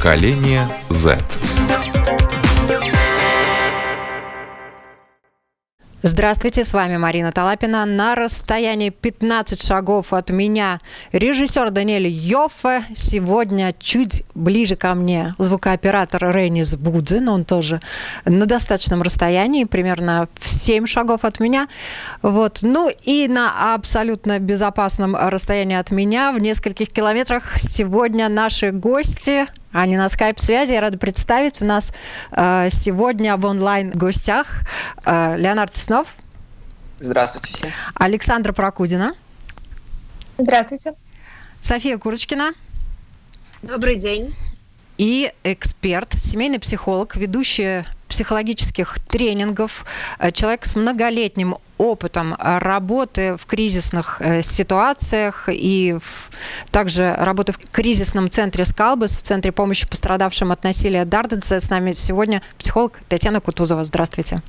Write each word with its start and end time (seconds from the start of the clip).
Поколение 0.00 0.66
Z. 0.88 1.18
Здравствуйте, 6.00 6.64
с 6.64 6.72
вами 6.72 6.96
Марина 6.96 7.32
Талапина. 7.32 7.84
На 7.84 8.14
расстоянии 8.14 8.88
15 8.88 9.62
шагов 9.62 10.14
от 10.14 10.30
меня 10.30 10.80
режиссер 11.12 11.70
Даниэль 11.70 12.06
Йоффе. 12.06 12.82
Сегодня 12.96 13.74
чуть 13.78 14.24
ближе 14.34 14.76
ко 14.76 14.94
мне 14.94 15.34
звукооператор 15.36 16.34
Рейнис 16.34 16.76
Будзин. 16.76 17.28
Он 17.28 17.44
тоже 17.44 17.82
на 18.24 18.46
достаточном 18.46 19.02
расстоянии, 19.02 19.64
примерно 19.64 20.28
в 20.40 20.48
7 20.48 20.86
шагов 20.86 21.26
от 21.26 21.40
меня. 21.40 21.68
Вот. 22.22 22.60
Ну 22.62 22.90
и 23.04 23.28
на 23.28 23.74
абсолютно 23.74 24.38
безопасном 24.38 25.14
расстоянии 25.14 25.76
от 25.76 25.90
меня, 25.90 26.32
в 26.32 26.38
нескольких 26.38 26.88
километрах, 26.88 27.58
сегодня 27.58 28.30
наши 28.30 28.70
гости 28.70 29.46
они 29.72 29.96
на 29.96 30.08
скайп-связи. 30.08 30.72
Я 30.72 30.80
рада 30.80 30.98
представить. 30.98 31.62
У 31.62 31.64
нас 31.64 31.92
э, 32.32 32.68
сегодня 32.70 33.36
в 33.36 33.44
онлайн-гостях 33.44 34.62
э, 35.04 35.36
Леонард 35.36 35.72
Теснов. 35.72 36.16
Здравствуйте 36.98 37.52
все. 37.52 37.72
Александра 37.94 38.52
Прокудина. 38.52 39.14
Здравствуйте. 40.38 40.94
София 41.60 41.98
Курочкина. 41.98 42.52
Добрый 43.62 43.96
день. 43.96 44.34
И 44.98 45.32
эксперт, 45.44 46.12
семейный 46.12 46.58
психолог, 46.58 47.16
ведущий 47.16 47.84
психологических 48.10 48.98
тренингов, 49.08 49.86
э, 50.18 50.30
человек 50.32 50.66
с 50.66 50.76
многолетним 50.76 51.56
опытом 51.78 52.36
работы 52.38 53.38
в 53.38 53.46
кризисных 53.46 54.20
э, 54.20 54.42
ситуациях 54.42 55.48
и 55.50 55.98
также 56.70 57.14
работы 57.14 57.52
в 57.52 57.58
кризисном 57.70 58.28
центре 58.28 58.66
«Скалбас», 58.66 59.16
в 59.16 59.22
Центре 59.22 59.50
помощи 59.50 59.88
пострадавшим 59.88 60.52
от 60.52 60.62
насилия 60.62 61.06
Дарденце. 61.06 61.58
С 61.58 61.70
нами 61.70 61.92
сегодня 61.92 62.42
психолог 62.58 63.00
Татьяна 63.08 63.40
Кутузова. 63.40 63.84
Здравствуйте. 63.84 64.42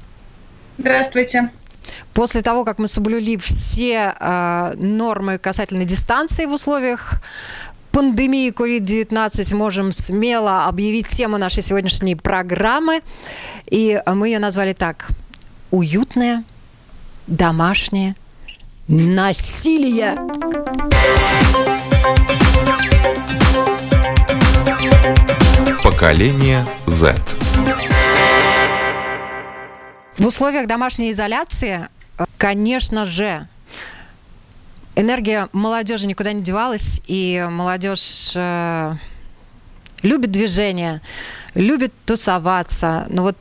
Здравствуйте. 0.77 1.51
После 2.13 2.41
того, 2.41 2.65
как 2.65 2.79
мы 2.79 2.87
соблюли 2.87 3.37
все 3.37 4.13
э, 4.19 4.73
нормы 4.77 5.37
касательно 5.37 5.85
дистанции 5.85 6.45
в 6.45 6.53
условиях 6.53 7.21
пандемии 7.91 8.51
COVID-19 8.51 9.55
можем 9.55 9.91
смело 9.91 10.65
объявить 10.65 11.07
тему 11.07 11.37
нашей 11.37 11.63
сегодняшней 11.63 12.15
программы. 12.15 13.01
И 13.69 14.01
мы 14.05 14.29
ее 14.29 14.39
назвали 14.39 14.73
так. 14.73 15.09
Уютная 15.71 16.43
домашнее 17.27 18.15
насилие. 18.87 20.15
Поколение 25.83 26.65
Z. 26.87 27.15
В 30.17 30.27
условиях 30.27 30.67
домашней 30.67 31.11
изоляции, 31.11 31.87
конечно 32.37 33.05
же, 33.05 33.47
энергия 35.01 35.49
молодежи 35.53 36.07
никуда 36.07 36.33
не 36.33 36.41
девалась, 36.41 37.01
и 37.07 37.45
молодежь 37.49 38.33
э, 38.35 38.93
любит 40.03 40.31
движение, 40.31 41.01
любит 41.55 41.93
тусоваться. 42.05 43.05
Но 43.09 43.23
вот 43.23 43.37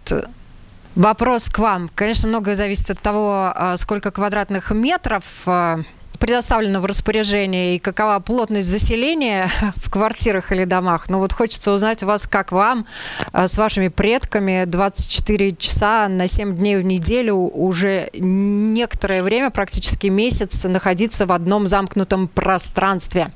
Вопрос 0.97 1.49
к 1.49 1.59
вам. 1.61 1.89
Конечно, 1.95 2.29
многое 2.29 2.57
зависит 2.57 2.91
от 2.91 2.99
того, 2.99 3.53
а, 3.55 3.77
сколько 3.77 4.11
квадратных 4.11 4.73
метров 4.73 5.25
а, 5.47 5.81
предоставлено 6.21 6.81
в 6.81 6.85
распоряжение 6.85 7.77
и 7.77 7.79
какова 7.79 8.21
плотность 8.21 8.69
заселения 8.69 9.51
в 9.77 9.91
квартирах 9.91 10.53
или 10.53 10.65
домах. 10.65 11.09
Но 11.09 11.19
вот 11.19 11.33
хочется 11.33 11.73
узнать 11.73 12.03
вас, 12.03 12.27
как 12.27 12.53
вам 12.53 12.87
а, 13.33 13.49
с 13.49 13.57
вашими 13.57 13.89
предками 13.89 14.65
24 14.67 15.57
часа 15.57 16.07
на 16.09 16.29
7 16.29 16.57
дней 16.57 16.77
в 16.77 16.83
неделю 16.83 17.35
уже 17.35 18.11
некоторое 18.13 19.23
время, 19.23 19.51
практически 19.51 20.07
месяц, 20.07 20.63
находиться 20.65 21.27
в 21.27 21.33
одном 21.33 21.67
замкнутом 21.67 22.29
пространстве. 22.29 23.31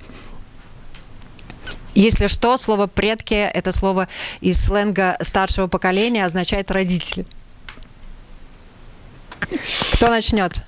Если 1.95 2.27
что, 2.27 2.57
слово 2.59 2.87
«предки»— 2.87 3.35
это 3.55 3.73
слово 3.73 4.09
из 4.41 4.63
сленга 4.63 5.17
старшего 5.21 5.69
поколения, 5.69 6.25
означает 6.25 6.71
«родители». 6.71 7.25
Кто 9.95 10.09
начнет? 10.09 10.63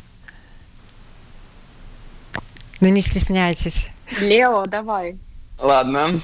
Ну 2.80 2.88
не 2.88 3.00
стесняйтесь. 3.00 3.88
Лео, 4.20 4.66
давай. 4.66 5.16
Ладно. 5.58 6.20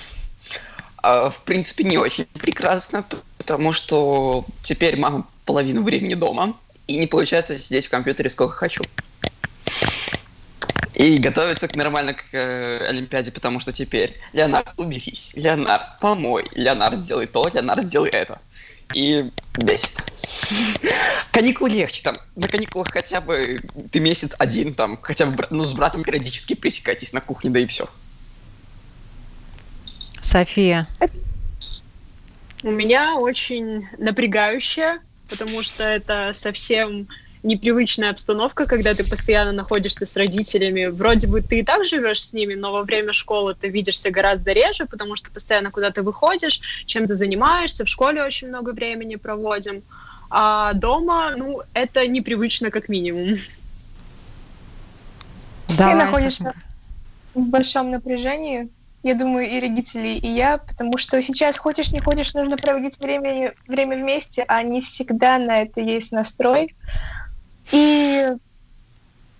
А, 1.02 1.30
в 1.30 1.40
принципе, 1.40 1.84
не 1.84 1.98
очень 1.98 2.26
прекрасно, 2.26 3.04
потому 3.38 3.72
что 3.72 4.44
теперь 4.62 4.96
мама 4.96 5.26
половину 5.44 5.82
времени 5.82 6.14
дома, 6.14 6.56
и 6.86 6.96
не 6.96 7.06
получается 7.06 7.56
сидеть 7.58 7.86
в 7.86 7.90
компьютере 7.90 8.30
сколько 8.30 8.54
хочу. 8.54 8.82
И 10.94 11.18
готовиться 11.18 11.68
к 11.68 11.74
нормально 11.74 12.14
к 12.14 12.22
э, 12.32 12.86
Олимпиаде, 12.86 13.32
потому 13.32 13.58
что 13.60 13.72
теперь 13.72 14.20
Леонард, 14.32 14.68
уберись, 14.76 15.32
Леонард, 15.34 15.98
помой, 16.00 16.44
Леонард, 16.52 17.00
сделай 17.00 17.26
то, 17.26 17.48
Леонард, 17.48 17.82
сделай 17.82 18.10
это. 18.10 18.40
И 18.94 19.30
бесит. 19.56 20.02
Каникулы 21.30 21.70
легче, 21.70 22.02
там, 22.02 22.18
на 22.36 22.48
каникулах 22.48 22.88
хотя 22.90 23.20
бы 23.20 23.60
ты 23.90 24.00
месяц 24.00 24.34
один, 24.38 24.74
там, 24.74 24.98
хотя 25.00 25.26
бы 25.26 25.46
ну, 25.50 25.64
с 25.64 25.72
братом 25.72 26.02
периодически 26.02 26.54
пересекайтесь 26.54 27.12
на 27.12 27.20
кухне, 27.20 27.50
да 27.50 27.60
и 27.60 27.66
все. 27.66 27.88
София. 30.20 30.86
У 32.62 32.70
меня 32.70 33.16
очень 33.16 33.88
напрягающая, 33.98 35.00
потому 35.28 35.62
что 35.62 35.82
это 35.82 36.32
совсем 36.34 37.08
непривычная 37.42 38.10
обстановка, 38.10 38.66
когда 38.66 38.94
ты 38.94 39.08
постоянно 39.08 39.52
находишься 39.52 40.06
с 40.06 40.16
родителями. 40.16 40.86
Вроде 40.86 41.26
бы 41.26 41.40
ты 41.40 41.60
и 41.60 41.62
так 41.62 41.84
живешь 41.84 42.22
с 42.22 42.32
ними, 42.32 42.54
но 42.54 42.72
во 42.72 42.82
время 42.82 43.12
школы 43.12 43.54
ты 43.54 43.68
видишься 43.68 44.10
гораздо 44.10 44.52
реже, 44.52 44.86
потому 44.86 45.16
что 45.16 45.30
постоянно 45.30 45.70
куда-то 45.70 46.02
выходишь, 46.02 46.60
чем 46.86 47.06
ты 47.06 47.14
занимаешься, 47.16 47.84
в 47.84 47.88
школе 47.88 48.22
очень 48.22 48.48
много 48.48 48.70
времени 48.70 49.16
проводим. 49.16 49.82
А 50.30 50.72
дома, 50.72 51.34
ну, 51.36 51.62
это 51.74 52.06
непривычно 52.06 52.70
как 52.70 52.88
минимум. 52.88 53.38
Все 55.66 55.94
находятся 55.94 56.52
в 57.34 57.48
большом 57.48 57.90
напряжении, 57.90 58.68
я 59.02 59.14
думаю, 59.14 59.48
и 59.48 59.58
родители, 59.58 60.08
и 60.08 60.28
я, 60.28 60.58
потому 60.58 60.96
что 60.96 61.20
сейчас 61.20 61.58
хочешь 61.58 61.90
не 61.90 62.00
хочешь, 62.00 62.34
нужно 62.34 62.56
проводить 62.56 62.98
время, 63.00 63.52
время 63.66 63.96
вместе, 63.96 64.44
а 64.46 64.62
не 64.62 64.80
всегда 64.80 65.38
на 65.38 65.62
это 65.62 65.80
есть 65.80 66.12
настрой. 66.12 66.74
И 67.70 68.28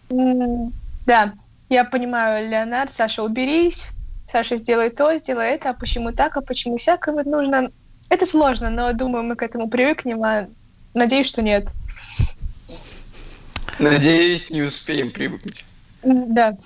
да, 0.08 1.34
я 1.68 1.84
понимаю, 1.84 2.48
Леонард, 2.48 2.92
Саша, 2.92 3.22
уберись, 3.22 3.92
Саша, 4.28 4.56
сделай 4.56 4.90
то, 4.90 5.16
сделай 5.18 5.54
это, 5.54 5.70
а 5.70 5.74
почему 5.74 6.12
так, 6.12 6.36
а 6.36 6.40
почему 6.40 6.76
всякое 6.76 7.14
вот 7.14 7.26
нужно. 7.26 7.70
Это 8.08 8.26
сложно, 8.26 8.70
но 8.70 8.92
думаю, 8.92 9.24
мы 9.24 9.36
к 9.36 9.42
этому 9.42 9.68
привыкнем, 9.68 10.22
а 10.22 10.48
надеюсь, 10.94 11.26
что 11.26 11.42
нет. 11.42 11.68
Надеюсь, 13.78 14.50
не 14.50 14.62
успеем 14.62 15.10
привыкнуть. 15.10 15.64
Да. 16.02 16.56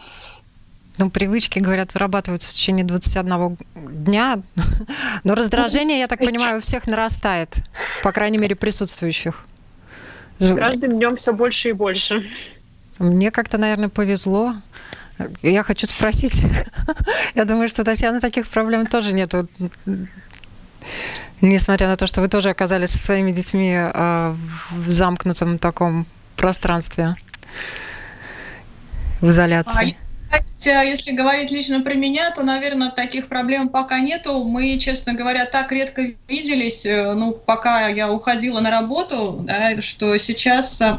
Ну, 0.98 1.10
привычки, 1.10 1.58
говорят, 1.58 1.92
вырабатываются 1.94 2.48
в 2.48 2.52
течение 2.52 2.84
21 2.84 3.58
дня. 3.74 4.40
Но 5.24 5.34
раздражение, 5.34 5.98
я 5.98 6.08
так 6.08 6.18
понимаю, 6.18 6.58
у 6.58 6.60
всех 6.60 6.86
нарастает, 6.86 7.56
по 8.02 8.12
крайней 8.12 8.38
мере, 8.38 8.56
присутствующих. 8.56 9.44
С 10.38 10.54
каждым 10.54 10.98
днем 10.98 11.16
все 11.16 11.32
больше 11.32 11.70
и 11.70 11.72
больше. 11.72 12.24
Мне 12.98 13.30
как-то, 13.30 13.58
наверное, 13.58 13.88
повезло. 13.88 14.54
Я 15.42 15.62
хочу 15.62 15.86
спросить, 15.86 16.44
я 17.34 17.44
думаю, 17.44 17.68
что 17.68 17.82
у 17.82 17.84
Татьяны 17.84 18.20
таких 18.20 18.46
проблем 18.46 18.86
тоже 18.86 19.12
нету. 19.12 19.48
Несмотря 21.40 21.88
на 21.88 21.96
то, 21.96 22.06
что 22.06 22.20
вы 22.20 22.28
тоже 22.28 22.50
оказались 22.50 22.90
со 22.90 22.98
своими 22.98 23.30
детьми 23.30 23.72
э, 23.74 24.34
в 24.70 24.90
замкнутом 24.90 25.58
таком 25.58 26.06
пространстве, 26.36 27.16
в 29.20 29.28
изоляции. 29.28 29.96
А, 30.30 30.82
если 30.84 31.12
говорить 31.12 31.50
лично 31.50 31.80
про 31.80 31.94
меня, 31.94 32.30
то, 32.30 32.42
наверное, 32.42 32.90
таких 32.90 33.28
проблем 33.28 33.68
пока 33.68 34.00
нету. 34.00 34.44
Мы, 34.44 34.78
честно 34.78 35.12
говоря, 35.14 35.44
так 35.44 35.70
редко 35.70 36.12
виделись, 36.28 36.84
э, 36.86 37.12
ну, 37.12 37.32
пока 37.32 37.88
я 37.88 38.10
уходила 38.10 38.60
на 38.60 38.70
работу, 38.70 39.40
да, 39.42 39.80
что 39.80 40.16
сейчас 40.18 40.80
э, 40.80 40.98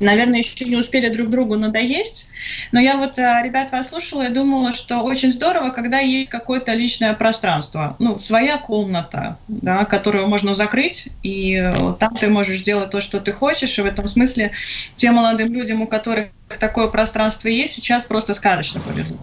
наверное, 0.00 0.38
еще 0.38 0.64
не 0.64 0.76
успели 0.76 1.08
друг 1.08 1.28
другу 1.28 1.56
надоесть. 1.56 2.28
Но 2.72 2.80
я 2.80 2.96
вот 2.96 3.18
э, 3.18 3.40
ребят 3.42 3.72
вас 3.72 3.90
слушала 3.90 4.26
и 4.26 4.32
думала, 4.32 4.72
что 4.72 5.00
очень 5.00 5.32
здорово, 5.32 5.70
когда 5.70 5.98
есть 5.98 6.30
какое-то 6.30 6.72
личное 6.74 7.14
пространство, 7.14 7.96
ну, 7.98 8.18
своя 8.18 8.58
комната, 8.58 9.38
да, 9.48 9.84
которую 9.84 10.26
можно 10.26 10.54
закрыть, 10.54 11.08
и 11.22 11.56
э, 11.56 11.94
там 11.98 12.16
ты 12.16 12.28
можешь 12.28 12.62
делать 12.62 12.90
то, 12.90 13.00
что 13.00 13.20
ты 13.20 13.32
хочешь, 13.32 13.78
и 13.78 13.82
в 13.82 13.86
этом 13.86 14.08
смысле 14.08 14.52
тем 14.96 15.14
молодым 15.14 15.52
людям, 15.52 15.82
у 15.82 15.86
которых 15.86 16.28
такое 16.58 16.88
пространство 16.88 17.48
есть, 17.48 17.74
сейчас 17.74 18.04
просто 18.04 18.34
сказочно 18.34 18.80
повезло. 18.80 19.18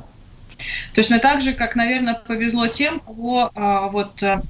Точно 0.94 1.19
так 1.19 1.41
же, 1.41 1.53
как, 1.53 1.75
наверное, 1.75 2.13
повезло 2.13 2.68
тем, 2.68 3.00
кого 3.00 3.51
а, 3.56 3.88
вот 3.88 4.21
а, 4.23 4.41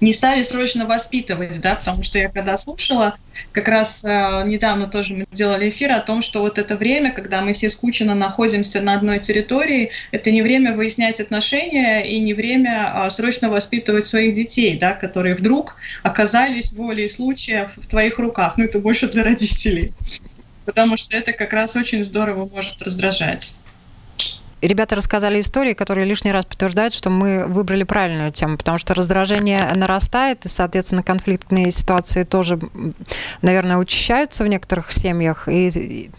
не 0.00 0.12
стали 0.12 0.42
срочно 0.42 0.86
воспитывать, 0.86 1.60
да, 1.60 1.74
потому 1.74 2.02
что 2.02 2.18
я 2.18 2.28
когда 2.28 2.56
слушала, 2.56 3.16
как 3.52 3.68
раз 3.68 4.04
э, 4.04 4.42
недавно 4.46 4.86
тоже 4.86 5.14
мы 5.14 5.26
делали 5.30 5.70
эфир 5.70 5.92
о 5.92 6.00
том, 6.00 6.22
что 6.22 6.40
вот 6.40 6.58
это 6.58 6.76
время, 6.76 7.12
когда 7.12 7.42
мы 7.42 7.52
все 7.52 7.70
скучно 7.70 8.14
находимся 8.14 8.80
на 8.80 8.94
одной 8.94 9.18
территории, 9.18 9.90
это 10.10 10.30
не 10.30 10.42
время 10.42 10.74
выяснять 10.74 11.20
отношения 11.20 12.02
и 12.02 12.18
не 12.20 12.34
время 12.34 12.92
э, 12.94 13.10
срочно 13.10 13.50
воспитывать 13.50 14.06
своих 14.06 14.34
детей, 14.34 14.78
да, 14.78 14.92
которые 14.92 15.34
вдруг 15.34 15.76
оказались 16.02 16.72
волей 16.72 17.08
случая 17.08 17.68
в 17.68 17.86
твоих 17.86 18.18
руках. 18.18 18.54
Ну, 18.56 18.64
это 18.64 18.78
больше 18.78 19.08
для 19.08 19.22
родителей. 19.22 19.92
Потому 20.64 20.96
что 20.96 21.16
это 21.16 21.32
как 21.32 21.52
раз 21.52 21.74
очень 21.76 22.04
здорово 22.04 22.48
может 22.48 22.80
раздражать 22.82 23.56
ребята 24.62 24.96
рассказали 24.96 25.40
истории, 25.40 25.74
которые 25.74 26.06
лишний 26.06 26.32
раз 26.32 26.46
подтверждают, 26.46 26.94
что 26.94 27.10
мы 27.10 27.46
выбрали 27.46 27.84
правильную 27.84 28.30
тему, 28.30 28.56
потому 28.56 28.78
что 28.78 28.94
раздражение 28.94 29.70
нарастает, 29.74 30.44
и, 30.44 30.48
соответственно, 30.48 31.02
конфликтные 31.02 31.70
ситуации 31.70 32.24
тоже, 32.24 32.58
наверное, 33.42 33.76
учащаются 33.76 34.44
в 34.44 34.48
некоторых 34.48 34.92
семьях. 34.92 35.48
И 35.48 36.10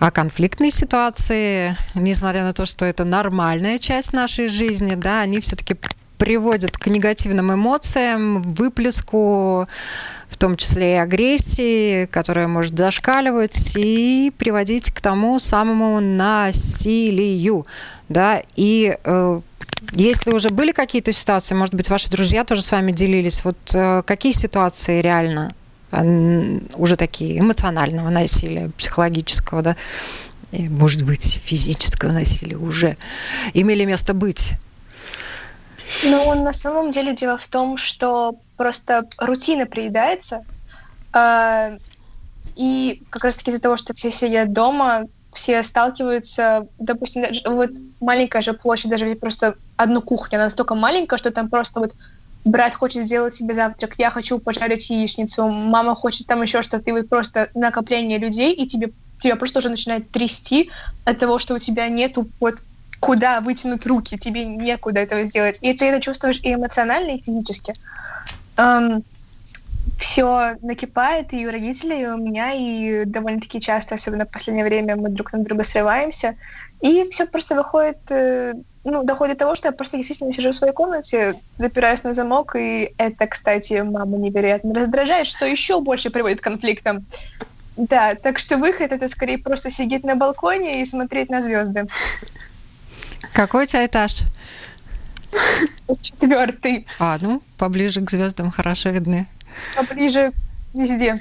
а 0.00 0.10
конфликтные 0.10 0.70
ситуации, 0.70 1.76
несмотря 1.94 2.42
на 2.42 2.52
то, 2.52 2.66
что 2.66 2.84
это 2.84 3.04
нормальная 3.04 3.78
часть 3.78 4.12
нашей 4.12 4.48
жизни, 4.48 4.96
да, 4.96 5.20
они 5.20 5.40
все-таки 5.40 5.76
приводят 6.18 6.76
к 6.76 6.86
негативным 6.86 7.52
эмоциям, 7.52 8.42
выплеску, 8.42 9.68
в 10.34 10.36
том 10.36 10.56
числе 10.56 10.94
и 10.94 10.98
агрессии, 10.98 12.06
которая 12.06 12.48
может 12.48 12.76
зашкаливать 12.76 13.76
и 13.76 14.32
приводить 14.36 14.90
к 14.90 15.00
тому 15.00 15.38
самому 15.38 16.00
насилию. 16.00 17.68
Да? 18.08 18.42
И 18.56 18.98
э, 19.04 19.40
если 19.92 20.32
уже 20.32 20.50
были 20.50 20.72
какие-то 20.72 21.12
ситуации, 21.12 21.54
может 21.54 21.72
быть, 21.72 21.88
ваши 21.88 22.10
друзья 22.10 22.42
тоже 22.42 22.62
с 22.62 22.72
вами 22.72 22.90
делились, 22.90 23.44
вот 23.44 23.56
э, 23.74 24.02
какие 24.04 24.32
ситуации 24.32 25.00
реально 25.00 25.54
уже 26.74 26.96
такие 26.96 27.38
эмоционального 27.38 28.10
насилия, 28.10 28.72
психологического, 28.76 29.62
да, 29.62 29.76
и, 30.50 30.68
может 30.68 31.04
быть, 31.04 31.40
физического 31.44 32.10
насилия 32.10 32.56
уже 32.56 32.96
имели 33.52 33.84
место 33.84 34.12
быть? 34.12 34.54
Ну, 36.04 36.42
на 36.42 36.52
самом 36.52 36.90
деле 36.90 37.14
дело 37.14 37.36
в 37.38 37.46
том, 37.46 37.76
что 37.76 38.36
просто 38.56 39.06
рутина 39.18 39.66
приедается, 39.66 40.44
э, 41.12 41.78
и 42.56 43.02
как 43.10 43.24
раз-таки 43.24 43.50
из-за 43.50 43.60
того, 43.60 43.76
что 43.76 43.94
все 43.94 44.10
сидят 44.10 44.52
дома, 44.52 45.04
все 45.32 45.62
сталкиваются, 45.62 46.66
допустим, 46.78 47.24
вот 47.46 47.70
маленькая 48.00 48.40
же 48.40 48.52
площадь, 48.52 48.90
даже 48.90 49.12
просто 49.16 49.56
одну 49.76 50.00
кухню, 50.00 50.36
она 50.36 50.44
настолько 50.44 50.74
маленькая, 50.74 51.16
что 51.16 51.30
там 51.30 51.48
просто 51.48 51.80
вот 51.80 51.94
брат 52.44 52.74
хочет 52.74 53.04
сделать 53.04 53.34
себе 53.34 53.54
завтрак, 53.54 53.94
я 53.98 54.10
хочу 54.10 54.38
пожарить 54.38 54.88
яичницу, 54.90 55.48
мама 55.48 55.94
хочет 55.94 56.26
там 56.26 56.42
еще 56.42 56.62
что-то, 56.62 56.88
и 56.90 56.92
вот 56.92 57.08
просто 57.08 57.48
накопление 57.54 58.18
людей, 58.18 58.52
и 58.52 58.66
тебе, 58.66 58.90
тебя 59.18 59.36
просто 59.36 59.58
уже 59.58 59.70
начинает 59.70 60.10
трясти 60.10 60.70
от 61.04 61.18
того, 61.18 61.38
что 61.38 61.54
у 61.54 61.58
тебя 61.58 61.88
нету 61.88 62.28
вот 62.40 62.56
куда 63.04 63.40
вытянуть 63.40 63.86
руки, 63.86 64.16
тебе 64.16 64.46
некуда 64.46 65.00
этого 65.00 65.24
сделать. 65.24 65.58
И 65.60 65.74
ты 65.74 65.84
это 65.84 66.00
чувствуешь 66.00 66.40
и 66.42 66.54
эмоционально, 66.54 67.10
и 67.10 67.22
физически. 67.22 67.74
Эм, 68.56 69.04
все 69.98 70.56
накипает 70.62 71.34
и 71.34 71.46
у 71.46 71.50
родителей, 71.50 72.02
и 72.02 72.06
у 72.06 72.16
меня, 72.16 72.52
и 72.52 73.04
довольно-таки 73.04 73.60
часто, 73.60 73.96
особенно 73.96 74.24
в 74.24 74.30
последнее 74.30 74.64
время, 74.64 74.96
мы 74.96 75.10
друг 75.10 75.34
на 75.34 75.40
друга 75.40 75.64
срываемся. 75.64 76.36
И 76.80 77.06
все 77.10 77.26
просто 77.26 77.54
выходит, 77.54 77.98
э, 78.08 78.54
ну, 78.84 79.04
доходит 79.04 79.36
до 79.36 79.44
того, 79.44 79.54
что 79.54 79.68
я 79.68 79.72
просто 79.72 79.98
действительно 79.98 80.32
сижу 80.32 80.52
в 80.52 80.56
своей 80.56 80.72
комнате, 80.72 81.34
запираюсь 81.58 82.04
на 82.04 82.14
замок, 82.14 82.56
и 82.56 82.94
это, 82.96 83.26
кстати, 83.26 83.82
мама 83.82 84.16
невероятно 84.16 84.72
раздражает, 84.72 85.26
что 85.26 85.44
еще 85.44 85.78
больше 85.80 86.08
приводит 86.08 86.40
к 86.40 86.44
конфликтам. 86.44 87.04
Да, 87.76 88.14
так 88.14 88.38
что 88.38 88.56
выход 88.56 88.92
это 88.92 89.08
скорее 89.08 89.36
просто 89.36 89.70
сидеть 89.70 90.04
на 90.04 90.16
балконе 90.16 90.80
и 90.80 90.84
смотреть 90.86 91.28
на 91.28 91.42
звезды. 91.42 91.86
Какой 93.32 93.64
у 93.64 93.66
тебя 93.66 93.86
этаж? 93.86 94.22
Четвертый. 96.00 96.86
А, 96.98 97.18
ну, 97.20 97.42
поближе 97.58 98.00
к 98.00 98.10
звездам 98.10 98.50
хорошо 98.50 98.90
видны. 98.90 99.26
Поближе 99.76 100.32
везде. 100.72 101.20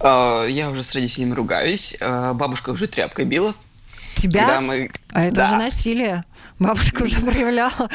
Uh, 0.00 0.50
я 0.50 0.70
уже 0.70 0.82
с 0.82 0.94
родителями 0.94 1.32
ругаюсь. 1.32 1.96
Uh, 1.98 2.34
бабушка 2.34 2.70
уже 2.70 2.86
тряпкой 2.86 3.24
била. 3.24 3.54
Тебя? 4.16 4.60
Мы... 4.60 4.90
А 5.12 5.22
это 5.22 5.36
да. 5.36 5.44
уже 5.46 5.56
насилие. 5.56 6.24
Бабушка 6.58 7.04
уже 7.04 7.20
проявляла 7.20 7.88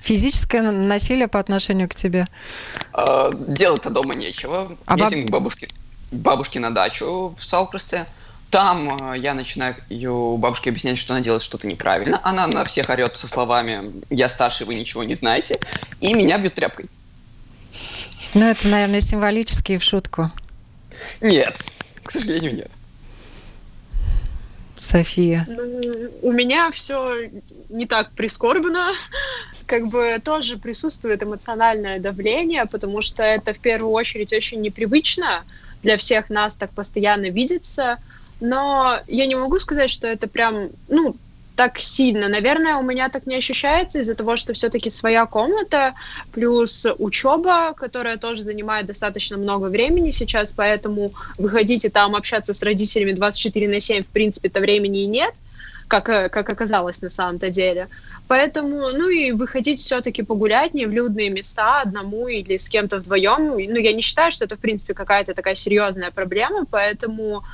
физическое 0.00 0.72
насилие 0.72 1.28
по 1.28 1.38
отношению 1.38 1.88
к 1.88 1.94
тебе. 1.94 2.26
Uh, 2.92 3.54
делать-то 3.54 3.90
дома 3.90 4.14
нечего. 4.14 4.76
А 4.86 4.98
Едем 4.98 5.20
баб... 5.20 5.28
к 5.28 5.30
бабушке, 5.30 5.68
бабушке 6.10 6.58
на 6.58 6.74
дачу 6.74 7.34
в 7.38 7.44
Салкрусте. 7.44 8.06
Там 8.52 9.14
э, 9.14 9.18
я 9.18 9.32
начинаю 9.32 9.74
бабушке 10.36 10.68
объяснять, 10.68 10.98
что 10.98 11.14
она 11.14 11.22
делает 11.22 11.40
что-то 11.40 11.66
неправильно. 11.66 12.20
Она 12.22 12.46
на 12.46 12.66
всех 12.66 12.90
орет 12.90 13.16
со 13.16 13.26
словами 13.26 13.90
«Я 14.10 14.28
старше, 14.28 14.66
вы 14.66 14.74
ничего 14.74 15.04
не 15.04 15.14
знаете». 15.14 15.58
И 16.02 16.12
меня 16.12 16.36
бьют 16.36 16.52
тряпкой. 16.52 16.84
Ну, 18.34 18.44
это, 18.44 18.68
наверное, 18.68 19.00
символически 19.00 19.78
в 19.78 19.82
шутку. 19.82 20.30
Нет, 21.22 21.62
к 22.04 22.10
сожалению, 22.10 22.54
нет. 22.54 22.70
София. 24.76 25.48
У 26.20 26.30
меня 26.30 26.70
все 26.72 27.30
не 27.70 27.86
так 27.86 28.10
прискорбно. 28.10 28.92
Как 29.64 29.86
бы 29.86 30.20
тоже 30.22 30.58
присутствует 30.58 31.22
эмоциональное 31.22 31.98
давление, 31.98 32.66
потому 32.66 33.00
что 33.00 33.22
это 33.22 33.54
в 33.54 33.58
первую 33.60 33.92
очередь 33.92 34.34
очень 34.34 34.60
непривычно 34.60 35.42
для 35.82 35.96
всех 35.96 36.28
нас 36.28 36.54
так 36.54 36.70
постоянно 36.72 37.30
видеться 37.30 37.96
но 38.42 38.98
я 39.06 39.26
не 39.26 39.36
могу 39.36 39.58
сказать, 39.60 39.88
что 39.88 40.08
это 40.08 40.26
прям, 40.26 40.70
ну, 40.88 41.14
так 41.54 41.78
сильно. 41.78 42.28
Наверное, 42.28 42.76
у 42.76 42.82
меня 42.82 43.08
так 43.08 43.26
не 43.26 43.36
ощущается 43.36 44.00
из-за 44.00 44.14
того, 44.14 44.36
что 44.36 44.52
все-таки 44.52 44.90
своя 44.90 45.26
комната, 45.26 45.94
плюс 46.32 46.86
учеба, 46.98 47.72
которая 47.74 48.16
тоже 48.16 48.42
занимает 48.42 48.86
достаточно 48.86 49.36
много 49.36 49.66
времени 49.66 50.10
сейчас, 50.10 50.52
поэтому 50.52 51.12
выходить 51.38 51.84
и 51.84 51.88
там 51.88 52.16
общаться 52.16 52.52
с 52.52 52.62
родителями 52.62 53.12
24 53.12 53.68
на 53.68 53.80
7, 53.80 54.02
в 54.02 54.08
принципе-то 54.08 54.60
времени 54.60 55.02
и 55.02 55.06
нет, 55.06 55.34
как, 55.86 56.06
как 56.06 56.50
оказалось 56.50 57.00
на 57.00 57.10
самом-то 57.10 57.50
деле. 57.50 57.88
Поэтому, 58.26 58.88
ну 58.92 59.08
и 59.08 59.30
выходить 59.30 59.78
все-таки 59.78 60.22
погулять 60.22 60.74
не 60.74 60.86
в 60.86 60.90
людные 60.90 61.30
места 61.30 61.82
одному 61.82 62.26
или 62.28 62.56
с 62.56 62.68
кем-то 62.68 62.98
вдвоем. 62.98 63.48
Ну, 63.48 63.56
я 63.56 63.92
не 63.92 64.02
считаю, 64.02 64.32
что 64.32 64.46
это, 64.46 64.56
в 64.56 64.60
принципе, 64.60 64.94
какая-то 64.94 65.34
такая 65.34 65.54
серьезная 65.54 66.10
проблема, 66.10 66.64
поэтому 66.64 67.44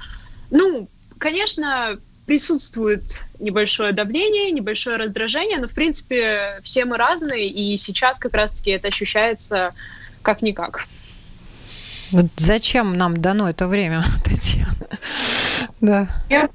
ну, 0.51 0.89
конечно, 1.19 1.99
присутствует 2.27 3.25
небольшое 3.39 3.93
давление, 3.93 4.51
небольшое 4.51 4.97
раздражение, 4.97 5.59
но, 5.59 5.67
в 5.67 5.73
принципе, 5.73 6.61
все 6.63 6.85
мы 6.85 6.97
разные, 6.97 7.49
и 7.49 7.77
сейчас 7.77 8.19
как 8.19 8.35
раз-таки 8.35 8.71
это 8.71 8.89
ощущается 8.89 9.73
как-никак. 10.23 10.87
Вот 12.13 12.27
зачем 12.37 12.97
нам 12.97 13.21
дано 13.21 13.49
это 13.49 13.67
время, 13.67 14.03
Татьяна? 14.25 14.77
Да. 15.81 16.09
Я 16.29 16.49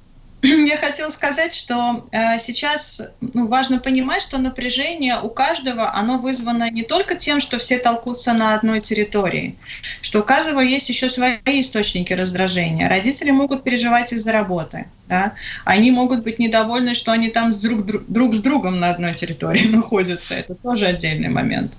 я 0.65 0.75
хотела 0.75 1.09
сказать, 1.09 1.53
что 1.53 2.05
э, 2.11 2.37
сейчас 2.37 3.01
ну, 3.21 3.47
важно 3.47 3.79
понимать, 3.79 4.21
что 4.21 4.37
напряжение 4.37 5.17
у 5.17 5.29
каждого, 5.29 5.95
оно 5.95 6.17
вызвано 6.17 6.69
не 6.69 6.83
только 6.83 7.15
тем, 7.15 7.39
что 7.39 7.59
все 7.59 7.77
толкутся 7.79 8.33
на 8.33 8.53
одной 8.53 8.81
территории, 8.81 9.55
что 10.01 10.19
у 10.19 10.23
каждого 10.23 10.59
есть 10.59 10.89
еще 10.89 11.07
свои 11.07 11.37
источники 11.45 12.11
раздражения. 12.11 12.89
Родители 12.89 13.31
могут 13.31 13.63
переживать 13.63 14.11
из-за 14.11 14.33
работы, 14.33 14.85
да? 15.13 15.33
они 15.63 15.91
могут 15.91 16.23
быть 16.23 16.39
недовольны, 16.39 16.95
что 16.95 17.11
они 17.11 17.29
там 17.29 17.51
с 17.51 17.57
друг, 17.57 17.85
друг 18.07 18.33
с 18.33 18.39
другом 18.39 18.79
на 18.79 18.89
одной 18.89 19.13
территории 19.13 19.67
находятся. 19.79 20.33
Это 20.33 20.55
тоже 20.55 20.87
отдельный 20.87 21.29
момент. 21.29 21.73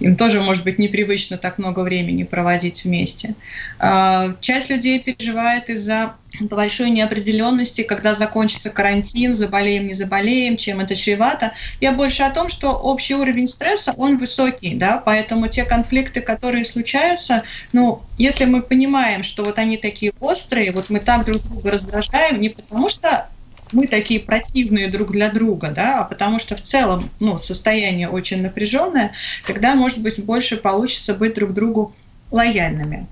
Им 0.00 0.16
тоже 0.16 0.40
может 0.40 0.64
быть 0.64 0.78
непривычно 0.78 1.36
так 1.36 1.58
много 1.58 1.80
времени 1.80 2.24
проводить 2.24 2.84
вместе. 2.84 3.34
Э, 3.78 4.34
часть 4.40 4.70
людей 4.70 4.98
переживает 4.98 5.68
из-за 5.68 6.14
большой 6.40 6.90
неопределенности, 6.90 7.82
когда 7.82 8.14
закончится 8.14 8.70
карантин, 8.70 9.34
заболеем, 9.34 9.86
не 9.86 9.94
заболеем, 9.94 10.56
чем 10.56 10.80
это 10.80 10.94
чревато. 10.94 11.52
Я 11.80 11.92
больше 11.92 12.22
о 12.22 12.30
том, 12.30 12.48
что 12.48 12.70
общий 12.72 13.14
уровень 13.14 13.48
стресса, 13.48 13.92
он 13.96 14.16
высокий, 14.16 14.74
да, 14.74 15.02
поэтому 15.04 15.48
те 15.48 15.64
конфликты, 15.64 16.20
которые 16.20 16.64
случаются, 16.64 17.42
ну, 17.72 18.02
если 18.20 18.44
мы 18.44 18.60
понимаем, 18.60 19.22
что 19.22 19.44
вот 19.44 19.58
они 19.58 19.78
такие 19.78 20.12
острые, 20.20 20.72
вот 20.72 20.90
мы 20.90 21.00
так 21.00 21.24
друг 21.24 21.42
друга 21.42 21.70
раздражаем, 21.70 22.38
не 22.38 22.50
потому 22.50 22.90
что 22.90 23.28
мы 23.72 23.86
такие 23.86 24.20
противные 24.20 24.88
друг 24.88 25.12
для 25.12 25.30
друга, 25.30 25.70
да, 25.70 26.00
а 26.00 26.04
потому 26.04 26.38
что 26.38 26.54
в 26.54 26.60
целом 26.60 27.08
ну, 27.18 27.38
состояние 27.38 28.10
очень 28.10 28.42
напряженное, 28.42 29.12
тогда, 29.46 29.74
может 29.74 30.02
быть, 30.02 30.22
больше 30.22 30.58
получится 30.58 31.14
быть 31.14 31.32
друг 31.32 31.54
другу 31.54 31.94
лояльными. 32.30 33.06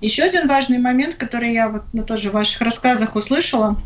Еще 0.00 0.22
один 0.22 0.46
важный 0.46 0.78
момент, 0.78 1.16
который 1.16 1.52
я 1.52 1.68
вот 1.68 1.82
ну, 1.92 2.04
тоже 2.04 2.30
в 2.30 2.34
ваших 2.34 2.60
рассказах 2.60 3.16
услышала, 3.16 3.82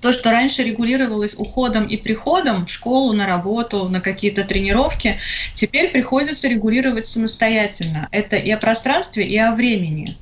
То, 0.00 0.12
что 0.12 0.30
раньше 0.30 0.62
регулировалось 0.62 1.34
уходом 1.34 1.86
и 1.86 1.96
приходом 1.96 2.66
в 2.66 2.70
школу, 2.70 3.12
на 3.12 3.26
работу, 3.26 3.88
на 3.88 4.00
какие-то 4.00 4.44
тренировки, 4.44 5.18
теперь 5.54 5.90
приходится 5.90 6.48
регулировать 6.48 7.06
самостоятельно. 7.06 8.08
Это 8.12 8.36
и 8.36 8.50
о 8.50 8.58
пространстве, 8.58 9.24
и 9.24 9.36
о 9.36 9.54
времени. 9.54 10.16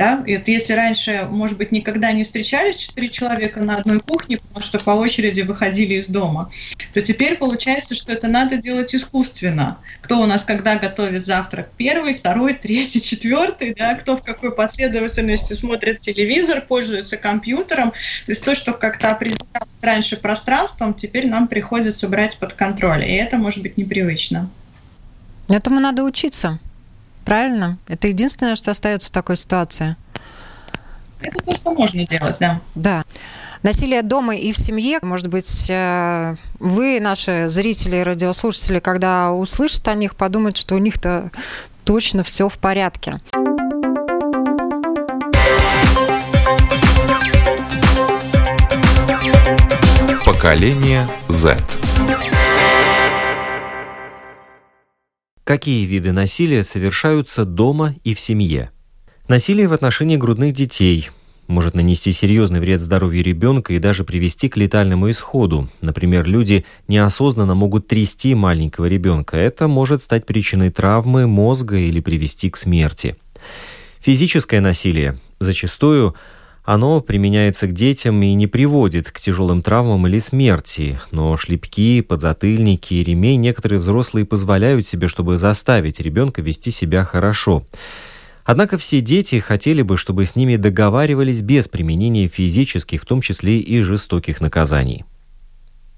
Да? 0.00 0.24
И 0.26 0.34
вот 0.34 0.48
если 0.48 0.72
раньше, 0.72 1.26
может 1.28 1.58
быть, 1.58 1.72
никогда 1.72 2.10
не 2.12 2.24
встречались 2.24 2.76
четыре 2.76 3.10
человека 3.10 3.62
на 3.62 3.76
одной 3.76 4.00
кухне, 4.00 4.38
потому 4.38 4.62
что 4.62 4.78
по 4.78 4.92
очереди 4.92 5.42
выходили 5.42 5.96
из 5.96 6.06
дома, 6.06 6.50
то 6.94 7.02
теперь 7.02 7.36
получается, 7.36 7.94
что 7.94 8.10
это 8.10 8.26
надо 8.26 8.56
делать 8.56 8.94
искусственно. 8.94 9.76
Кто 10.00 10.22
у 10.22 10.24
нас 10.24 10.44
когда 10.44 10.76
готовит 10.76 11.26
завтрак? 11.26 11.68
Первый, 11.76 12.14
второй, 12.14 12.54
третий, 12.54 13.02
четвертый, 13.02 13.74
да? 13.74 13.94
кто 13.94 14.16
в 14.16 14.22
какой 14.22 14.52
последовательности 14.52 15.52
смотрит 15.52 16.00
телевизор, 16.00 16.62
пользуется 16.62 17.18
компьютером. 17.18 17.90
То 18.24 18.32
есть 18.32 18.42
то, 18.42 18.54
что 18.54 18.72
как-то 18.72 19.10
определялось 19.10 19.68
раньше 19.82 20.16
пространством, 20.16 20.94
теперь 20.94 21.28
нам 21.28 21.46
приходится 21.46 22.08
брать 22.08 22.38
под 22.38 22.54
контроль. 22.54 23.04
И 23.04 23.12
это 23.12 23.36
может 23.36 23.60
быть 23.62 23.76
непривычно. 23.76 24.48
Этому 25.50 25.78
надо 25.78 26.04
учиться. 26.04 26.58
Правильно? 27.24 27.78
Это 27.88 28.08
единственное, 28.08 28.56
что 28.56 28.70
остается 28.70 29.08
в 29.08 29.10
такой 29.10 29.36
ситуации. 29.36 29.96
Это 31.20 31.44
то, 31.44 31.54
что 31.54 31.72
можно 31.72 32.06
делать, 32.06 32.36
да. 32.40 32.60
Да. 32.74 33.04
Насилие 33.62 34.02
дома 34.02 34.34
и 34.34 34.52
в 34.52 34.56
семье, 34.56 35.00
может 35.02 35.26
быть, 35.26 35.66
э, 35.68 36.36
вы, 36.58 36.98
наши 36.98 37.50
зрители 37.50 37.96
и 37.96 38.02
радиослушатели, 38.02 38.78
когда 38.78 39.32
услышат 39.32 39.86
о 39.88 39.94
них, 39.94 40.16
подумают, 40.16 40.56
что 40.56 40.76
у 40.76 40.78
них-то 40.78 41.30
точно 41.84 42.24
все 42.24 42.48
в 42.48 42.56
порядке. 42.56 43.18
Поколение 50.24 51.06
Z. 51.28 51.58
Какие 55.50 55.84
виды 55.84 56.12
насилия 56.12 56.62
совершаются 56.62 57.44
дома 57.44 57.96
и 58.04 58.14
в 58.14 58.20
семье? 58.20 58.70
Насилие 59.26 59.66
в 59.66 59.72
отношении 59.72 60.16
грудных 60.16 60.52
детей 60.52 61.10
может 61.48 61.74
нанести 61.74 62.12
серьезный 62.12 62.60
вред 62.60 62.80
здоровью 62.80 63.24
ребенка 63.24 63.72
и 63.72 63.80
даже 63.80 64.04
привести 64.04 64.48
к 64.48 64.56
летальному 64.56 65.10
исходу. 65.10 65.68
Например, 65.80 66.24
люди 66.24 66.64
неосознанно 66.86 67.56
могут 67.56 67.88
трясти 67.88 68.36
маленького 68.36 68.84
ребенка. 68.84 69.38
Это 69.38 69.66
может 69.66 70.02
стать 70.02 70.24
причиной 70.24 70.70
травмы 70.70 71.26
мозга 71.26 71.78
или 71.78 71.98
привести 71.98 72.48
к 72.48 72.56
смерти. 72.56 73.16
Физическое 73.98 74.60
насилие 74.60 75.18
зачастую 75.40 76.14
оно 76.72 77.00
применяется 77.00 77.66
к 77.66 77.72
детям 77.72 78.22
и 78.22 78.32
не 78.34 78.46
приводит 78.46 79.10
к 79.10 79.18
тяжелым 79.18 79.60
травмам 79.60 80.06
или 80.06 80.20
смерти, 80.20 81.00
но 81.10 81.36
шлепки, 81.36 82.00
подзатыльники 82.00 82.94
и 82.94 83.02
ремень 83.02 83.40
некоторые 83.40 83.80
взрослые 83.80 84.24
позволяют 84.24 84.86
себе, 84.86 85.08
чтобы 85.08 85.36
заставить 85.36 85.98
ребенка 85.98 86.42
вести 86.42 86.70
себя 86.70 87.04
хорошо. 87.04 87.66
Однако 88.44 88.78
все 88.78 89.00
дети 89.00 89.40
хотели 89.40 89.82
бы, 89.82 89.96
чтобы 89.96 90.24
с 90.24 90.36
ними 90.36 90.54
договаривались 90.54 91.40
без 91.40 91.66
применения 91.66 92.28
физических, 92.28 93.02
в 93.02 93.06
том 93.06 93.20
числе 93.20 93.58
и 93.58 93.80
жестоких 93.80 94.40
наказаний. 94.40 95.04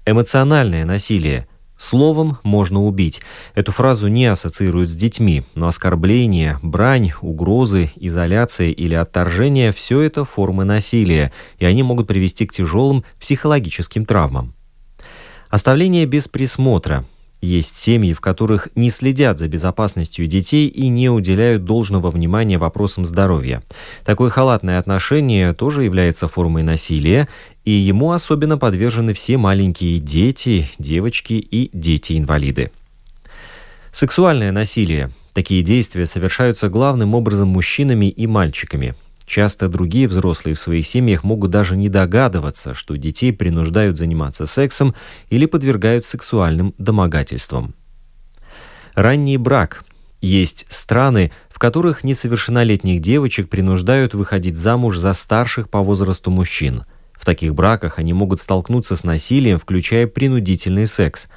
Эмоциональное 0.07 0.85
насилие– 0.85 1.47
Словом 1.77 2.37
можно 2.43 2.83
убить. 2.83 3.21
Эту 3.55 3.71
фразу 3.71 4.07
не 4.07 4.25
ассоциируют 4.25 4.89
с 4.89 4.95
детьми, 4.95 5.43
но 5.55 5.67
оскорбление, 5.67 6.59
брань, 6.61 7.11
угрозы, 7.21 7.91
изоляция 7.95 8.69
или 8.69 8.93
отторжение– 8.93 9.71
все 9.73 10.01
это 10.01 10.23
формы 10.23 10.63
насилия, 10.63 11.33
и 11.57 11.65
они 11.65 11.83
могут 11.83 12.07
привести 12.07 12.45
к 12.45 12.53
тяжелым 12.53 13.03
психологическим 13.19 14.05
травмам. 14.05 14.53
Оставление 15.49 16.05
без 16.05 16.27
присмотра, 16.27 17.05
есть 17.43 17.77
семьи, 17.77 18.13
в 18.13 18.21
которых 18.21 18.69
не 18.75 18.89
следят 18.89 19.37
за 19.37 19.47
безопасностью 19.47 20.27
детей 20.27 20.67
и 20.67 20.87
не 20.87 21.09
уделяют 21.09 21.65
должного 21.65 22.09
внимания 22.09 22.57
вопросам 22.57 23.03
здоровья. 23.03 23.61
Такое 24.05 24.29
халатное 24.29 24.79
отношение 24.79 25.53
тоже 25.53 25.83
является 25.83 26.27
формой 26.27 26.63
насилия, 26.63 27.27
и 27.65 27.71
ему 27.71 28.11
особенно 28.11 28.57
подвержены 28.57 29.13
все 29.13 29.37
маленькие 29.37 29.99
дети, 29.99 30.69
девочки 30.79 31.33
и 31.33 31.69
дети-инвалиды. 31.73 32.71
Сексуальное 33.91 34.51
насилие. 34.51 35.11
Такие 35.33 35.63
действия 35.63 36.05
совершаются 36.05 36.69
главным 36.69 37.13
образом 37.13 37.49
мужчинами 37.49 38.05
и 38.05 38.25
мальчиками. 38.25 38.95
Часто 39.25 39.69
другие 39.69 40.07
взрослые 40.07 40.55
в 40.55 40.59
своих 40.59 40.85
семьях 40.85 41.23
могут 41.23 41.51
даже 41.51 41.77
не 41.77 41.89
догадываться, 41.89 42.73
что 42.73 42.97
детей 42.97 43.31
принуждают 43.31 43.97
заниматься 43.97 44.45
сексом 44.45 44.93
или 45.29 45.45
подвергают 45.45 46.05
сексуальным 46.05 46.73
домогательствам. 46.77 47.75
Ранний 48.95 49.37
брак. 49.37 49.83
Есть 50.21 50.65
страны, 50.69 51.31
в 51.49 51.59
которых 51.59 52.03
несовершеннолетних 52.03 53.01
девочек 53.01 53.49
принуждают 53.49 54.13
выходить 54.13 54.55
замуж 54.55 54.97
за 54.97 55.13
старших 55.13 55.69
по 55.69 55.81
возрасту 55.81 56.31
мужчин. 56.31 56.85
В 57.13 57.25
таких 57.25 57.55
браках 57.55 57.99
они 57.99 58.13
могут 58.13 58.39
столкнуться 58.39 58.95
с 58.95 59.03
насилием, 59.03 59.57
включая 59.57 60.07
принудительный 60.07 60.87
секс. 60.87 61.27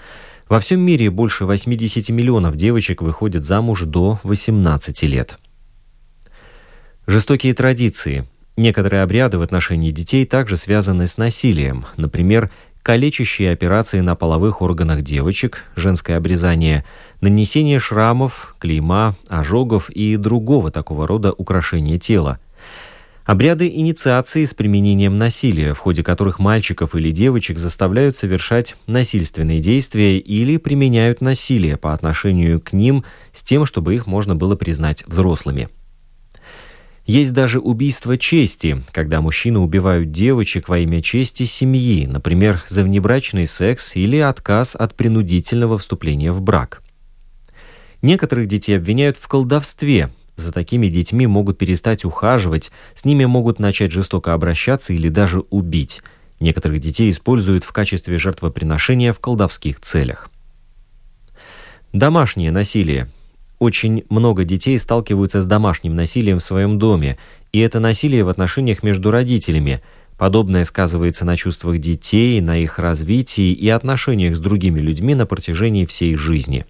Во 0.49 0.61
всем 0.61 0.81
мире 0.81 1.11
больше 1.11 1.47
80 1.47 2.11
миллионов 2.11 2.57
девочек 2.57 3.02
выходят 3.02 3.45
замуж 3.45 3.83
до 3.83 4.21
18 4.23 5.02
лет. 5.05 5.38
Жестокие 7.06 7.54
традиции. 7.54 8.26
Некоторые 8.56 9.02
обряды 9.02 9.38
в 9.38 9.42
отношении 9.42 9.92
детей 9.92 10.25
также 10.25 10.56
связаны 10.56 11.06
с 11.06 11.18
насилием. 11.18 11.84
Например, 11.96 12.50
калечащие 12.82 13.52
операции 13.52 14.00
на 14.00 14.16
половых 14.16 14.60
органах 14.60 15.02
девочек, 15.02 15.62
женское 15.76 16.16
обрезание, 16.16 16.84
нанесение 17.20 17.78
шрамов, 17.78 18.56
клейма, 18.58 19.14
ожогов 19.28 19.88
и 19.88 20.16
другого 20.16 20.72
такого 20.72 21.06
рода 21.06 21.32
украшения 21.32 21.96
тела. 21.96 22.40
Обряды 23.25 23.68
инициации 23.68 24.44
с 24.44 24.52
применением 24.52 25.16
насилия, 25.16 25.75
в 25.75 25.78
ходе 25.78 26.02
которых 26.02 26.40
мальчиков 26.40 26.96
или 26.96 27.12
девочек 27.12 27.58
заставляют 27.58 28.16
совершать 28.16 28.75
насильственные 28.88 29.60
действия 29.60 30.18
или 30.18 30.56
применяют 30.56 31.20
насилие 31.20 31.76
по 31.76 31.92
отношению 31.92 32.60
к 32.60 32.72
ним 32.72 33.04
с 33.32 33.44
тем, 33.44 33.64
чтобы 33.64 33.94
их 33.94 34.08
можно 34.08 34.34
было 34.34 34.56
признать 34.56 35.04
взрослыми. 35.06 35.68
Есть 37.06 37.32
даже 37.32 37.60
убийство 37.60 38.18
чести, 38.18 38.82
когда 38.90 39.20
мужчины 39.20 39.60
убивают 39.60 40.10
девочек 40.10 40.68
во 40.68 40.80
имя 40.80 41.00
чести 41.00 41.44
семьи, 41.44 42.04
например, 42.04 42.64
за 42.66 42.82
внебрачный 42.82 43.46
секс 43.46 43.94
или 43.94 44.16
отказ 44.16 44.75
от 44.75 44.96
принудительного 44.96 45.78
вступления 45.78 46.32
в 46.32 46.42
брак. 46.42 46.82
Некоторых 48.02 48.48
детей 48.48 48.76
обвиняют 48.76 49.16
в 49.18 49.28
колдовстве. 49.28 50.10
За 50.34 50.52
такими 50.52 50.88
детьми 50.88 51.28
могут 51.28 51.58
перестать 51.58 52.04
ухаживать, 52.04 52.72
с 52.96 53.04
ними 53.04 53.25
могут 53.25 53.60
начать 53.60 53.92
жестоко 53.92 54.34
обращаться 54.34 54.92
или 54.92 55.08
даже 55.08 55.40
убить. 55.50 56.02
Некоторых 56.40 56.80
детей 56.80 57.08
используют 57.08 57.62
в 57.62 57.72
качестве 57.72 58.18
жертвоприношения 58.18 59.12
в 59.12 59.20
колдовских 59.20 59.80
целях. 59.80 60.28
Домашнее 61.92 62.50
насилие 62.50 63.08
очень 63.58 64.04
много 64.08 64.44
детей 64.44 64.78
сталкиваются 64.78 65.40
с 65.40 65.46
домашним 65.46 65.94
насилием 65.94 66.38
в 66.38 66.44
своем 66.44 66.78
доме, 66.78 67.16
и 67.52 67.60
это 67.60 67.80
насилие 67.80 68.25
в 68.25 68.28
отношениях 68.28 68.82
между 68.82 69.10
родителями. 69.10 69.82
Подобное 70.18 70.64
сказывается 70.64 71.25
на 71.25 71.36
чувствах 71.36 71.78
детей, 71.78 72.40
на 72.40 72.58
их 72.58 72.78
развитии 72.78 73.52
и 73.52 73.68
отношениях 73.68 74.36
с 74.36 74.40
другими 74.40 74.80
людьми 74.80 75.14
на 75.14 75.26
протяжении 75.26 75.84
всей 75.86 76.16
жизни. 76.16 76.66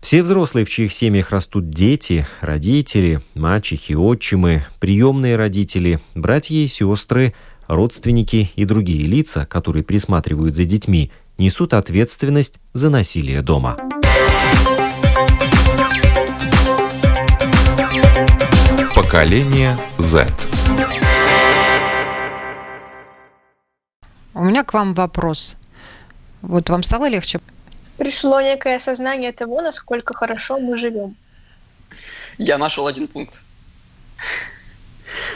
Все 0.00 0.22
взрослые, 0.22 0.64
в 0.64 0.70
чьих 0.70 0.92
семьях 0.92 1.30
растут 1.30 1.68
дети, 1.70 2.26
родители, 2.40 3.20
мачехи, 3.34 3.94
отчимы, 3.94 4.64
приемные 4.80 5.36
родители, 5.36 5.98
братья 6.14 6.54
и 6.54 6.66
сестры, 6.66 7.34
родственники 7.66 8.50
и 8.54 8.64
другие 8.64 9.06
лица, 9.06 9.44
которые 9.44 9.82
присматривают 9.82 10.54
за 10.54 10.64
детьми, 10.64 11.10
несут 11.36 11.74
ответственность 11.74 12.54
за 12.72 12.90
насилие 12.90 13.42
дома. 13.42 13.76
Поколение 18.98 19.78
Z. 19.98 20.26
У 24.34 24.42
меня 24.42 24.64
к 24.64 24.74
вам 24.74 24.92
вопрос. 24.94 25.56
Вот 26.42 26.68
вам 26.68 26.82
стало 26.82 27.08
легче? 27.08 27.38
Пришло 27.96 28.40
некое 28.40 28.74
осознание 28.74 29.30
того, 29.30 29.62
насколько 29.62 30.14
хорошо 30.14 30.58
мы 30.58 30.76
живем. 30.76 31.16
Я 32.38 32.58
нашел 32.58 32.88
один 32.88 33.06
пункт. 33.06 33.34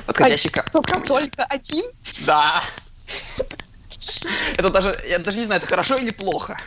Подходящий 0.07 0.49
а, 0.49 0.63
ко... 0.63 0.71
только, 0.73 1.01
только 1.01 1.45
один? 1.45 1.85
Да. 2.27 2.61
Это 4.57 4.71
даже, 4.71 4.99
я 5.09 5.21
даже 5.21 5.39
не 5.39 5.45
знаю, 5.45 5.61
это 5.61 5.69
хорошо 5.69 5.99
или 5.99 6.11
плохо. 6.11 6.59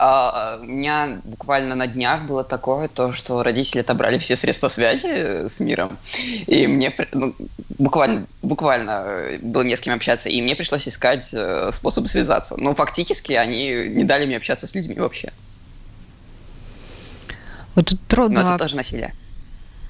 А, 0.00 0.58
у 0.60 0.64
меня 0.64 1.18
буквально 1.24 1.74
на 1.74 1.88
днях 1.88 2.22
было 2.22 2.44
такое, 2.44 2.86
то, 2.86 3.12
что 3.12 3.42
родители 3.42 3.80
отобрали 3.80 4.18
все 4.18 4.36
средства 4.36 4.68
связи 4.68 5.48
с 5.48 5.58
миром. 5.58 5.98
И 6.46 6.68
мне, 6.68 6.94
ну, 7.12 7.34
буквально, 7.78 8.26
буквально 8.42 9.02
э, 9.04 9.38
было 9.38 9.62
не 9.62 9.76
с 9.76 9.80
кем 9.80 9.94
общаться, 9.94 10.28
и 10.28 10.40
мне 10.40 10.54
пришлось 10.54 10.86
искать 10.86 11.28
э, 11.32 11.70
способы 11.72 12.06
связаться. 12.06 12.56
Но 12.56 12.76
фактически 12.76 13.32
они 13.32 13.88
не 13.88 14.04
дали 14.04 14.26
мне 14.26 14.36
общаться 14.36 14.68
с 14.68 14.74
людьми 14.76 14.94
вообще. 14.94 15.32
Вот 17.74 17.86
тут 17.86 18.00
трудно. 18.06 18.42
Но 18.42 18.48
это 18.50 18.58
тоже 18.64 18.76
насилие. 18.76 19.14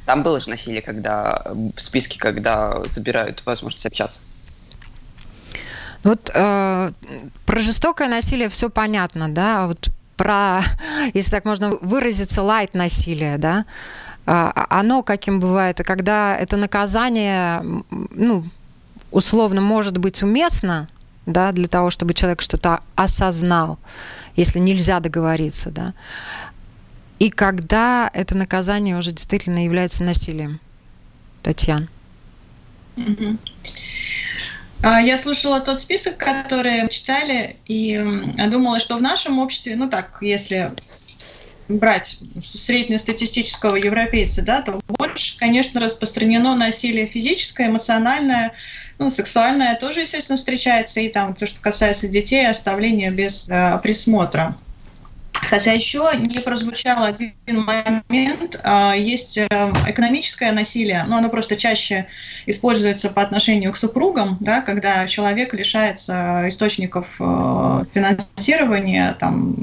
Там 0.07 0.23
было 0.23 0.41
же 0.41 0.49
насилие, 0.49 0.81
когда 0.81 1.43
в 1.45 1.79
списке, 1.79 2.19
когда 2.19 2.83
забирают 2.87 3.43
возможность 3.45 3.85
общаться. 3.85 4.23
Вот 6.03 6.31
э, 6.33 6.91
про 7.45 7.61
жестокое 7.61 8.09
насилие 8.09 8.49
все 8.49 8.71
понятно, 8.71 9.29
да, 9.29 9.65
а 9.65 9.67
вот 9.67 9.91
про, 10.19 10.61
если 11.15 11.31
так 11.31 11.47
можно 11.47 11.71
выразиться, 11.81 12.43
лайт 12.43 12.75
насилие, 12.75 13.39
да, 13.39 13.65
а, 14.27 14.67
оно 14.69 15.03
каким 15.03 15.41
бывает, 15.41 15.81
когда 15.83 16.37
это 16.37 16.59
наказание, 16.59 17.63
ну, 17.91 18.45
условно 19.11 19.63
может 19.63 19.97
быть 19.97 20.23
уместно, 20.23 20.89
да, 21.25 21.53
для 21.53 21.69
того, 21.69 21.89
чтобы 21.89 22.13
человек 22.13 22.43
что-то 22.43 22.81
осознал, 22.95 23.79
если 24.37 24.59
нельзя 24.59 25.01
договориться, 25.01 25.71
да, 25.71 25.95
и 27.19 27.31
когда 27.31 28.11
это 28.13 28.37
наказание 28.37 28.99
уже 28.99 29.13
действительно 29.13 29.65
является 29.65 30.05
насилием. 30.05 30.61
Татьяна. 31.43 31.89
Mm-hmm. 32.97 33.39
А, 34.83 35.01
я 35.01 35.17
слушала 35.17 35.61
тот 35.61 35.81
список, 35.81 36.17
который 36.17 36.89
читали, 36.89 37.57
и 37.67 38.01
думала, 38.51 38.79
что 38.79 38.97
в 38.97 39.03
нашем 39.03 39.39
обществе, 39.39 39.77
ну 39.77 39.89
так, 39.89 40.19
если 40.21 40.71
брать 41.69 42.19
среднестатистического 42.41 43.77
европейца, 43.77 44.43
да, 44.43 44.63
то 44.63 44.81
больше, 44.89 45.39
конечно, 45.39 45.81
распространено 45.81 46.55
насилие 46.55 47.07
физическое, 47.07 47.69
эмоциональное, 47.69 48.53
ну, 48.99 49.11
сексуальное 49.11 49.77
тоже, 49.77 50.01
естественно, 50.01 50.37
встречается, 50.37 51.01
и 51.01 51.09
там 51.09 51.35
то, 51.35 51.47
что 51.47 51.61
касается 51.61 52.09
детей, 52.09 52.47
оставление 52.49 53.11
без 53.11 53.49
э, 53.49 53.79
присмотра. 53.83 54.57
Хотя 55.43 55.73
еще 55.73 56.11
не 56.19 56.41
прозвучал 56.41 57.05
один 57.05 57.33
момент. 57.47 58.61
А, 58.65 58.95
есть 58.95 59.39
э, 59.39 59.47
экономическое 59.89 60.53
насилие, 60.53 61.05
но 61.07 61.19
оно 61.19 61.29
просто 61.29 61.57
чаще 61.57 62.07
используется 62.47 63.09
по 63.11 63.23
отношению 63.23 63.73
к 63.73 63.77
супругам, 63.77 64.37
да, 64.41 64.61
когда 64.61 65.07
человек 65.07 65.55
лишается 65.55 66.45
источников 66.47 67.17
э, 67.21 67.85
финансирования, 67.93 69.17
там, 69.19 69.55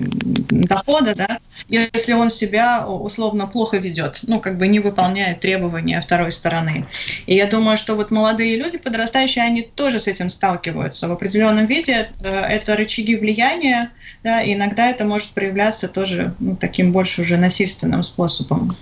дохода, 0.49 1.13
да, 1.13 1.39
если 1.67 2.13
он 2.13 2.29
себя 2.29 2.87
условно 2.87 3.47
плохо 3.47 3.77
ведет, 3.77 4.21
ну, 4.23 4.39
как 4.39 4.57
бы 4.57 4.67
не 4.67 4.79
выполняет 4.79 5.39
требования 5.39 6.01
второй 6.01 6.31
стороны. 6.31 6.85
И 7.27 7.35
я 7.35 7.47
думаю, 7.47 7.77
что 7.77 7.95
вот 7.95 8.11
молодые 8.11 8.57
люди, 8.57 8.77
подрастающие, 8.77 9.43
они 9.43 9.63
тоже 9.63 9.99
с 9.99 10.07
этим 10.07 10.29
сталкиваются. 10.29 11.07
В 11.07 11.11
определенном 11.11 11.65
виде 11.65 12.09
э, 12.21 12.41
это 12.49 12.75
рычаги 12.75 13.15
влияния, 13.15 13.91
да, 14.23 14.41
и 14.41 14.53
иногда 14.53 14.89
это 14.89 15.05
может 15.05 15.29
проявляться 15.29 15.64
тоже 15.87 16.33
ну, 16.39 16.55
таким 16.55 16.91
больше 16.91 17.21
уже 17.21 17.37
насильственным 17.37 18.03
способом. 18.03 18.75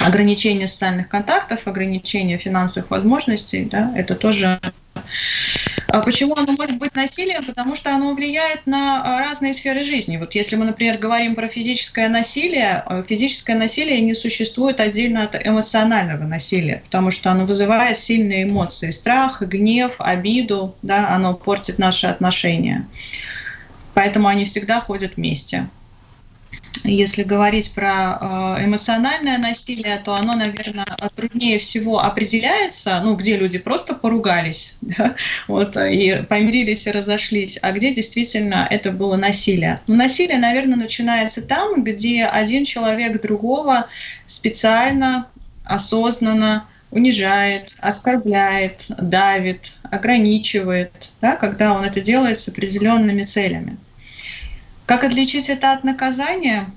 Ограничение 0.00 0.66
социальных 0.66 1.08
контактов, 1.08 1.66
ограничение 1.66 2.38
финансовых 2.38 2.90
возможностей, 2.90 3.68
да, 3.70 3.92
это 3.94 4.14
тоже 4.14 4.58
а 5.92 6.00
Почему 6.00 6.34
оно 6.34 6.52
может 6.52 6.78
быть 6.78 6.94
насилием? 6.94 7.44
Потому 7.44 7.76
что 7.76 7.94
оно 7.94 8.14
влияет 8.14 8.66
на 8.66 9.02
а, 9.04 9.18
разные 9.18 9.52
сферы 9.52 9.82
жизни. 9.82 10.16
Вот 10.16 10.34
если 10.34 10.56
мы, 10.56 10.64
например, 10.64 10.96
говорим 10.96 11.34
про 11.34 11.48
физическое 11.48 12.08
насилие, 12.08 12.82
а, 12.86 13.02
физическое 13.02 13.54
насилие 13.54 14.00
не 14.00 14.14
существует 14.14 14.80
отдельно 14.80 15.24
от 15.24 15.46
эмоционального 15.46 16.24
насилия, 16.24 16.80
потому 16.84 17.10
что 17.10 17.30
оно 17.30 17.44
вызывает 17.44 17.98
сильные 17.98 18.44
эмоции, 18.44 18.90
страх, 18.90 19.42
гнев, 19.42 19.96
обиду, 19.98 20.74
да, 20.80 21.10
оно 21.10 21.34
портит 21.34 21.78
наши 21.78 22.06
отношения. 22.06 22.88
Поэтому 23.92 24.28
они 24.28 24.46
всегда 24.46 24.80
ходят 24.80 25.16
вместе. 25.16 25.68
Если 26.84 27.22
говорить 27.22 27.72
про 27.74 28.18
э, 28.58 28.64
эмоциональное 28.64 29.38
насилие, 29.38 29.98
то 29.98 30.14
оно, 30.14 30.34
наверное, 30.34 30.86
труднее 31.14 31.58
всего 31.58 32.00
определяется, 32.02 33.00
ну, 33.04 33.14
где 33.14 33.36
люди 33.36 33.58
просто 33.58 33.94
поругались, 33.94 34.76
да, 34.80 35.14
вот, 35.46 35.76
и 35.76 36.24
помирились 36.28 36.86
и 36.86 36.90
разошлись, 36.90 37.58
а 37.62 37.70
где 37.72 37.94
действительно 37.94 38.66
это 38.68 38.90
было 38.90 39.16
насилие. 39.16 39.80
Но 39.86 39.94
насилие, 39.94 40.38
наверное, 40.38 40.76
начинается 40.76 41.40
там, 41.42 41.84
где 41.84 42.24
один 42.24 42.64
человек 42.64 43.20
другого 43.20 43.86
специально, 44.26 45.28
осознанно 45.64 46.66
унижает, 46.90 47.74
оскорбляет, 47.78 48.86
давит, 48.98 49.74
ограничивает, 49.84 51.10
да, 51.20 51.36
когда 51.36 51.74
он 51.74 51.84
это 51.84 52.00
делает 52.00 52.38
с 52.38 52.48
определенными 52.48 53.22
целями. 53.22 53.76
Как 54.86 55.04
отличить 55.04 55.48
это 55.48 55.72
от 55.72 55.84
наказания? 55.84 56.70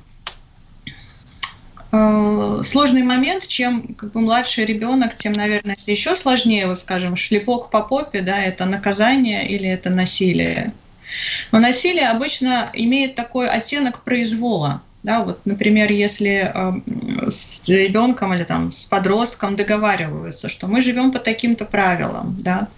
Э, 1.91 2.61
сложный 2.63 3.03
момент, 3.03 3.47
чем 3.47 3.93
как 3.95 4.11
бы 4.11 4.21
младший 4.21 4.65
ребенок, 4.65 5.15
тем, 5.15 5.31
наверное, 5.31 5.77
это 5.81 5.91
еще 5.91 6.15
сложнее, 6.15 6.67
вот 6.67 6.77
скажем, 6.77 7.15
шлепок 7.15 7.69
по 7.69 7.81
попе, 7.81 8.21
да, 8.21 8.41
это 8.41 8.65
наказание 8.65 9.47
или 9.47 9.69
это 9.69 9.89
насилие. 9.89 10.71
Но 11.51 11.59
насилие 11.59 12.09
обычно 12.09 12.69
имеет 12.73 13.15
такой 13.15 13.47
оттенок 13.47 14.03
произвола. 14.03 14.81
Да, 15.05 15.23
вот, 15.23 15.39
например, 15.45 15.91
если 15.91 16.51
э, 16.51 17.29
с 17.29 17.61
ребенком 17.69 18.33
или 18.33 18.43
там 18.43 18.71
с 18.71 18.85
подростком 18.85 19.55
договариваются, 19.55 20.49
что 20.49 20.65
мы 20.65 20.81
живем 20.81 21.11
по 21.11 21.19
таким-то 21.19 21.65
правилам, 21.65 22.35
да, 22.41 22.69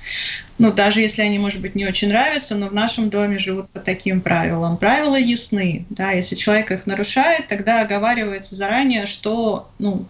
ну, 0.57 0.73
даже 0.73 0.99
если 0.99 1.21
они, 1.21 1.39
может 1.39 1.61
быть, 1.61 1.75
не 1.75 1.85
очень 1.85 2.09
нравятся, 2.09 2.55
но 2.55 2.67
в 2.67 2.73
нашем 2.73 3.09
доме 3.09 3.39
живут 3.39 3.69
по 3.69 3.79
таким 3.79 4.19
правилам. 4.19 4.75
Правила 4.75 5.15
ясны, 5.15 5.85
да, 5.89 6.11
если 6.11 6.35
человек 6.35 6.69
их 6.71 6.85
нарушает, 6.85 7.47
тогда 7.47 7.79
оговаривается 7.79 8.57
заранее, 8.57 9.05
что, 9.05 9.71
ну, 9.79 10.05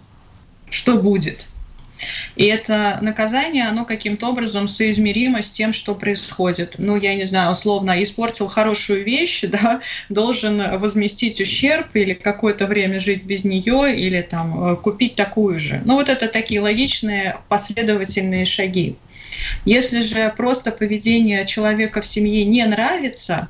что 0.71 0.97
будет, 0.97 1.49
и 2.35 2.45
это 2.45 2.99
наказание, 3.01 3.67
оно 3.67 3.85
каким-то 3.85 4.27
образом 4.27 4.67
соизмеримо 4.67 5.41
с 5.41 5.49
тем, 5.49 5.73
что 5.73 5.95
происходит. 5.95 6.75
Ну, 6.77 6.95
я 6.95 7.15
не 7.15 7.23
знаю, 7.23 7.51
условно, 7.51 8.01
испортил 8.01 8.47
хорошую 8.47 9.03
вещь, 9.03 9.43
да, 9.47 9.81
должен 10.09 10.79
возместить 10.79 11.41
ущерб 11.41 11.95
или 11.95 12.13
какое-то 12.13 12.67
время 12.67 12.99
жить 12.99 13.23
без 13.23 13.43
нее, 13.43 13.95
или 13.95 14.21
там 14.21 14.63
э, 14.63 14.75
купить 14.75 15.15
такую 15.15 15.59
же. 15.59 15.81
Ну, 15.85 15.95
вот 15.95 16.09
это 16.09 16.27
такие 16.27 16.61
логичные 16.61 17.37
последовательные 17.49 18.45
шаги. 18.45 18.95
Если 19.65 20.01
же 20.01 20.33
просто 20.35 20.71
поведение 20.71 21.45
человека 21.45 22.01
в 22.01 22.07
семье 22.07 22.45
не 22.45 22.65
нравится, 22.65 23.49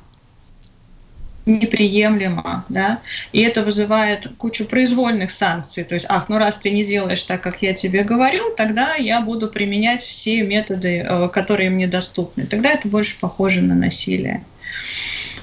неприемлемо, 1.48 2.64
да, 2.68 3.00
и 3.32 3.40
это 3.40 3.64
вызывает 3.64 4.30
кучу 4.38 4.66
произвольных 4.66 5.30
санкций, 5.30 5.84
то 5.84 5.94
есть, 5.94 6.06
ах, 6.08 6.28
ну 6.28 6.38
раз 6.38 6.58
ты 6.58 6.70
не 6.70 6.84
делаешь 6.84 7.22
так, 7.22 7.42
как 7.42 7.62
я 7.62 7.74
тебе 7.74 8.04
говорил, 8.04 8.54
тогда 8.56 8.94
я 8.94 9.20
буду 9.20 9.48
применять 9.48 10.02
все 10.02 10.42
методы, 10.42 11.04
э, 11.08 11.28
которые 11.28 11.70
мне 11.70 11.86
доступны. 11.86 12.46
Тогда 12.46 12.70
это 12.70 12.88
больше 12.88 13.18
похоже 13.18 13.62
на 13.62 13.74
насилие. 13.74 14.44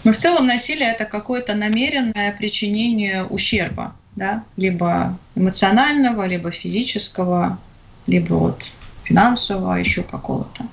Но 0.04 0.12
в 0.12 0.16
целом 0.16 0.46
насилие 0.46 0.92
это 0.92 1.06
какое-то 1.06 1.56
намеренное 1.56 2.32
причинение 2.32 3.24
ущерба, 3.24 3.96
да, 4.16 4.44
либо 4.56 5.18
эмоционального, 5.36 6.26
либо 6.28 6.52
физического, 6.52 7.58
либо 8.06 8.36
вот 8.36 8.76
финансового, 9.04 9.74
еще 9.74 10.04
какого-то. 10.04 10.66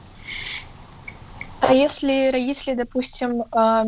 А 1.61 1.73
если 1.73 2.31
родители, 2.31 2.75
допустим, 2.75 3.45
э, 3.53 3.83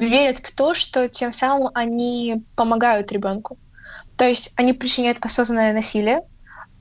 верят 0.00 0.38
в 0.38 0.54
то, 0.54 0.74
что 0.74 1.08
тем 1.08 1.30
самым 1.30 1.70
они 1.74 2.42
помогают 2.56 3.12
ребенку. 3.12 3.58
То 4.16 4.24
есть 4.26 4.52
они 4.56 4.72
причиняют 4.72 5.18
осознанное 5.20 5.72
насилие, 5.72 6.22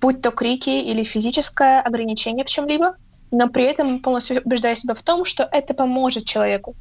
будь 0.02 0.22
то 0.22 0.32
крики 0.32 0.70
или 0.70 1.04
физическое 1.04 1.82
ограничение 1.82 2.46
в 2.46 2.50
чем-либо, 2.50 2.96
но 3.32 3.48
при 3.48 3.66
этом 3.66 4.02
полностью 4.02 4.42
убеждая 4.44 4.76
себя 4.76 4.94
в 4.94 5.02
том, 5.02 5.26
что 5.26 5.48
это 5.52 5.74
поможет 5.74 6.26
человеку. 6.26 6.76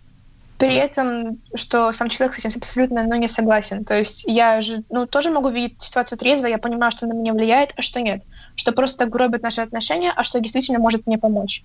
При 0.56 0.74
этом, 0.74 1.40
что 1.54 1.92
сам 1.92 2.08
человек 2.08 2.34
с 2.34 2.38
этим 2.38 2.50
абсолютно 2.56 3.04
ну, 3.04 3.14
не 3.14 3.28
согласен. 3.28 3.84
То 3.84 3.96
есть 3.96 4.24
я 4.26 4.60
же 4.60 4.82
ну, 4.90 5.06
тоже 5.06 5.30
могу 5.30 5.50
видеть 5.50 5.80
ситуацию 5.80 6.18
трезво, 6.18 6.46
я 6.46 6.58
понимаю, 6.58 6.90
что 6.90 7.06
на 7.06 7.12
меня 7.12 7.32
влияет, 7.32 7.74
а 7.76 7.82
что 7.82 8.00
нет. 8.00 8.24
Что 8.56 8.72
просто 8.72 9.06
гробит 9.06 9.42
наши 9.42 9.60
отношения, 9.60 10.12
а 10.14 10.24
что 10.24 10.40
действительно 10.40 10.80
может 10.80 11.06
мне 11.06 11.16
помочь. 11.16 11.62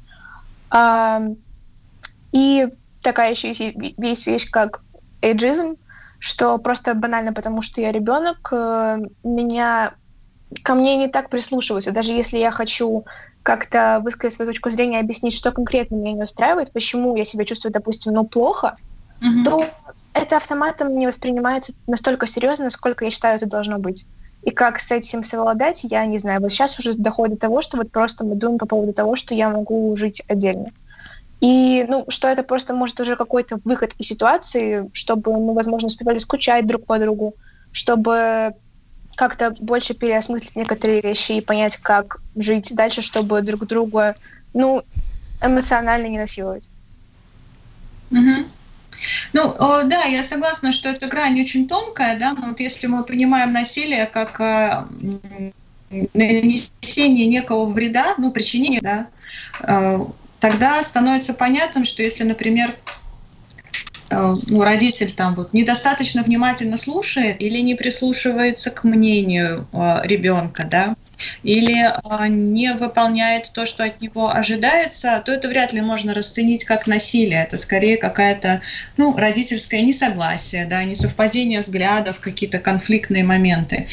И 2.34 2.68
такая 3.04 3.32
еще 3.32 3.52
есть 3.52 4.28
вещь, 4.28 4.50
как 4.50 4.82
эйджизм, 5.22 5.76
что 6.20 6.58
просто 6.58 6.94
банально 6.94 7.34
потому, 7.34 7.62
что 7.62 7.82
я 7.82 7.92
ребенок, 7.92 8.50
э, 8.52 9.00
меня 9.24 9.94
ко 10.64 10.76
мне 10.76 10.96
не 10.96 11.08
так 11.08 11.30
прислушиваются. 11.30 11.92
Даже 11.92 12.14
если 12.14 12.38
я 12.38 12.52
хочу 12.52 13.06
как-то 13.42 14.00
высказать 14.04 14.34
свою 14.34 14.52
точку 14.52 14.70
зрения, 14.70 15.00
объяснить, 15.00 15.34
что 15.34 15.52
конкретно 15.52 15.96
меня 15.96 16.14
не 16.14 16.24
устраивает, 16.24 16.72
почему 16.72 17.16
я 17.16 17.26
себя 17.26 17.46
чувствую, 17.46 17.74
допустим, 17.74 18.14
ну, 18.14 18.24
плохо, 18.24 18.76
mm-hmm. 19.22 19.44
то 19.44 19.66
это 20.14 20.38
автоматом 20.38 20.98
не 20.98 21.08
воспринимается 21.08 21.74
настолько 21.88 22.28
серьезно, 22.28 22.66
насколько 22.66 23.06
я 23.06 23.12
считаю, 23.12 23.36
это 23.38 23.48
должно 23.48 23.80
быть. 23.80 24.06
И 24.44 24.52
как 24.52 24.80
с 24.80 24.92
этим 24.92 25.24
совладать, 25.24 25.84
я 25.86 26.06
не 26.06 26.18
знаю. 26.18 26.42
Вот 26.42 26.52
сейчас 26.52 26.78
уже 26.78 26.94
доходит 26.94 27.36
до 27.36 27.42
того, 27.42 27.62
что 27.62 27.78
вот 27.78 27.92
просто 27.92 28.26
мы 28.26 28.36
думаем 28.36 28.60
по 28.60 28.66
поводу 28.66 28.94
того, 28.94 29.16
что 29.16 29.34
я 29.34 29.50
могу 29.50 29.96
жить 29.96 30.22
отдельно. 30.28 30.72
И, 31.44 31.86
ну, 31.90 32.06
что 32.08 32.30
это 32.30 32.42
просто 32.42 32.74
может 32.74 32.98
уже 33.02 33.18
какой-то 33.18 33.60
выход 33.66 33.94
из 33.98 34.08
ситуации, 34.08 34.90
чтобы 34.94 35.38
мы, 35.38 35.54
возможно, 35.54 35.88
успевали 35.88 36.18
скучать 36.18 36.66
друг 36.66 36.86
по 36.86 36.98
другу, 37.00 37.36
чтобы 37.74 38.54
как-то 39.18 39.54
больше 39.60 39.94
переосмыслить 39.94 40.56
некоторые 40.56 41.02
вещи 41.02 41.34
и 41.34 41.42
понять, 41.42 41.76
как 41.76 42.22
жить 42.38 42.74
дальше, 42.74 43.02
чтобы 43.02 43.42
друг 43.42 43.68
друга, 43.68 44.16
ну, 44.54 44.84
эмоционально 45.42 46.08
не 46.08 46.18
насиловать. 46.18 46.70
Угу. 48.10 48.46
Ну, 49.34 49.56
да, 49.84 50.04
я 50.04 50.24
согласна, 50.24 50.72
что 50.72 50.88
эта 50.88 51.08
грань 51.08 51.42
очень 51.42 51.68
тонкая, 51.68 52.18
да, 52.18 52.32
но 52.32 52.48
вот 52.48 52.62
если 52.62 52.88
мы 52.88 53.04
понимаем 53.04 53.52
насилие 53.52 54.06
как 54.06 54.40
э, 54.40 54.86
нанесение 56.14 57.26
некого 57.26 57.66
вреда, 57.66 58.16
ну, 58.18 58.32
причинение, 58.32 58.80
да, 58.80 59.08
э, 59.60 60.00
тогда 60.44 60.84
становится 60.84 61.34
понятным, 61.34 61.86
что 61.86 62.04
если, 62.04 62.26
например, 62.26 62.76
э, 64.10 64.36
ну, 64.48 64.62
родитель 64.62 65.10
там 65.10 65.36
вот 65.36 65.54
недостаточно 65.54 66.22
внимательно 66.22 66.76
слушает 66.76 67.42
или 67.42 67.60
не 67.60 67.76
прислушивается 67.76 68.70
к 68.70 68.84
мнению 68.84 69.66
ребенка, 70.04 70.66
да, 70.70 70.98
или 71.44 71.92
а, 72.04 72.28
не 72.28 72.74
выполняет 72.74 73.52
то, 73.54 73.66
что 73.66 73.84
от 73.84 74.02
него 74.02 74.34
ожидается, 74.34 75.22
то 75.26 75.32
это 75.32 75.48
вряд 75.48 75.74
ли 75.74 75.82
можно 75.82 76.14
расценить 76.14 76.66
как 76.66 76.88
насилие. 76.88 77.44
Это 77.44 77.58
скорее 77.58 77.98
какая-то 77.98 78.62
ну, 78.98 79.16
родительское 79.16 79.82
несогласие, 79.82 80.66
да, 80.66 80.84
несовпадение 80.84 81.60
взглядов, 81.60 82.20
какие-то 82.20 82.60
конфликтные 82.60 83.24
моменты. 83.24 83.88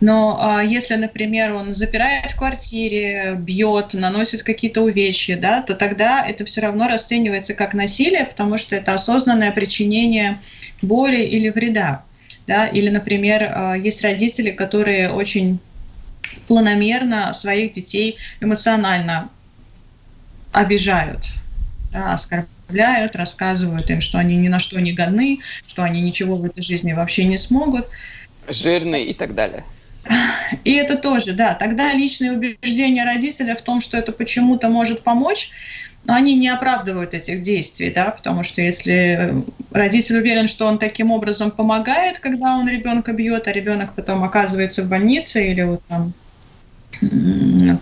Но 0.00 0.38
а, 0.40 0.62
если, 0.62 0.96
например, 0.96 1.54
он 1.54 1.74
запирает 1.74 2.32
в 2.32 2.36
квартире, 2.36 3.34
бьет, 3.38 3.94
наносит 3.94 4.42
какие-то 4.42 4.82
увечья, 4.82 5.36
да, 5.36 5.62
то 5.62 5.74
тогда 5.74 6.26
это 6.26 6.44
все 6.44 6.60
равно 6.60 6.88
расценивается 6.88 7.54
как 7.54 7.74
насилие, 7.74 8.24
потому 8.24 8.58
что 8.58 8.76
это 8.76 8.94
осознанное 8.94 9.52
причинение 9.52 10.40
боли 10.82 11.22
или 11.22 11.48
вреда. 11.48 12.02
Да? 12.46 12.66
Или, 12.66 12.90
например, 12.90 13.52
а, 13.54 13.74
есть 13.74 14.02
родители, 14.02 14.50
которые 14.50 15.10
очень 15.10 15.58
планомерно 16.46 17.32
своих 17.32 17.72
детей 17.72 18.16
эмоционально 18.40 19.28
обижают, 20.52 21.26
да, 21.92 22.14
оскорбляют, 22.14 23.16
рассказывают 23.16 23.90
им, 23.90 24.00
что 24.00 24.18
они 24.18 24.36
ни 24.36 24.48
на 24.48 24.58
что 24.58 24.80
не 24.80 24.92
годны, 24.92 25.40
что 25.66 25.82
они 25.82 26.00
ничего 26.00 26.36
в 26.36 26.44
этой 26.44 26.62
жизни 26.62 26.92
вообще 26.92 27.24
не 27.24 27.36
смогут. 27.36 27.86
Жирные 28.48 29.06
и 29.06 29.14
так 29.14 29.34
далее. 29.34 29.64
И 30.64 30.72
это 30.74 30.96
тоже, 30.96 31.32
да, 31.32 31.54
тогда 31.54 31.92
личные 31.92 32.32
убеждения 32.32 33.04
родителя 33.04 33.56
в 33.56 33.62
том, 33.62 33.80
что 33.80 33.96
это 33.96 34.12
почему-то 34.12 34.68
может 34.68 35.02
помочь, 35.02 35.50
но 36.06 36.14
они 36.14 36.36
не 36.36 36.48
оправдывают 36.48 37.14
этих 37.14 37.42
действий, 37.42 37.90
да, 37.90 38.10
потому 38.10 38.42
что 38.42 38.62
если 38.62 39.44
родитель 39.72 40.18
уверен, 40.18 40.46
что 40.46 40.66
он 40.66 40.78
таким 40.78 41.10
образом 41.10 41.50
помогает, 41.50 42.20
когда 42.20 42.56
он 42.56 42.68
ребенка 42.68 43.12
бьет, 43.12 43.48
а 43.48 43.52
ребенок 43.52 43.92
потом 43.94 44.22
оказывается 44.22 44.82
в 44.82 44.88
больнице 44.88 45.48
или 45.48 45.62
вот 45.62 45.82
там 45.88 46.12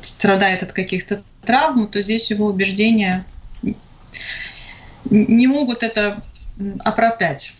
страдает 0.02 0.62
от 0.62 0.72
каких-то 0.72 1.22
травм, 1.44 1.86
то 1.86 2.00
здесь 2.00 2.30
его 2.30 2.46
убеждения 2.46 3.24
не 5.10 5.46
могут 5.46 5.82
это 5.82 6.22
оправдать. 6.84 7.54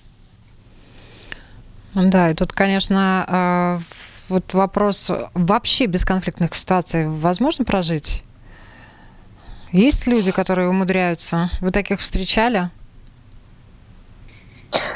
Да, 1.95 2.31
и 2.31 2.35
тут, 2.35 2.53
конечно, 2.53 3.25
а, 3.29 3.81
вот 4.29 4.55
вопрос 4.55 5.11
вообще 5.35 5.87
бесконфликтных 5.87 6.55
ситуаций 6.55 7.07
возможно 7.07 7.65
прожить? 7.65 8.25
Есть 9.75 10.07
люди, 10.07 10.31
которые 10.33 10.71
умудряются? 10.71 11.51
Вы 11.61 11.71
таких 11.71 12.01
встречали? 12.01 12.71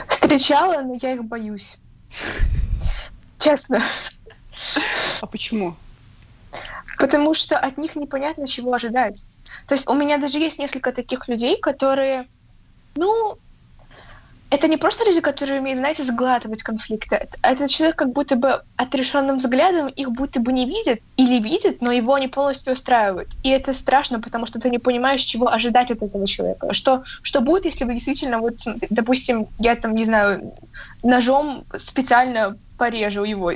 Встречала, 0.09 0.81
но 0.81 0.97
я 1.03 1.13
их 1.13 1.25
боюсь. 1.25 1.77
Честно. 3.39 3.83
А 5.21 5.27
почему? 5.27 5.77
потому 6.99 7.33
что 7.33 7.57
от 7.57 7.79
них 7.79 7.97
непонятно, 7.97 8.47
чего 8.47 8.75
ожидать. 8.75 9.25
То 9.67 9.75
есть 9.75 9.89
у 9.89 9.95
меня 9.95 10.19
даже 10.19 10.39
есть 10.39 10.59
несколько 10.59 10.93
таких 10.93 11.29
людей, 11.29 11.59
которые, 11.59 12.27
ну, 12.97 13.39
это 14.51 14.69
не 14.69 14.77
просто 14.77 15.05
люди, 15.05 15.21
которые 15.21 15.61
умеют, 15.61 15.79
знаете, 15.79 16.05
сглатывать 16.05 16.63
конфликты. 16.63 17.29
Это 17.43 17.69
человек 17.69 17.97
как 17.97 18.13
будто 18.13 18.37
бы 18.37 18.63
отрешенным 18.77 19.37
взглядом 19.37 19.89
их 19.89 20.11
будто 20.11 20.41
бы 20.41 20.53
не 20.53 20.67
видит 20.67 21.03
или 21.17 21.39
видит, 21.39 21.83
но 21.83 21.93
его 21.93 22.17
не 22.19 22.29
полностью 22.29 22.73
устраивают. 22.73 23.29
И 23.43 23.51
это 23.51 23.73
страшно, 23.73 24.21
потому 24.21 24.47
что 24.47 24.59
ты 24.59 24.71
не 24.71 24.79
понимаешь, 24.79 25.23
чего 25.23 25.49
ожидать 25.49 25.91
от 25.91 26.03
этого 26.03 26.27
человека. 26.27 26.73
Что, 26.73 27.03
что 27.23 27.41
будет, 27.41 27.67
если 27.67 27.85
вы 27.85 27.95
действительно, 27.95 28.39
вот, 28.39 28.61
допустим, 28.91 29.49
я 29.59 29.75
там, 29.75 29.95
не 29.95 30.05
знаю, 30.05 30.55
ножом 31.03 31.65
специально 31.77 32.57
порежу 32.79 33.25
его. 33.25 33.53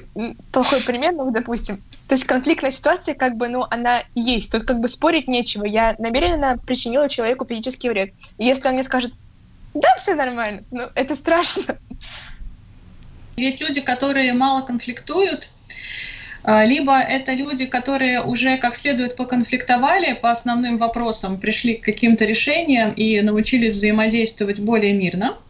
Плохой 0.51 0.83
пример, 0.83 1.13
но, 1.13 1.31
допустим. 1.31 1.77
То 2.09 2.15
есть 2.15 2.25
конфликтная 2.25 2.73
ситуация, 2.73 3.15
как 3.15 3.37
бы, 3.37 3.49
ну, 3.49 3.65
она 3.71 4.03
есть. 4.15 4.53
Тут 4.53 4.65
как 4.65 4.81
бы 4.81 4.89
спорить 4.89 5.29
нечего. 5.29 5.65
Я 5.65 5.95
намеренно 5.99 6.59
причинила 6.67 7.09
человеку 7.09 7.47
физический 7.47 7.89
вред. 7.89 8.13
И 8.37 8.45
если 8.45 8.69
он 8.69 8.75
мне 8.75 8.83
скажет, 8.83 9.15
да, 9.75 9.89
все 9.99 10.15
нормально, 10.15 10.63
ну, 10.71 10.89
это 10.95 11.15
страшно. 11.15 11.77
Есть 13.37 13.61
люди, 13.61 13.81
которые 13.81 14.33
мало 14.33 14.63
конфликтуют, 14.63 15.51
а, 16.45 16.65
либо 16.65 16.99
это 16.99 17.33
люди, 17.33 17.67
которые 17.67 18.23
уже 18.23 18.59
как 18.59 18.75
следует 18.75 19.17
поконфликтовали 19.17 20.13
по 20.13 20.31
основным 20.31 20.77
вопросам, 20.79 21.39
пришли 21.39 21.75
к 21.75 21.85
каким-то 21.85 22.25
решениям 22.25 22.93
и 22.93 23.21
научились 23.21 23.75
взаимодействовать 23.75 24.61
более 24.61 24.93
мирно– 24.93 25.37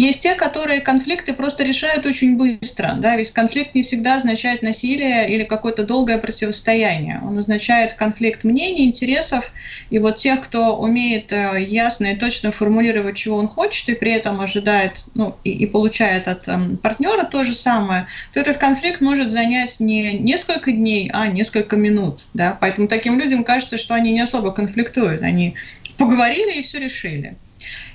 есть 0.00 0.20
те, 0.20 0.34
которые 0.34 0.82
конфликты 0.82 1.32
просто 1.32 1.64
решают 1.64 2.04
очень 2.04 2.36
быстро. 2.36 2.96
Да? 2.98 3.16
Ведь 3.16 3.30
конфликт 3.30 3.74
не 3.74 3.82
всегда 3.82 4.16
означает 4.16 4.62
насилие 4.62 5.28
или 5.30 5.42
какое-то 5.44 5.84
долгое 5.84 6.18
противостояние. 6.18 7.20
Он 7.24 7.38
означает 7.38 7.94
конфликт 7.94 8.44
мнений, 8.44 8.84
интересов. 8.84 9.50
И 9.88 9.98
вот 9.98 10.16
тех, 10.16 10.42
кто 10.42 10.76
умеет 10.76 11.32
э, 11.32 11.64
ясно 11.66 12.08
и 12.08 12.16
точно 12.16 12.50
формулировать, 12.50 13.16
чего 13.16 13.38
он 13.38 13.48
хочет, 13.48 13.88
и 13.88 13.94
при 13.94 14.12
этом 14.12 14.40
ожидает 14.42 15.06
ну, 15.14 15.34
и, 15.44 15.50
и 15.50 15.66
получает 15.66 16.28
от 16.28 16.46
эм, 16.46 16.76
партнера 16.76 17.24
то 17.24 17.42
же 17.42 17.54
самое, 17.54 18.06
то 18.34 18.40
этот 18.40 18.58
конфликт 18.58 19.00
может 19.00 19.30
занять 19.30 19.80
не 19.80 20.12
несколько 20.12 20.72
дней, 20.72 21.10
а 21.14 21.26
несколько 21.26 21.76
минут. 21.76 22.26
Да? 22.34 22.58
Поэтому 22.60 22.86
таким 22.86 23.18
людям 23.18 23.44
кажется, 23.44 23.78
что 23.78 23.94
они 23.94 24.12
не 24.12 24.20
особо 24.20 24.50
конфликтуют. 24.50 25.22
Они 25.22 25.54
поговорили 25.96 26.58
и 26.58 26.62
все 26.62 26.78
решили. 26.78 27.36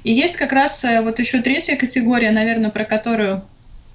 И 0.04 0.12
есть 0.12 0.36
как 0.36 0.52
раз 0.52 0.84
э, 0.84 1.02
вот 1.02 1.20
еще 1.20 1.42
третья 1.42 1.76
категория, 1.76 2.32
наверное, 2.32 2.72
про 2.72 2.86
которую 2.86 3.44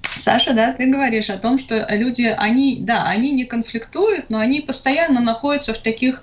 Саша, 0.01 0.53
да, 0.53 0.71
ты 0.71 0.85
говоришь 0.85 1.29
о 1.29 1.37
том, 1.37 1.57
что 1.57 1.85
люди, 1.91 2.33
они, 2.37 2.79
да, 2.81 3.03
они 3.03 3.31
не 3.31 3.45
конфликтуют, 3.45 4.29
но 4.29 4.39
они 4.39 4.61
постоянно 4.61 5.21
находятся 5.21 5.73
в 5.73 5.77
таких 5.79 6.21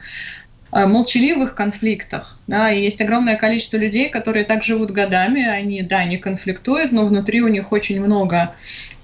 э, 0.72 0.86
молчаливых 0.86 1.54
конфликтах. 1.54 2.38
Да, 2.46 2.70
и 2.70 2.82
есть 2.82 3.00
огромное 3.00 3.36
количество 3.36 3.76
людей, 3.76 4.08
которые 4.08 4.44
так 4.44 4.62
живут 4.62 4.90
годами, 4.90 5.46
они, 5.46 5.82
да, 5.82 6.04
не 6.04 6.16
конфликтуют, 6.16 6.92
но 6.92 7.04
внутри 7.04 7.42
у 7.42 7.48
них 7.48 7.72
очень 7.72 8.00
много 8.00 8.54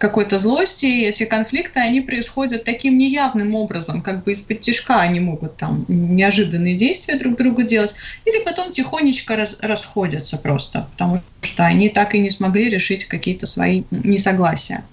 какой-то 0.00 0.38
злости, 0.38 0.86
и 0.86 1.04
эти 1.04 1.26
конфликты, 1.26 1.78
они 1.78 2.00
происходят 2.00 2.64
таким 2.64 2.96
неявным 2.96 3.54
образом, 3.54 4.00
как 4.00 4.24
бы 4.24 4.32
из-под 4.32 4.60
тяжка 4.60 5.02
они 5.02 5.20
могут 5.20 5.58
там 5.58 5.84
неожиданные 5.88 6.74
действия 6.74 7.16
друг 7.16 7.36
другу 7.36 7.62
делать, 7.62 7.94
или 8.24 8.42
потом 8.42 8.72
тихонечко 8.72 9.36
раз, 9.36 9.56
расходятся 9.60 10.38
просто, 10.38 10.88
потому 10.92 11.20
что 11.42 11.66
они 11.66 11.90
так 11.90 12.14
и 12.14 12.18
не 12.18 12.30
смогли 12.30 12.70
решить 12.70 13.04
какие-то 13.04 13.46
свои 13.46 13.82
несогласия. 13.90 14.84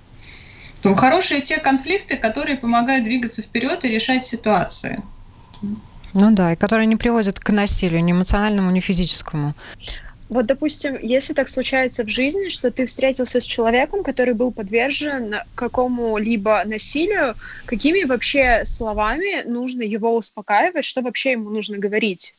То 0.82 0.93
хорошие 0.93 1.41
те 1.41 1.58
конфликты, 1.58 2.17
которые 2.17 2.58
помогают 2.58 3.06
двигаться 3.06 3.41
вперед 3.41 3.86
и 3.86 3.89
решать 3.89 4.26
ситуации. 4.26 5.02
Ну 6.13 6.32
да, 6.32 6.52
и 6.52 6.58
которые 6.58 6.86
не 6.86 6.98
приводят 6.98 7.39
к 7.39 7.50
насилию, 7.52 8.04
ни 8.04 8.12
эмоциональному, 8.12 8.72
ни 8.72 8.82
физическому. 8.82 9.56
Вот, 10.30 10.46
допустим, 10.46 10.98
если 11.02 11.34
так 11.34 11.48
случается 11.48 12.04
в 12.04 12.10
жизни, 12.10 12.50
что 12.50 12.70
ты 12.70 12.86
встретился 12.86 13.40
с 13.40 13.46
человеком, 13.46 14.04
который 14.04 14.34
был 14.34 14.52
подвержен 14.52 15.36
какому-либо 15.56 16.63
насилию, 16.66 17.36
какими 17.66 18.04
вообще 18.04 18.63
словами 18.66 19.44
нужно 19.48 19.84
его 19.84 20.16
успокаивать, 20.16 20.84
что 20.84 21.02
вообще 21.02 21.32
ему 21.32 21.50
нужно 21.50 21.78
говорить? 21.78 22.34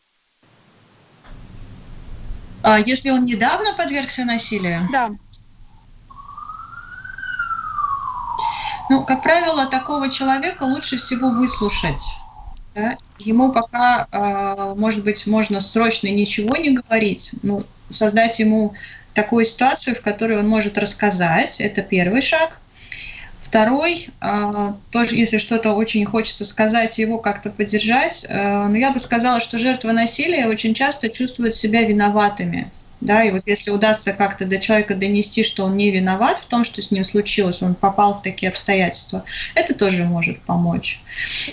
А 2.62 2.78
если 2.78 3.08
он 3.08 3.24
недавно 3.24 3.72
подвергся 3.72 4.24
насилию? 4.26 4.86
Да. 4.92 5.10
Ну, 8.90 9.04
как 9.04 9.22
правило, 9.22 9.66
такого 9.66 10.10
человека 10.10 10.64
лучше 10.64 10.98
всего 10.98 11.30
выслушать. 11.30 12.02
Да? 12.74 12.96
Ему 13.18 13.52
пока, 13.52 14.06
а, 14.12 14.74
может 14.74 15.04
быть, 15.04 15.26
можно 15.26 15.60
срочно 15.60 16.08
ничего 16.08 16.56
не 16.56 16.70
говорить, 16.70 17.34
ну, 17.42 17.64
создать 17.90 18.38
ему 18.38 18.74
такую 19.14 19.44
ситуацию, 19.44 19.94
в 19.94 20.00
которой 20.00 20.38
он 20.38 20.48
может 20.48 20.78
рассказать. 20.78 21.60
Это 21.60 21.82
первый 21.82 22.20
шаг. 22.22 22.58
Второй, 23.42 24.10
а, 24.20 24.76
тоже, 24.90 25.16
если 25.16 25.38
что-то 25.38 25.72
очень 25.72 26.04
хочется 26.04 26.44
сказать, 26.44 26.98
его 26.98 27.18
как-то 27.18 27.48
поддержать, 27.48 28.26
э, 28.28 28.66
но 28.66 28.76
я 28.76 28.90
бы 28.90 28.98
сказала, 28.98 29.40
что 29.40 29.56
жертвы 29.56 29.92
насилия 29.92 30.46
очень 30.48 30.74
часто 30.74 31.08
чувствуют 31.08 31.56
себя 31.56 31.82
виноватыми. 31.84 32.70
Да, 33.00 33.22
и 33.22 33.30
вот 33.30 33.42
если 33.46 33.70
удастся 33.70 34.12
как-то 34.12 34.44
до 34.44 34.58
человека 34.58 34.94
донести, 34.94 35.44
что 35.44 35.64
он 35.64 35.76
не 35.76 35.90
виноват 35.90 36.38
в 36.38 36.46
том, 36.46 36.64
что 36.64 36.82
с 36.82 36.90
ним 36.90 37.04
случилось, 37.04 37.62
он 37.62 37.74
попал 37.74 38.14
в 38.14 38.22
такие 38.22 38.48
обстоятельства, 38.48 39.22
это 39.54 39.72
тоже 39.72 40.04
может 40.04 40.40
помочь. 40.40 41.00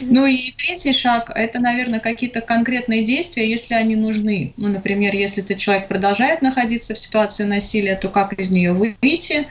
Ну 0.01 0.25
и 0.25 0.51
третий 0.51 0.91
шаг– 0.91 1.31
это, 1.36 1.60
наверное, 1.60 1.99
какие-то 1.99 2.41
конкретные 2.41 3.03
действия, 3.05 3.47
если 3.47 3.75
они 3.75 3.95
нужны. 3.95 4.53
Ну, 4.58 4.69
например, 4.69 5.15
если 5.15 5.43
этот 5.43 5.58
человек 5.58 5.88
продолжает 5.88 6.41
находиться 6.41 6.95
в 6.95 6.97
ситуации 6.97 7.43
насилия, 7.43 7.95
то 7.95 8.10
как 8.10 8.34
из 8.34 8.49
нее 8.49 8.73
выйти? 8.73 9.47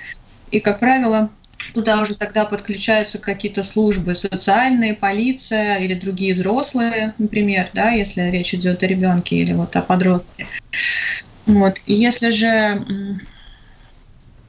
И, 0.50 0.60
как 0.60 0.80
правило, 0.80 1.30
Туда 1.72 2.02
уже 2.02 2.14
тогда 2.14 2.44
подключаются 2.44 3.18
какие-то 3.18 3.62
службы 3.62 4.14
социальные, 4.14 4.94
полиция 4.94 5.78
или 5.78 5.94
другие 5.94 6.34
взрослые, 6.34 7.14
например, 7.18 7.70
да, 7.72 7.90
если 7.90 8.22
речь 8.22 8.54
идет 8.54 8.82
о 8.82 8.86
ребенке 8.86 9.36
или 9.36 9.54
вот 9.54 9.74
о 9.74 9.80
подростке. 9.80 10.46
Вот. 11.46 11.80
И 11.86 11.94
если 11.94 12.30
же 12.30 12.84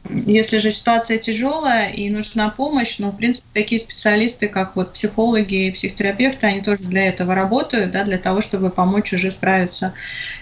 если 0.07 0.59
же 0.59 0.71
ситуация 0.71 1.17
тяжелая 1.17 1.89
и 1.89 2.09
нужна 2.09 2.49
помощь, 2.49 2.99
ну, 2.99 3.09
в 3.09 3.17
принципе, 3.17 3.47
такие 3.53 3.79
специалисты, 3.79 4.47
как 4.47 4.75
вот 4.75 4.93
психологи 4.93 5.67
и 5.67 5.71
психотерапевты, 5.71 6.45
они 6.45 6.61
тоже 6.61 6.83
для 6.83 7.07
этого 7.07 7.33
работают, 7.33 7.91
да, 7.91 8.03
для 8.03 8.19
того, 8.19 8.41
чтобы 8.41 8.69
помочь 8.69 9.13
уже 9.13 9.31
справиться 9.31 9.93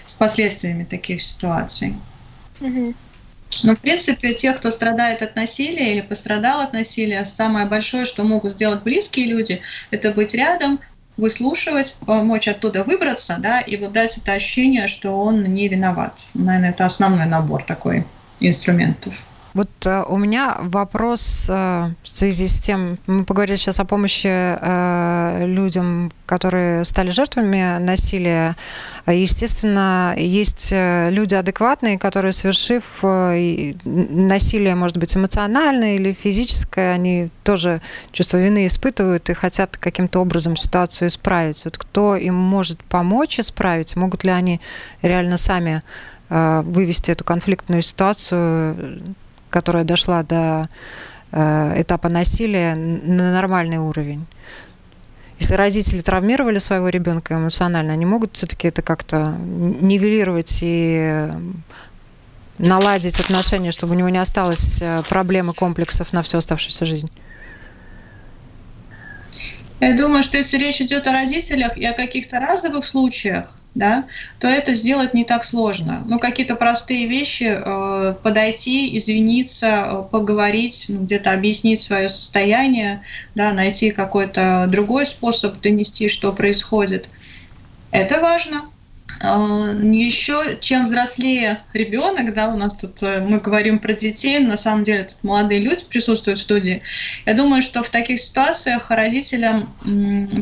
с 0.04 0.14
последствиями 0.14 0.84
таких 0.84 1.22
ситуаций. 1.22 1.94
Но, 3.62 3.76
в 3.76 3.78
принципе, 3.78 4.34
те, 4.34 4.52
кто 4.52 4.70
страдает 4.70 5.22
от 5.22 5.36
насилия 5.36 5.92
или 5.92 6.00
пострадал 6.00 6.60
от 6.60 6.72
насилия, 6.72 7.24
самое 7.24 7.66
большое, 7.66 8.04
что 8.04 8.24
могут 8.24 8.52
сделать 8.52 8.82
близкие 8.82 9.26
люди, 9.26 9.62
это 9.90 10.10
быть 10.10 10.34
рядом, 10.34 10.80
выслушивать, 11.16 11.96
помочь 12.06 12.48
оттуда 12.48 12.84
выбраться, 12.84 13.36
да, 13.38 13.60
и 13.60 13.76
вот 13.76 13.92
дать 13.92 14.18
это 14.18 14.32
ощущение, 14.32 14.88
что 14.88 15.12
он 15.12 15.44
не 15.44 15.68
виноват. 15.68 16.26
Наверное, 16.34 16.70
это 16.70 16.84
основной 16.84 17.26
набор 17.26 17.62
такой 17.62 18.04
инструментов. 18.40 19.24
Вот 19.54 19.70
э, 19.86 20.02
у 20.08 20.16
меня 20.16 20.56
вопрос 20.62 21.46
э, 21.48 21.90
в 22.02 22.08
связи 22.08 22.48
с 22.48 22.58
тем, 22.58 22.98
мы 23.06 23.24
поговорили 23.24 23.54
сейчас 23.54 23.78
о 23.78 23.84
помощи 23.84 24.26
э, 24.26 25.46
людям, 25.46 26.10
которые 26.26 26.84
стали 26.84 27.10
жертвами 27.10 27.78
насилия. 27.78 28.56
Естественно, 29.06 30.12
есть 30.16 30.70
э, 30.72 31.08
люди 31.10 31.36
адекватные, 31.36 32.00
которые, 32.00 32.32
совершив 32.32 32.98
э, 33.04 33.74
насилие, 33.84 34.74
может 34.74 34.96
быть, 34.96 35.16
эмоциональное 35.16 35.94
или 35.94 36.12
физическое, 36.12 36.92
они 36.92 37.30
тоже 37.44 37.80
чувство 38.10 38.38
вины 38.38 38.66
испытывают 38.66 39.30
и 39.30 39.34
хотят 39.34 39.76
каким-то 39.76 40.18
образом 40.18 40.56
ситуацию 40.56 41.06
исправить. 41.06 41.64
Вот 41.64 41.78
кто 41.78 42.16
им 42.16 42.34
может 42.34 42.82
помочь 42.82 43.38
исправить? 43.38 43.94
Могут 43.94 44.24
ли 44.24 44.30
они 44.30 44.60
реально 45.00 45.36
сами 45.36 45.82
э, 46.28 46.62
вывести 46.64 47.12
эту 47.12 47.22
конфликтную 47.22 47.82
ситуацию 47.82 49.00
которая 49.54 49.84
дошла 49.84 50.24
до 50.24 50.68
э, 51.30 51.80
этапа 51.80 52.08
насилия 52.08 52.74
на 52.74 53.32
нормальный 53.32 53.78
уровень. 53.78 54.26
Если 55.38 55.54
родители 55.54 56.00
травмировали 56.00 56.58
своего 56.58 56.88
ребенка 56.88 57.34
эмоционально, 57.34 57.92
они 57.92 58.04
могут 58.04 58.36
все-таки 58.36 58.66
это 58.66 58.82
как-то 58.82 59.36
нивелировать 59.38 60.58
и 60.60 61.30
наладить 62.58 63.20
отношения, 63.20 63.70
чтобы 63.70 63.94
у 63.94 63.96
него 63.96 64.08
не 64.08 64.18
осталось 64.18 64.82
э, 64.82 65.02
проблем 65.08 65.50
и 65.50 65.54
комплексов 65.54 66.12
на 66.12 66.22
всю 66.22 66.38
оставшуюся 66.38 66.84
жизнь? 66.84 67.10
Я 69.80 69.94
думаю, 69.94 70.22
что 70.22 70.36
если 70.36 70.56
речь 70.56 70.80
идет 70.80 71.06
о 71.06 71.12
родителях 71.12 71.76
и 71.76 71.84
о 71.84 71.92
каких-то 71.92 72.38
разовых 72.40 72.84
случаях, 72.84 73.56
да, 73.74 74.04
то 74.38 74.46
это 74.46 74.72
сделать 74.72 75.14
не 75.14 75.24
так 75.24 75.42
сложно. 75.44 76.04
Ну, 76.06 76.20
какие-то 76.20 76.54
простые 76.54 77.08
вещи, 77.08 77.58
э, 77.58 78.14
подойти, 78.22 78.96
извиниться, 78.96 79.84
э, 79.86 80.02
поговорить, 80.10 80.86
ну, 80.88 81.00
где-то 81.00 81.32
объяснить 81.32 81.80
свое 81.80 82.08
состояние, 82.08 83.02
да, 83.34 83.52
найти 83.52 83.90
какой-то 83.90 84.66
другой 84.68 85.06
способ 85.06 85.60
донести, 85.60 86.08
что 86.08 86.32
происходит. 86.32 87.10
Это 87.90 88.20
важно. 88.20 88.70
А, 89.20 89.72
Еще 89.82 90.58
чем 90.60 90.84
взрослее 90.84 91.60
ребенок, 91.72 92.34
да, 92.34 92.48
у 92.48 92.56
нас 92.56 92.76
тут 92.76 93.02
э, 93.02 93.20
мы 93.20 93.38
говорим 93.38 93.78
про 93.78 93.92
детей, 93.92 94.38
на 94.38 94.56
самом 94.56 94.84
деле 94.84 95.04
тут 95.04 95.22
молодые 95.22 95.60
люди 95.60 95.84
присутствуют 95.84 96.38
в 96.38 96.42
студии. 96.42 96.82
Я 97.26 97.34
думаю, 97.34 97.62
что 97.62 97.82
в 97.82 97.90
таких 97.90 98.20
ситуациях 98.20 98.90
родителям 98.90 99.72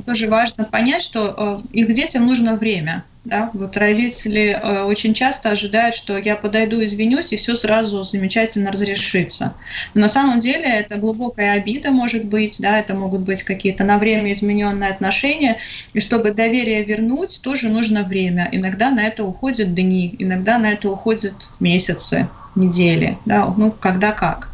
тоже 0.06 0.28
важно 0.28 0.64
понять, 0.64 1.02
что 1.02 1.62
их 1.72 1.92
детям 1.94 2.26
нужно 2.26 2.56
время. 2.56 3.04
Да? 3.24 3.50
Вот 3.54 3.76
родители 3.76 4.58
э, 4.60 4.82
очень 4.82 5.14
часто 5.14 5.50
ожидают, 5.50 5.94
что 5.94 6.18
я 6.18 6.34
подойду, 6.34 6.82
извинюсь, 6.82 7.32
и 7.32 7.36
все 7.36 7.54
сразу 7.54 8.02
замечательно 8.02 8.72
разрешится. 8.72 9.54
Но 9.94 10.02
на 10.02 10.08
самом 10.08 10.40
деле 10.40 10.64
это 10.64 10.96
глубокая 10.96 11.52
обида 11.52 11.92
может 11.92 12.24
быть, 12.24 12.60
да, 12.60 12.80
это 12.80 12.94
могут 12.94 13.20
быть 13.20 13.44
какие-то 13.44 13.84
на 13.84 13.98
время 13.98 14.32
измененные 14.32 14.90
отношения, 14.90 15.58
и 15.92 16.00
чтобы 16.00 16.32
доверие 16.32 16.82
вернуть, 16.82 17.40
тоже 17.42 17.68
нужно 17.68 18.02
время. 18.02 18.48
Иногда 18.50 18.90
на 18.90 19.04
это 19.04 19.22
уходят 19.24 19.72
дни, 19.72 20.16
иногда 20.18 20.58
на 20.58 20.72
это 20.72 20.90
уходят 20.90 21.50
месяцы, 21.60 22.28
недели, 22.56 23.16
да, 23.24 23.46
ну, 23.56 23.70
когда 23.70 24.10
как. 24.10 24.50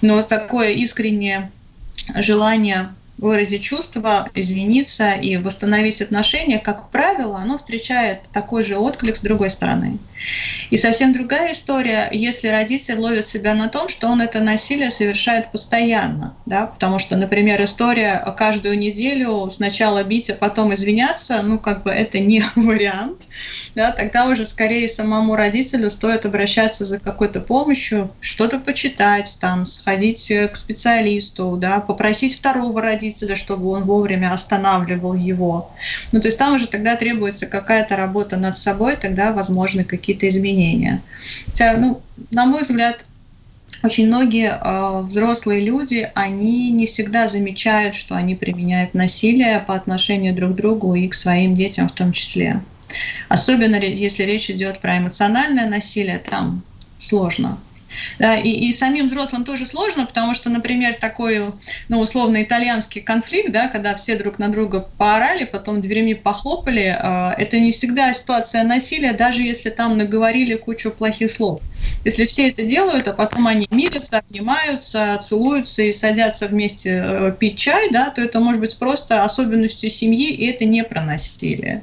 Но 0.00 0.22
такое 0.22 0.70
искреннее 0.70 1.50
желание 2.14 2.88
выразить 3.18 3.62
чувства, 3.62 4.28
извиниться 4.34 5.12
и 5.12 5.36
восстановить 5.36 6.02
отношения, 6.02 6.58
как 6.58 6.90
правило, 6.90 7.38
оно 7.38 7.56
встречает 7.56 8.22
такой 8.32 8.62
же 8.62 8.76
отклик 8.76 9.16
с 9.16 9.20
другой 9.20 9.50
стороны. 9.50 9.98
И 10.70 10.76
совсем 10.76 11.12
другая 11.12 11.52
история, 11.52 12.08
если 12.12 12.48
родитель 12.48 12.98
ловит 12.98 13.26
себя 13.26 13.54
на 13.54 13.68
том, 13.68 13.88
что 13.88 14.08
он 14.08 14.20
это 14.20 14.40
насилие 14.40 14.90
совершает 14.90 15.52
постоянно. 15.52 16.34
Да? 16.46 16.66
Потому 16.66 16.98
что, 16.98 17.16
например, 17.16 17.62
история 17.62 18.22
каждую 18.36 18.78
неделю 18.78 19.48
сначала 19.50 20.02
бить, 20.04 20.30
а 20.30 20.34
потом 20.34 20.74
извиняться, 20.74 21.42
ну, 21.42 21.58
как 21.58 21.82
бы 21.82 21.90
это 21.90 22.18
не 22.18 22.42
вариант. 22.56 23.26
Да? 23.74 23.92
Тогда 23.92 24.26
уже 24.26 24.46
скорее 24.46 24.88
самому 24.88 25.36
родителю 25.36 25.90
стоит 25.90 26.26
обращаться 26.26 26.84
за 26.84 26.98
какой-то 26.98 27.40
помощью, 27.40 28.10
что-то 28.20 28.58
почитать, 28.58 29.36
там, 29.40 29.64
сходить 29.66 30.32
к 30.52 30.56
специалисту, 30.56 31.56
да? 31.56 31.80
попросить 31.80 32.36
второго 32.36 32.80
родителя, 32.82 33.05
чтобы 33.34 33.70
он 33.70 33.84
вовремя 33.84 34.32
останавливал 34.32 35.14
его. 35.14 35.70
Ну, 36.12 36.20
то 36.20 36.28
есть 36.28 36.38
там 36.38 36.54
уже 36.54 36.66
тогда 36.66 36.96
требуется 36.96 37.46
какая-то 37.46 37.96
работа 37.96 38.36
над 38.36 38.56
собой, 38.56 38.96
тогда 38.96 39.32
возможны 39.32 39.84
какие-то 39.84 40.28
изменения. 40.28 41.02
Хотя, 41.46 41.76
ну, 41.76 42.00
на 42.32 42.46
мой 42.46 42.62
взгляд, 42.62 43.04
очень 43.82 44.06
многие 44.06 44.50
э, 44.50 45.02
взрослые 45.02 45.60
люди, 45.60 46.10
они 46.14 46.70
не 46.70 46.86
всегда 46.86 47.28
замечают, 47.28 47.94
что 47.94 48.14
они 48.16 48.34
применяют 48.34 48.94
насилие 48.94 49.60
по 49.60 49.74
отношению 49.74 50.34
друг 50.34 50.52
к 50.52 50.56
другу 50.56 50.94
и 50.94 51.08
к 51.08 51.14
своим 51.14 51.54
детям 51.54 51.88
в 51.88 51.92
том 51.92 52.12
числе. 52.12 52.60
Особенно 53.28 53.76
если 53.76 54.22
речь 54.22 54.50
идет 54.50 54.80
про 54.80 54.98
эмоциональное 54.98 55.68
насилие, 55.68 56.18
там 56.18 56.62
сложно. 56.98 57.58
Да, 58.18 58.36
и, 58.36 58.50
и 58.50 58.72
самим 58.72 59.06
взрослым 59.06 59.44
тоже 59.44 59.66
сложно, 59.66 60.06
потому 60.06 60.34
что, 60.34 60.50
например, 60.50 60.94
такой, 60.94 61.52
ну, 61.88 62.00
условно, 62.00 62.42
итальянский 62.42 63.00
конфликт, 63.00 63.52
да, 63.52 63.68
когда 63.68 63.94
все 63.94 64.16
друг 64.16 64.38
на 64.38 64.48
друга 64.48 64.88
поорали, 64.98 65.44
потом 65.44 65.80
дверями 65.80 66.14
похлопали, 66.14 66.96
э, 66.98 67.34
это 67.38 67.58
не 67.58 67.72
всегда 67.72 68.12
ситуация 68.12 68.64
насилия, 68.64 69.12
даже 69.12 69.42
если 69.42 69.70
там 69.70 69.96
наговорили 69.96 70.56
кучу 70.56 70.90
плохих 70.90 71.30
слов. 71.30 71.60
Если 72.04 72.26
все 72.26 72.48
это 72.48 72.62
делают, 72.62 73.08
а 73.08 73.12
потом 73.12 73.46
они 73.46 73.66
мирятся, 73.70 74.18
обнимаются, 74.18 75.18
целуются 75.22 75.82
и 75.82 75.92
садятся 75.92 76.48
вместе 76.48 77.02
э, 77.04 77.32
пить 77.38 77.58
чай, 77.58 77.90
да, 77.90 78.10
то 78.10 78.20
это 78.20 78.40
может 78.40 78.60
быть 78.60 78.76
просто 78.76 79.24
особенностью 79.24 79.90
семьи, 79.90 80.30
и 80.30 80.46
это 80.46 80.64
не 80.64 80.84
про 80.84 81.02
насилие. 81.02 81.82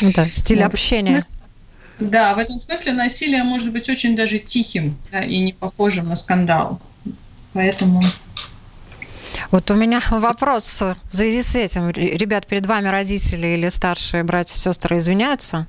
Ну 0.00 0.12
да, 0.12 0.26
стиль 0.32 0.58
вот. 0.58 0.74
общения. 0.74 1.24
Да, 2.00 2.34
в 2.34 2.38
этом 2.38 2.58
смысле 2.58 2.92
насилие 2.92 3.42
может 3.42 3.72
быть 3.72 3.88
очень 3.88 4.14
даже 4.14 4.38
тихим 4.38 4.96
да, 5.10 5.22
и 5.22 5.38
не 5.38 5.52
похожим 5.52 6.08
на 6.08 6.14
скандал. 6.14 6.80
Поэтому... 7.52 8.00
Вот 9.50 9.70
у 9.70 9.74
меня 9.74 10.00
вопрос 10.10 10.80
в 10.80 10.96
связи 11.10 11.42
с 11.42 11.54
этим. 11.56 11.90
Ребят, 11.90 12.46
перед 12.46 12.66
вами 12.66 12.88
родители 12.88 13.46
или 13.48 13.68
старшие 13.68 14.22
братья 14.22 14.54
и 14.54 14.58
сестры 14.58 14.98
извиняются 14.98 15.66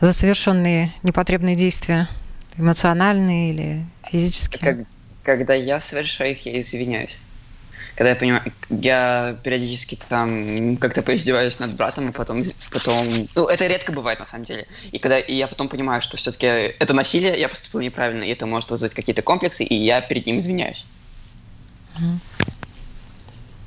за 0.00 0.12
совершенные 0.12 0.92
непотребные 1.02 1.56
действия, 1.56 2.08
эмоциональные 2.56 3.52
или 3.52 3.84
физические? 4.08 4.60
Как, 4.60 4.86
когда 5.22 5.54
я 5.54 5.80
совершаю 5.80 6.32
их, 6.32 6.44
я 6.44 6.60
извиняюсь 6.60 7.18
когда 7.94 8.10
я 8.10 8.16
понимаю, 8.16 8.42
я 8.70 9.36
периодически 9.42 9.98
там 10.08 10.76
как-то 10.78 11.02
поиздеваюсь 11.02 11.58
над 11.58 11.74
братом, 11.74 12.08
и 12.08 12.12
потом, 12.12 12.42
потом, 12.72 13.06
ну, 13.34 13.46
это 13.46 13.66
редко 13.66 13.92
бывает 13.92 14.18
на 14.18 14.26
самом 14.26 14.44
деле. 14.44 14.66
И 14.92 14.98
когда 14.98 15.18
и 15.18 15.34
я 15.34 15.46
потом 15.46 15.68
понимаю, 15.68 16.00
что 16.00 16.16
все-таки 16.16 16.46
это 16.46 16.94
насилие, 16.94 17.38
я 17.38 17.48
поступил 17.48 17.80
неправильно, 17.80 18.24
и 18.24 18.30
это 18.30 18.46
может 18.46 18.70
вызвать 18.70 18.94
какие-то 18.94 19.22
комплексы, 19.22 19.64
и 19.64 19.74
я 19.74 20.00
перед 20.00 20.26
ним 20.26 20.38
извиняюсь. 20.38 20.86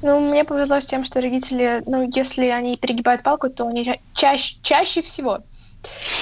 Ну, 0.02 0.20
мне 0.20 0.44
повезло 0.44 0.80
с 0.80 0.86
тем, 0.86 1.04
что 1.04 1.22
родители, 1.22 1.82
ну, 1.86 2.10
если 2.14 2.48
они 2.48 2.76
перегибают 2.76 3.24
палку, 3.24 3.50
то 3.50 3.68
они 3.68 4.00
чаще, 4.14 4.58
чаще 4.62 5.02
всего 5.02 5.44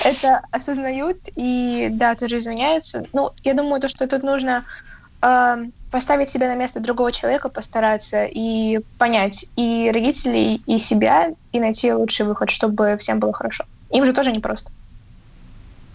это 0.05 0.41
осознают 0.51 1.17
и, 1.35 1.89
да, 1.91 2.15
тоже 2.15 2.37
извиняются. 2.37 3.05
Ну, 3.13 3.31
я 3.43 3.53
думаю, 3.53 3.81
то, 3.81 3.87
что 3.87 4.07
тут 4.07 4.23
нужно 4.23 4.65
э, 5.21 5.65
поставить 5.93 6.29
себя 6.29 6.47
на 6.47 6.56
место 6.56 6.79
другого 6.79 7.12
человека, 7.12 7.49
постараться 7.49 8.25
и 8.25 8.79
понять 8.97 9.45
и 9.56 9.91
родителей, 9.93 10.60
и 10.65 10.79
себя, 10.79 11.36
и 11.51 11.60
найти 11.60 11.93
лучший 11.93 12.25
выход, 12.25 12.49
чтобы 12.49 12.97
всем 12.97 13.19
было 13.19 13.32
хорошо. 13.32 13.65
Им 13.91 14.03
же 14.03 14.13
тоже 14.13 14.32
непросто. 14.32 14.71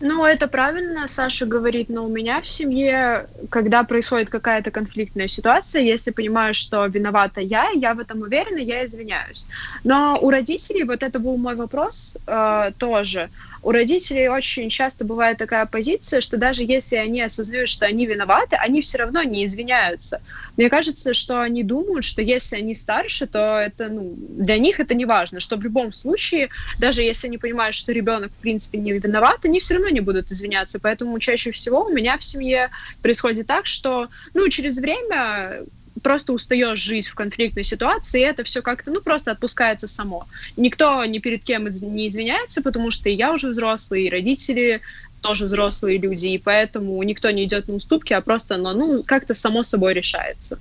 Ну, 0.01 0.25
это 0.25 0.47
правильно, 0.47 1.09
Саша 1.09 1.47
говорит, 1.47 1.89
но 1.89 2.05
у 2.05 2.09
меня 2.09 2.41
в 2.41 2.47
семье, 2.47 3.27
когда 3.51 3.83
происходит 3.83 4.31
какая-то 4.31 4.71
конфликтная 4.71 5.27
ситуация, 5.27 5.83
если 5.83 6.13
понимаю, 6.13 6.55
что 6.55 6.87
виновата 6.87 7.41
я, 7.41 7.69
я 7.75 7.95
в 7.95 7.99
этом 7.99 8.21
уверена, 8.21 8.59
я 8.59 8.85
извиняюсь. 8.85 9.47
Но 9.83 10.17
у 10.23 10.31
родителей, 10.31 10.85
вот 10.85 11.03
это 11.03 11.19
был 11.19 11.37
мой 11.37 11.57
вопрос 11.57 12.17
э, 12.29 12.71
тоже, 12.79 13.31
у 13.63 13.73
родителей 13.73 14.29
очень 14.29 14.71
часто 14.71 15.05
бывает 15.05 15.39
такая 15.39 15.67
позиция, 15.67 16.21
что 16.21 16.37
даже 16.37 16.63
если 16.65 16.97
они 16.97 17.23
осознают, 17.23 17.69
что 17.69 17.87
они 17.87 18.07
виноваты, 18.07 18.57
они 18.57 18.81
все 18.83 18.99
равно 18.99 19.23
не 19.23 19.47
извиняются. 19.47 20.21
Мне 20.57 20.69
кажется, 20.71 21.15
что 21.15 21.41
они 21.41 21.63
думают, 21.63 22.05
что 22.05 22.23
если 22.23 22.57
они 22.57 22.75
старше, 22.75 23.27
то 23.27 23.59
это 23.59 23.89
ну, 23.89 24.15
для 24.17 24.59
них 24.59 24.81
это 24.81 24.95
не 24.95 25.05
важно, 25.05 25.41
что 25.41 25.57
в 25.57 25.63
любом 25.63 25.93
случае, 25.93 26.49
даже 26.79 27.03
если 27.03 27.29
они 27.29 27.39
понимают, 27.39 27.75
что 27.75 27.93
ребенок 27.93 28.31
в 28.31 28.41
принципе 28.41 28.79
не 28.79 28.93
виноват, 28.93 29.45
они 29.45 29.61
все 29.61 29.75
равно 29.75 29.89
не 29.89 30.01
будут 30.01 30.31
извиняться. 30.31 30.79
Поэтому 30.79 31.19
чаще 31.19 31.51
всего 31.51 31.85
у 31.85 31.93
меня 31.93 32.17
в 32.19 32.25
семье 32.25 32.71
происходит 33.03 33.47
так, 33.47 33.67
что 33.67 34.09
ну, 34.35 34.49
через 34.49 34.79
время 34.79 35.61
просто 36.01 36.33
устаешь 36.33 36.79
жить 36.79 37.09
в 37.09 37.15
конфликтной 37.15 37.65
ситуации, 37.65 38.21
и 38.21 38.25
это 38.25 38.45
все 38.45 38.63
как-то, 38.63 38.91
ну, 38.91 39.01
просто 39.01 39.31
отпускается 39.31 39.87
само. 39.87 40.27
Никто 40.57 41.05
ни 41.05 41.19
перед 41.19 41.45
кем 41.45 41.65
не 41.67 42.09
извиняется, 42.09 42.63
потому 42.63 42.91
что 42.91 43.09
и 43.09 43.15
я 43.15 43.33
уже 43.33 43.49
взрослый, 43.49 44.05
и 44.05 44.11
родители 44.11 44.81
тоже 45.21 45.47
взрослые 45.47 45.99
люди, 45.99 46.29
и 46.29 46.39
поэтому 46.39 47.03
никто 47.03 47.31
не 47.31 47.45
идет 47.45 47.69
на 47.69 47.75
уступки, 47.75 48.13
а 48.13 48.21
просто 48.21 48.55
оно, 48.55 48.73
ну, 48.73 49.03
как-то 49.03 49.35
само 49.35 49.63
собой 49.63 49.95
решается. 49.95 50.59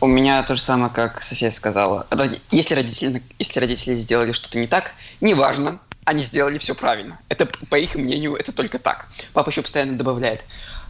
У 0.00 0.06
меня 0.06 0.42
то 0.42 0.54
же 0.54 0.60
самое, 0.60 0.92
как 0.92 1.22
София 1.22 1.50
сказала. 1.50 2.06
Если 2.50 2.74
родители, 2.74 3.22
если 3.38 3.60
родители 3.60 3.94
сделали 3.94 4.32
что-то 4.32 4.58
не 4.58 4.66
так, 4.66 4.92
неважно, 5.20 5.80
они 6.04 6.22
сделали 6.22 6.58
все 6.58 6.74
правильно. 6.74 7.18
Это, 7.28 7.46
по 7.46 7.76
их 7.76 7.94
мнению, 7.94 8.34
это 8.34 8.52
только 8.52 8.78
так. 8.78 9.08
Папа 9.32 9.48
еще 9.48 9.62
постоянно 9.62 9.96
добавляет. 9.96 10.42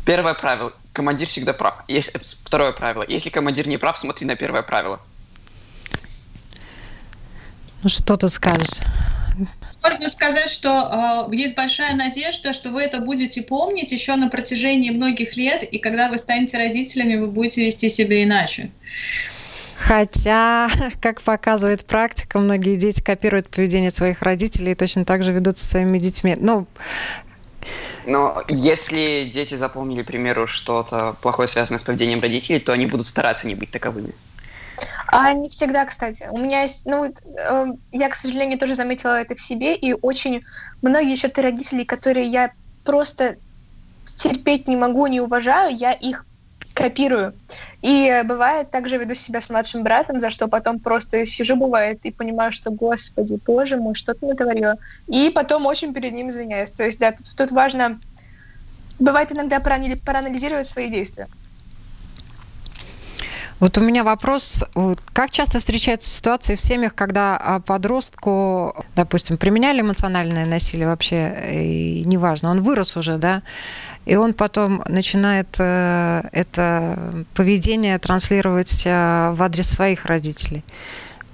Первое 0.05 0.35
правило. 0.35 0.73
Командир 0.97 1.29
всегда 1.29 1.53
прав. 1.53 1.85
Есть, 1.89 2.13
второе 2.43 2.73
правило. 2.73 3.05
Если 3.07 3.29
командир 3.29 3.69
не 3.69 3.77
прав, 3.77 3.99
смотри 3.99 4.27
на 4.27 4.35
первое 4.35 4.63
правило. 4.63 4.99
Ну 7.83 7.91
что 7.91 8.17
ты 8.17 8.31
скажешь? 8.31 8.81
Можно 9.83 10.09
сказать, 10.09 10.49
что 10.49 11.29
э, 11.31 11.37
есть 11.37 11.55
большая 11.55 11.95
надежда, 11.95 12.55
что 12.55 12.71
вы 12.71 12.81
это 12.81 13.01
будете 13.01 13.43
помнить 13.43 13.93
еще 13.93 14.17
на 14.17 14.31
протяжении 14.31 14.89
многих 14.89 15.37
лет, 15.37 15.65
и 15.65 15.79
когда 15.79 16.09
вы 16.09 16.17
станете 16.17 16.57
родителями, 16.57 17.17
вы 17.17 17.27
будете 17.27 17.67
вести 17.67 17.91
себя 17.91 18.25
иначе. 18.25 18.71
Хотя, 19.77 20.71
как 21.03 21.21
показывает 21.21 21.85
практика, 21.85 22.39
многие 22.39 22.77
дети 22.77 23.03
копируют 23.03 23.51
поведение 23.51 23.91
своих 23.91 24.23
родителей 24.23 24.73
и 24.73 24.75
точно 24.75 25.05
так 25.05 25.23
же 25.23 25.33
ведут 25.33 25.59
со 25.59 25.67
своими 25.67 25.99
детьми. 25.99 26.37
Ну, 26.41 26.67
но 28.07 28.43
если 28.49 29.31
дети 29.33 29.55
запомнили, 29.55 30.03
к 30.03 30.07
примеру, 30.07 30.47
что-то 30.47 31.17
плохое 31.21 31.49
связанное 31.49 31.79
с 31.79 31.83
поведением 31.83 32.21
родителей, 32.21 32.61
то 32.61 32.73
они 32.73 32.87
будут 32.87 33.07
стараться 33.07 33.47
не 33.47 33.55
быть 33.55 33.71
таковыми. 33.71 34.13
А 35.09 35.33
не 35.33 35.49
всегда, 35.49 35.85
кстати. 35.85 36.29
У 36.31 36.39
меня 36.39 36.63
есть, 36.63 36.85
ну, 36.85 37.05
э, 37.05 37.67
я, 37.93 38.09
к 38.09 38.17
сожалению, 38.17 38.59
тоже 38.59 38.75
заметила 38.75 39.21
это 39.21 39.35
в 39.35 39.41
себе, 39.41 39.75
и 39.75 39.93
очень 39.93 40.45
многие 40.83 41.17
черты 41.17 41.43
родителей, 41.43 41.85
которые 41.85 42.27
я 42.27 42.53
просто 42.85 43.37
терпеть 44.17 44.69
не 44.69 44.77
могу, 44.77 45.07
не 45.07 45.21
уважаю, 45.21 45.77
я 45.77 45.93
их 45.93 46.27
копирую. 46.77 47.33
И 47.81 48.23
бывает, 48.25 48.71
также 48.71 48.99
веду 48.99 49.15
себя 49.15 49.41
с 49.41 49.49
младшим 49.49 49.83
братом, 49.83 50.21
за 50.21 50.29
что 50.31 50.47
потом 50.47 50.79
просто 50.79 51.25
сижу, 51.25 51.57
бывает, 51.57 52.01
и 52.03 52.11
понимаю, 52.11 52.53
что, 52.53 52.71
господи, 52.71 53.39
боже 53.47 53.77
мой, 53.77 53.95
что 53.95 54.13
ты 54.13 54.27
натворила. 54.27 54.77
И 55.07 55.31
потом 55.35 55.67
очень 55.67 55.95
перед 55.95 56.13
ним 56.13 56.29
извиняюсь. 56.29 56.71
То 56.71 56.85
есть, 56.85 57.01
да, 57.01 57.13
тут, 57.13 57.35
тут 57.35 57.51
важно, 57.51 57.99
бывает 58.99 59.33
иногда 59.33 59.59
проанализировать 59.59 60.67
свои 60.67 60.89
действия. 60.89 61.29
Вот 63.59 63.79
у 63.79 63.81
меня 63.81 64.05
вопрос, 64.05 64.65
как 65.15 65.31
часто 65.31 65.61
встречаются 65.61 66.11
ситуации 66.11 66.57
в 66.57 66.61
семьях, 66.61 66.95
когда 66.95 67.39
а, 67.39 67.61
подростку, 67.61 68.85
допустим, 68.95 69.39
применяли 69.39 69.81
эмоциональное 69.81 70.45
насилие 70.45 70.87
вообще, 70.87 71.35
и 71.53 72.05
неважно, 72.05 72.51
он 72.51 72.61
вырос 72.61 72.99
уже, 72.99 73.17
да, 73.17 73.43
и 74.05 74.17
он 74.17 74.35
потом 74.35 74.83
начинает 74.89 75.49
э, 75.59 76.23
это 76.33 77.25
поведение 77.35 77.99
транслировать 77.99 78.83
э, 78.85 79.31
в 79.33 79.43
адрес 79.43 79.71
своих 79.71 80.05
родителей. 80.05 80.63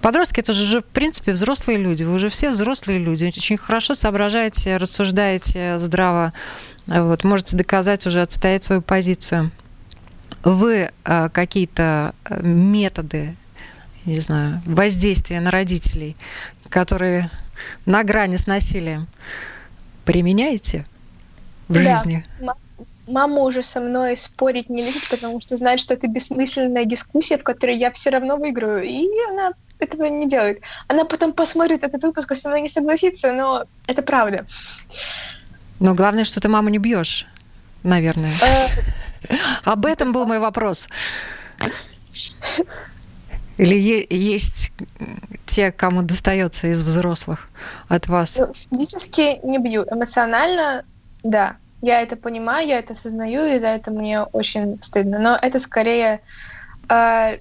Подростки 0.01 0.41
это 0.41 0.53
же, 0.53 0.81
в 0.81 0.85
принципе, 0.85 1.33
взрослые 1.33 1.79
люди. 1.79 2.05
Вы 2.05 2.15
уже 2.15 2.29
все 2.29 2.51
взрослые 2.51 2.99
люди. 2.99 3.27
Очень 3.27 3.57
хорошо 3.57 3.95
соображаете, 3.95 4.77
рассуждаете 4.77 5.79
здраво, 5.79 6.33
вот, 6.87 7.25
можете 7.25 7.57
доказать 7.57 8.07
уже, 8.07 8.21
отстоять 8.21 8.65
свою 8.65 8.81
позицию 8.81 9.51
вы 10.45 10.91
э, 11.05 11.29
какие-то 11.31 12.15
э, 12.25 12.43
методы, 12.43 13.37
не 14.05 14.21
знаю, 14.21 14.63
воздействия 14.67 15.41
на 15.41 15.51
родителей, 15.51 16.17
которые 16.69 17.31
на 17.87 18.03
грани 18.03 18.37
с 18.37 18.47
насилием, 18.47 19.07
применяете 20.05 20.85
в 21.69 21.75
да. 21.75 21.97
жизни? 21.97 22.25
Мама 23.07 23.41
уже 23.41 23.63
со 23.63 23.81
мной 23.81 24.17
спорить 24.17 24.71
не 24.71 24.83
любит, 24.83 25.09
потому 25.11 25.41
что 25.41 25.57
знает, 25.57 25.81
что 25.81 25.95
это 25.95 26.07
бессмысленная 26.07 26.85
дискуссия, 26.85 27.37
в 27.37 27.43
которой 27.43 27.77
я 27.77 27.91
все 27.91 28.11
равно 28.11 28.37
выиграю. 28.37 28.85
И 28.85 29.09
она 29.31 29.53
этого 29.81 30.05
не 30.07 30.29
делает. 30.29 30.61
Она 30.87 31.05
потом 31.05 31.33
посмотрит 31.33 31.83
этот 31.83 32.03
выпуск 32.03 32.31
и 32.31 32.35
со 32.35 32.49
мной 32.49 32.63
не 32.63 32.69
согласится, 32.69 33.33
но 33.33 33.65
это 33.87 34.03
правда. 34.03 34.47
Но 35.81 35.95
главное, 35.95 36.25
что 36.25 36.41
ты 36.41 36.49
маму 36.49 36.69
не 36.69 36.79
бьешь, 36.79 37.27
наверное. 37.83 38.33
Об 39.65 39.87
этом 39.87 40.13
был 40.13 40.27
мой 40.27 40.39
вопрос. 40.39 40.89
Или 43.59 44.07
есть 44.11 44.73
те, 45.47 45.71
кому 45.71 46.03
достается 46.03 46.69
из 46.69 46.83
взрослых 46.83 47.49
от 47.89 48.09
вас? 48.09 48.39
Ну, 48.39 48.53
физически 48.71 49.45
не 49.45 49.59
бью. 49.59 49.85
Эмоционально, 49.91 50.85
да. 51.23 51.57
Я 51.83 52.01
это 52.01 52.17
понимаю, 52.17 52.67
я 52.67 52.79
это 52.79 52.93
осознаю, 52.93 53.45
и 53.45 53.59
за 53.59 53.69
это 53.69 53.91
мне 53.91 54.23
очень 54.23 54.81
стыдно. 54.83 55.19
Но 55.19 55.39
это 55.41 55.59
скорее 55.59 56.21
э, 56.89 57.39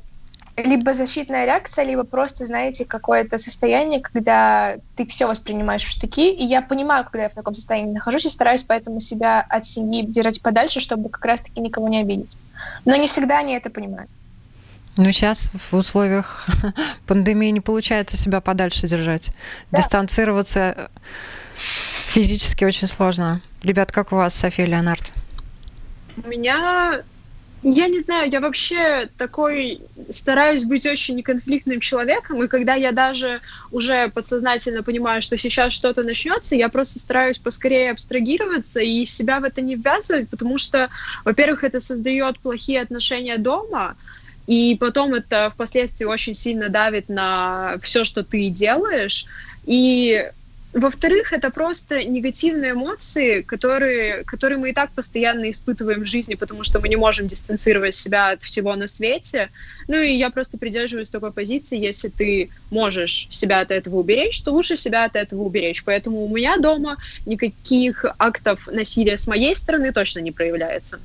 либо 0.57 0.93
защитная 0.93 1.45
реакция, 1.45 1.85
либо 1.85 2.03
просто, 2.03 2.45
знаете, 2.45 2.85
какое-то 2.85 3.37
состояние, 3.37 3.99
когда 3.99 4.75
ты 4.95 5.05
все 5.05 5.27
воспринимаешь 5.27 5.83
в 5.83 5.89
штыки, 5.89 6.31
и 6.31 6.45
я 6.45 6.61
понимаю, 6.61 7.03
когда 7.05 7.23
я 7.23 7.29
в 7.29 7.33
таком 7.33 7.53
состоянии 7.53 7.93
нахожусь, 7.93 8.25
и 8.25 8.29
стараюсь 8.29 8.63
поэтому 8.63 8.99
себя 8.99 9.45
от 9.47 9.65
семьи 9.65 10.05
держать 10.05 10.41
подальше, 10.41 10.79
чтобы 10.79 11.09
как 11.09 11.23
раз-таки 11.25 11.61
никого 11.61 11.87
не 11.87 12.01
обидеть. 12.01 12.37
Но 12.85 12.95
не 12.95 13.07
всегда 13.07 13.39
они 13.39 13.53
это 13.55 13.69
понимают. 13.69 14.09
Но 14.97 15.05
сейчас 15.11 15.51
в 15.53 15.75
условиях 15.75 16.45
пандемии 17.07 17.49
не 17.49 17.61
получается 17.61 18.17
себя 18.17 18.41
подальше 18.41 18.87
держать. 18.87 19.31
Да. 19.71 19.77
Дистанцироваться 19.77 20.89
физически 21.55 22.65
очень 22.65 22.87
сложно. 22.87 23.41
Ребят, 23.63 23.91
как 23.91 24.11
у 24.11 24.15
вас, 24.15 24.35
София 24.35 24.65
Леонард? 24.65 25.11
У 26.23 26.27
меня 26.27 27.03
я 27.63 27.87
не 27.87 27.99
знаю, 27.99 28.29
я 28.31 28.39
вообще 28.39 29.07
такой 29.17 29.81
стараюсь 30.09 30.63
быть 30.63 30.85
очень 30.87 31.15
неконфликтным 31.15 31.79
человеком, 31.79 32.41
и 32.43 32.47
когда 32.47 32.73
я 32.73 32.91
даже 32.91 33.39
уже 33.71 34.09
подсознательно 34.09 34.81
понимаю, 34.81 35.21
что 35.21 35.37
сейчас 35.37 35.73
что-то 35.73 36.03
начнется, 36.03 36.55
я 36.55 36.69
просто 36.69 36.99
стараюсь 36.99 37.37
поскорее 37.37 37.91
абстрагироваться 37.91 38.79
и 38.79 39.05
себя 39.05 39.39
в 39.39 39.43
это 39.43 39.61
не 39.61 39.75
ввязывать, 39.75 40.29
потому 40.29 40.57
что, 40.57 40.89
во-первых, 41.23 41.63
это 41.63 41.79
создает 41.79 42.39
плохие 42.39 42.81
отношения 42.81 43.37
дома, 43.37 43.95
и 44.47 44.75
потом 44.79 45.13
это 45.13 45.51
впоследствии 45.53 46.05
очень 46.05 46.33
сильно 46.33 46.69
давит 46.69 47.09
на 47.09 47.75
все, 47.83 48.03
что 48.03 48.23
ты 48.23 48.49
делаешь. 48.49 49.25
И 49.65 50.31
во-вторых, 50.73 51.33
это 51.33 51.49
просто 51.49 52.03
негативные 52.03 52.71
эмоции, 52.71 53.41
которые, 53.41 54.23
которые 54.23 54.57
мы 54.57 54.69
и 54.69 54.73
так 54.73 54.91
постоянно 54.91 55.49
испытываем 55.51 56.03
в 56.03 56.05
жизни, 56.05 56.35
потому 56.35 56.63
что 56.63 56.79
мы 56.79 56.89
не 56.89 56.95
можем 56.95 57.27
дистанцировать 57.27 57.93
себя 57.93 58.29
от 58.29 58.43
всего 58.43 58.75
на 58.75 58.87
свете. 58.87 59.49
Ну 59.87 59.97
и 59.97 60.13
я 60.15 60.29
просто 60.29 60.57
придерживаюсь 60.57 61.09
такой 61.09 61.31
позиции, 61.31 61.77
если 61.77 62.09
ты 62.09 62.49
можешь 62.69 63.27
себя 63.29 63.59
от 63.59 63.71
этого 63.71 63.97
уберечь, 63.97 64.41
то 64.43 64.51
лучше 64.51 64.75
себя 64.75 65.05
от 65.05 65.15
этого 65.15 65.41
уберечь. 65.41 65.83
Поэтому 65.83 66.23
у 66.23 66.35
меня 66.35 66.57
дома 66.57 66.97
никаких 67.25 68.05
актов 68.17 68.67
насилия 68.67 69.17
с 69.17 69.27
моей 69.27 69.55
стороны 69.55 69.91
точно 69.91 70.19
не 70.19 70.31
проявляется. 70.31 70.99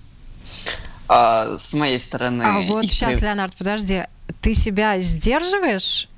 А, 1.08 1.56
с 1.58 1.74
моей 1.74 1.98
стороны... 1.98 2.42
А 2.42 2.60
вот 2.60 2.90
сейчас, 2.90 3.20
Леонард, 3.20 3.56
подожди 3.56 4.02
ты 4.40 4.54
себя 4.54 5.00
сдерживаешь, 5.00 6.08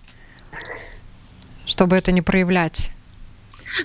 чтобы 1.64 1.96
это 1.96 2.12
не 2.12 2.22
проявлять? 2.22 2.90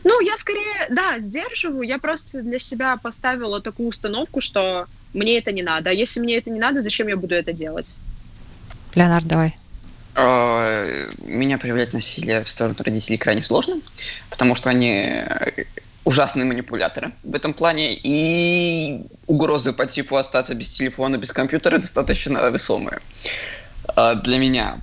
Ну, 0.04 0.20
я 0.22 0.38
скорее, 0.38 0.88
да, 0.89 1.20
сдерживаю. 1.20 1.84
Я 1.84 1.98
просто 1.98 2.41
для 2.41 2.60
себя 2.60 2.98
поставила 2.98 3.62
такую 3.62 3.89
установку, 3.89 4.41
что 4.41 4.88
мне 5.14 5.38
это 5.38 5.52
не 5.52 5.64
надо. 5.64 5.89
А 5.89 5.94
если 5.94 6.20
мне 6.20 6.38
это 6.38 6.50
не 6.50 6.60
надо, 6.60 6.82
зачем 6.82 7.08
я 7.08 7.18
буду 7.18 7.36
это 7.36 7.54
делать? 7.54 7.91
Леонард, 8.96 9.26
давай. 9.26 9.56
А, 10.16 10.86
меня 11.24 11.58
проявлять 11.58 11.94
насилие 11.94 12.44
в 12.44 12.50
сторону 12.50 12.76
родителей 12.80 13.18
крайне 13.18 13.41
сложно, 13.41 13.82
потому 14.30 14.54
что 14.54 14.70
они 14.70 14.91
э, 14.91 15.66
ужасные 16.04 16.46
манипуляторы 16.46 17.14
в 17.24 17.34
этом 17.34 17.54
плане, 17.54 17.96
и 17.96 19.06
угрозы 19.26 19.74
по 19.74 19.88
типу 19.88 20.16
остаться 20.16 20.54
без 20.54 20.70
телефона, 20.70 21.18
без 21.18 21.32
компьютера 21.32 21.80
достаточно 21.80 22.48
весомые 22.50 23.00
а, 23.96 24.16
для 24.16 24.38
меня. 24.38 24.78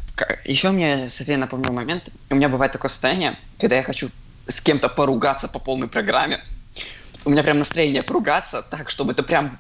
Еще 0.45 0.71
мне 0.71 1.09
София 1.09 1.37
напомнил 1.37 1.73
момент, 1.73 2.11
у 2.31 2.35
меня 2.35 2.49
бывает 2.49 2.73
такое 2.73 2.89
состояние, 2.89 3.39
когда 3.59 3.77
я 3.77 3.83
хочу 3.85 4.11
с 4.51 4.61
кем-то 4.61 4.89
поругаться 4.89 5.49
по 5.49 5.59
полной 5.59 5.89
программе. 5.89 6.43
У 7.25 7.31
меня 7.31 7.43
прям 7.43 7.59
настроение 7.59 8.03
поругаться 8.03 8.63
так, 8.63 8.91
чтобы 8.91 9.13
это 9.13 9.23
прям 9.23 9.59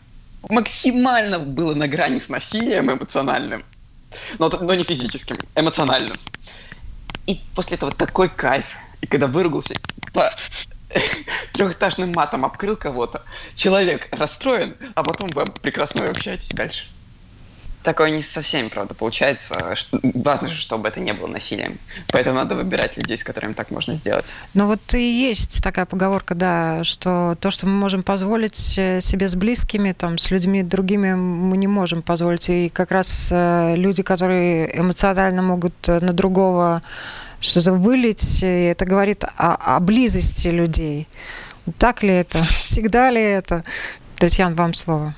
максимально 0.48 1.38
было 1.38 1.74
на 1.74 1.88
грани 1.88 2.18
с 2.18 2.28
насилием 2.28 2.90
эмоциональным. 2.90 3.64
Но, 4.38 4.48
но 4.48 4.74
не 4.74 4.84
физическим, 4.84 5.36
эмоциональным. 5.54 6.18
И 7.26 7.40
после 7.54 7.76
этого 7.76 7.92
такой 7.92 8.28
кайф. 8.28 8.66
И 9.02 9.06
когда 9.06 9.26
выругался 9.26 9.74
по 10.12 10.30
трехэтажным 11.52 12.12
матом 12.12 12.44
обкрыл 12.44 12.76
кого-то, 12.76 13.22
человек 13.54 14.08
расстроен, 14.12 14.74
а 14.94 15.02
потом 15.02 15.28
вы 15.28 15.46
прекрасно 15.46 16.08
общаетесь 16.08 16.50
дальше. 16.50 16.86
Такое 17.82 18.10
не 18.10 18.20
со 18.20 18.42
всеми, 18.42 18.68
правда, 18.68 18.94
получается. 18.94 19.74
Важно 20.02 20.48
же, 20.48 20.56
чтобы 20.56 20.88
это 20.88 21.00
не 21.00 21.14
было 21.14 21.26
насилием. 21.26 21.78
Поэтому 22.12 22.36
надо 22.36 22.54
выбирать 22.54 22.96
людей, 22.98 23.16
с 23.16 23.24
которыми 23.24 23.54
так 23.54 23.70
можно 23.70 23.94
сделать. 23.94 24.34
Ну 24.52 24.66
вот 24.66 24.94
и 24.94 25.02
есть 25.02 25.62
такая 25.62 25.86
поговорка, 25.86 26.34
да, 26.34 26.84
что 26.84 27.36
то, 27.40 27.50
что 27.50 27.66
мы 27.66 27.72
можем 27.72 28.02
позволить 28.02 28.78
э, 28.78 29.00
себе 29.00 29.28
с 29.28 29.34
близкими, 29.34 29.92
там, 29.92 30.18
с 30.18 30.30
людьми 30.30 30.62
другими, 30.62 31.14
мы 31.14 31.56
не 31.56 31.68
можем 31.68 32.02
позволить. 32.02 32.50
И 32.50 32.68
как 32.68 32.90
раз 32.90 33.28
э, 33.30 33.74
люди, 33.76 34.02
которые 34.02 34.78
эмоционально 34.78 35.40
могут 35.40 35.88
э, 35.88 36.00
на 36.00 36.12
другого 36.12 36.82
что-то 37.40 37.72
вылить, 37.72 38.42
это 38.42 38.84
говорит 38.84 39.24
о, 39.24 39.76
о 39.76 39.80
близости 39.80 40.48
людей. 40.48 41.08
Так 41.78 42.02
ли 42.02 42.12
это? 42.12 42.42
Всегда 42.64 43.10
ли 43.10 43.22
это? 43.22 43.64
Татьяна, 44.18 44.54
вам 44.54 44.74
слово. 44.74 45.14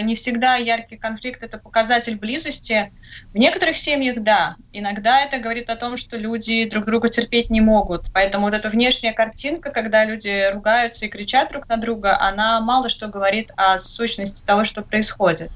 Не 0.00 0.14
всегда 0.14 0.56
яркий 0.56 0.96
конфликт– 0.96 1.42
это 1.44 1.58
показатель 1.58 2.16
близости. 2.16 2.92
В 3.32 3.36
некоторых 3.36 3.76
семьях– 3.76 4.18
да. 4.22 4.56
Иногда 4.72 5.22
это 5.22 5.38
говорит 5.38 5.70
о 5.70 5.76
том, 5.76 5.96
что 5.96 6.16
люди 6.16 6.64
друг 6.64 6.84
друга 6.84 7.08
терпеть 7.08 7.50
не 7.50 7.60
могут. 7.60 8.12
Поэтому 8.12 8.46
вот 8.46 8.54
эта 8.54 8.68
внешняя 8.68 9.12
картинка, 9.12 9.70
когда 9.70 10.04
люди 10.04 10.50
ругаются 10.52 11.06
и 11.06 11.08
кричат 11.08 11.50
друг 11.50 11.68
на 11.68 11.76
друга, 11.76 12.20
она 12.20 12.60
мало 12.60 12.88
что 12.88 13.08
говорит 13.08 13.52
о 13.56 13.78
сущности 13.78 14.42
того, 14.44 14.64
что 14.64 14.82
происходит. 14.82 15.50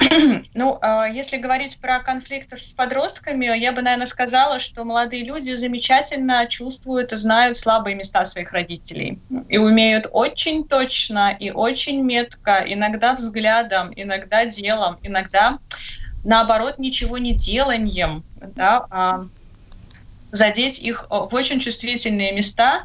Ну, 0.54 0.78
а, 0.80 1.06
если 1.08 1.36
говорить 1.36 1.78
про 1.80 2.00
конфликты 2.00 2.56
с 2.56 2.72
подростками, 2.72 3.56
я 3.58 3.72
бы, 3.72 3.82
наверное, 3.82 4.06
сказала, 4.06 4.58
что 4.58 4.84
молодые 4.84 5.24
люди 5.24 5.54
замечательно 5.54 6.46
чувствуют 6.46 7.12
и 7.12 7.16
знают 7.16 7.56
слабые 7.56 7.96
места 7.96 8.24
своих 8.26 8.52
родителей. 8.52 9.18
И 9.48 9.58
умеют 9.58 10.06
очень 10.12 10.66
точно 10.66 11.36
и 11.38 11.50
очень 11.50 12.02
метко, 12.02 12.64
иногда 12.66 13.14
взглядом, 13.14 13.92
иногда 13.94 14.44
делом, 14.46 14.98
иногда, 15.02 15.58
наоборот, 16.24 16.78
ничего 16.78 17.18
не 17.18 17.34
деланием, 17.34 18.24
да, 18.54 18.86
а 18.90 19.26
задеть 20.32 20.80
их 20.80 21.06
в 21.10 21.34
очень 21.34 21.58
чувствительные 21.58 22.32
места, 22.32 22.84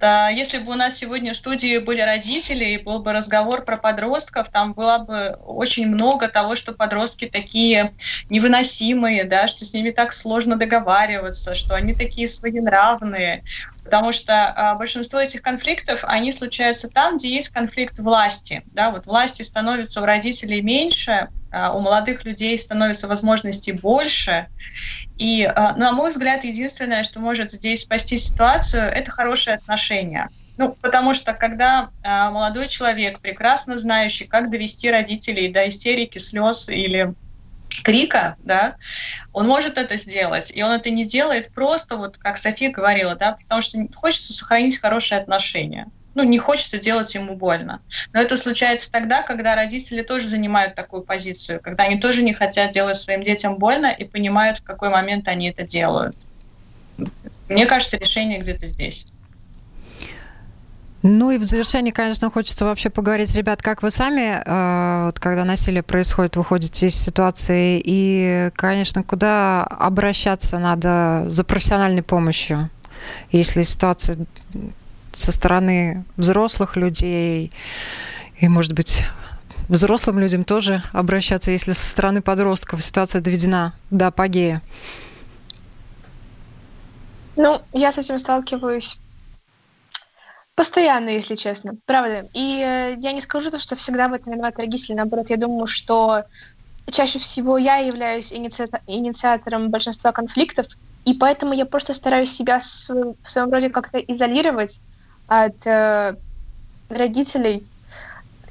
да, 0.00 0.28
если 0.28 0.58
бы 0.58 0.72
у 0.72 0.74
нас 0.74 0.96
сегодня 0.96 1.32
в 1.32 1.36
студии 1.36 1.78
были 1.78 2.00
родители 2.00 2.64
и 2.64 2.78
был 2.78 3.00
бы 3.00 3.12
разговор 3.12 3.64
про 3.64 3.76
подростков, 3.76 4.50
там 4.50 4.72
было 4.72 4.98
бы 4.98 5.38
очень 5.44 5.88
много 5.88 6.28
того, 6.28 6.56
что 6.56 6.72
подростки 6.72 7.26
такие 7.26 7.94
невыносимые, 8.30 9.24
да, 9.24 9.48
что 9.48 9.64
с 9.64 9.74
ними 9.74 9.90
так 9.90 10.12
сложно 10.12 10.56
договариваться, 10.56 11.54
что 11.54 11.74
они 11.74 11.94
такие 11.94 12.28
своенравные, 12.28 13.42
потому 13.84 14.12
что 14.12 14.48
а, 14.48 14.74
большинство 14.74 15.20
этих 15.20 15.42
конфликтов, 15.42 16.04
они 16.06 16.32
случаются 16.32 16.88
там, 16.88 17.16
где 17.16 17.34
есть 17.34 17.48
конфликт 17.48 17.98
власти, 17.98 18.62
да, 18.66 18.90
вот 18.90 19.06
власти 19.06 19.42
становится 19.42 20.02
у 20.02 20.04
родителей 20.04 20.62
меньше, 20.62 21.28
у 21.52 21.80
молодых 21.80 22.24
людей 22.24 22.56
становится 22.58 23.08
возможностей 23.08 23.72
больше, 23.72 24.46
и, 25.18 25.44
а, 25.44 25.74
на 25.76 25.92
мой 25.92 26.10
взгляд, 26.10 26.44
единственное, 26.44 27.04
что 27.04 27.20
может 27.20 27.52
здесь 27.52 27.82
спасти 27.82 28.16
ситуацию, 28.16 28.82
это 28.82 29.10
хорошие 29.10 29.54
отношения. 29.54 30.28
Ну, 30.56 30.76
потому 30.80 31.14
что 31.14 31.32
когда 31.32 31.90
э, 32.02 32.30
молодой 32.30 32.68
человек, 32.68 33.20
прекрасно 33.20 33.78
знающий, 33.78 34.26
как 34.26 34.50
довести 34.50 34.90
родителей 34.90 35.48
до 35.48 35.68
истерики, 35.68 36.18
слез 36.18 36.68
или 36.68 37.14
крика, 37.84 38.36
да, 38.44 38.76
он 39.32 39.46
может 39.46 39.78
это 39.78 39.96
сделать, 39.96 40.52
и 40.54 40.62
он 40.62 40.72
это 40.72 40.90
не 40.90 41.06
делает 41.06 41.52
просто, 41.52 41.96
вот 41.96 42.18
как 42.18 42.36
София 42.36 42.70
говорила, 42.70 43.14
да, 43.14 43.32
потому 43.32 43.62
что 43.62 43.78
хочется 43.94 44.32
сохранить 44.32 44.78
хорошие 44.78 45.18
отношения 45.18 45.90
ну, 46.14 46.22
не 46.24 46.38
хочется 46.38 46.78
делать 46.78 47.14
ему 47.14 47.34
больно. 47.36 47.80
Но 48.12 48.20
это 48.20 48.36
случается 48.36 48.90
тогда, 48.90 49.22
когда 49.22 49.54
родители 49.54 50.02
тоже 50.02 50.28
занимают 50.28 50.74
такую 50.74 51.02
позицию, 51.02 51.60
когда 51.62 51.84
они 51.84 51.98
тоже 51.98 52.22
не 52.22 52.32
хотят 52.32 52.70
делать 52.70 52.96
своим 52.96 53.22
детям 53.22 53.56
больно 53.56 53.86
и 53.86 54.04
понимают, 54.04 54.58
в 54.58 54.64
какой 54.64 54.90
момент 54.90 55.28
они 55.28 55.50
это 55.50 55.64
делают. 55.64 56.16
Мне 57.48 57.66
кажется, 57.66 57.96
решение 57.96 58.40
где-то 58.40 58.66
здесь. 58.66 59.06
Ну 61.02 61.32
и 61.32 61.38
в 61.38 61.42
завершении, 61.42 61.90
конечно, 61.90 62.30
хочется 62.30 62.64
вообще 62.64 62.88
поговорить, 62.88 63.34
ребят, 63.34 63.60
как 63.60 63.82
вы 63.82 63.90
сами, 63.90 64.40
э, 64.44 65.06
вот 65.06 65.18
когда 65.18 65.44
насилие 65.44 65.82
происходит, 65.82 66.36
выходите 66.36 66.86
из 66.86 66.94
ситуации, 66.94 67.82
и, 67.84 68.50
конечно, 68.54 69.02
куда 69.02 69.64
обращаться 69.64 70.58
надо 70.58 71.24
за 71.26 71.42
профессиональной 71.42 72.04
помощью, 72.04 72.70
если 73.32 73.64
ситуация 73.64 74.16
со 75.12 75.32
стороны 75.32 76.04
взрослых 76.16 76.76
людей 76.76 77.52
и, 78.38 78.48
может 78.48 78.72
быть, 78.72 79.04
взрослым 79.68 80.18
людям 80.18 80.44
тоже 80.44 80.82
обращаться, 80.92 81.50
если 81.50 81.72
со 81.72 81.88
стороны 81.88 82.22
подростков 82.22 82.84
ситуация 82.84 83.20
доведена 83.20 83.74
до 83.90 84.08
апогея? 84.08 84.62
Ну, 87.36 87.60
я 87.72 87.92
с 87.92 87.98
этим 87.98 88.18
сталкиваюсь 88.18 88.98
постоянно, 90.54 91.08
если 91.08 91.34
честно, 91.34 91.74
правда. 91.86 92.28
И 92.34 92.62
э, 92.62 92.96
я 92.98 93.12
не 93.12 93.20
скажу 93.20 93.50
то, 93.50 93.58
что 93.58 93.74
всегда 93.74 94.08
в 94.08 94.12
этом 94.12 94.34
виноваты 94.34 94.62
родители, 94.62 94.94
наоборот, 94.94 95.30
я 95.30 95.36
думаю, 95.36 95.66
что 95.66 96.24
чаще 96.90 97.18
всего 97.18 97.56
я 97.58 97.76
являюсь 97.76 98.32
иници... 98.32 98.68
инициатором 98.86 99.70
большинства 99.70 100.12
конфликтов, 100.12 100.66
и 101.04 101.14
поэтому 101.14 101.54
я 101.54 101.64
просто 101.64 101.94
стараюсь 101.94 102.30
себя 102.30 102.58
в 102.58 103.30
своем 103.30 103.50
роде 103.50 103.70
как-то 103.70 103.98
изолировать 103.98 104.80
от 105.26 105.66
э, 105.66 106.14
родителей. 106.88 107.66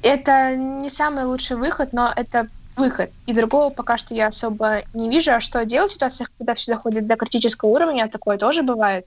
Это 0.02 0.56
не 0.56 0.90
самый 0.90 1.24
лучший 1.24 1.56
выход, 1.56 1.92
но 1.92 2.12
это 2.14 2.48
выход. 2.76 3.10
И 3.26 3.32
другого 3.32 3.70
пока 3.70 3.96
что 3.96 4.14
я 4.14 4.28
особо 4.28 4.82
не 4.94 5.08
вижу. 5.08 5.32
А 5.32 5.40
что 5.40 5.64
делать 5.64 5.90
в 5.90 5.94
ситуациях, 5.94 6.30
когда 6.38 6.54
все 6.54 6.72
заходит 6.72 7.06
до 7.06 7.16
критического 7.16 7.68
уровня, 7.68 8.08
такое 8.08 8.38
тоже 8.38 8.62
бывает. 8.62 9.06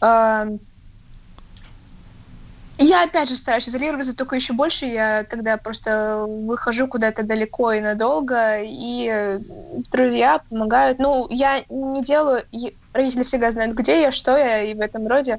Э, 0.00 0.56
я 2.78 3.04
опять 3.04 3.28
же 3.28 3.36
стараюсь 3.36 3.68
изолироваться 3.68 4.16
только 4.16 4.34
еще 4.34 4.52
больше. 4.52 4.86
Я 4.86 5.24
тогда 5.24 5.56
просто 5.56 6.24
выхожу 6.26 6.88
куда-то 6.88 7.22
далеко 7.22 7.72
и 7.72 7.80
надолго, 7.80 8.58
и 8.60 9.38
друзья 9.92 10.40
помогают. 10.48 10.98
Ну, 10.98 11.28
я 11.30 11.62
не 11.68 12.02
делаю... 12.02 12.42
Родители 12.92 13.22
всегда 13.22 13.52
знают, 13.52 13.74
где 13.74 14.00
я, 14.00 14.10
что 14.10 14.36
я, 14.36 14.62
и 14.62 14.74
в 14.74 14.80
этом 14.80 15.06
роде. 15.06 15.38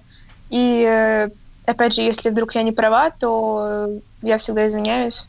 И 0.50 0.86
э, 0.88 1.30
опять 1.66 1.94
же, 1.94 2.02
если 2.02 2.30
вдруг 2.30 2.56
я 2.56 2.64
не 2.64 2.72
права, 2.72 3.10
то 3.12 3.90
я 4.22 4.38
всегда 4.38 4.68
извиняюсь. 4.68 5.28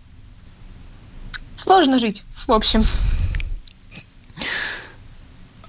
Сложно 1.57 1.99
жить, 1.99 2.24
в 2.47 2.53
общем. 2.53 2.84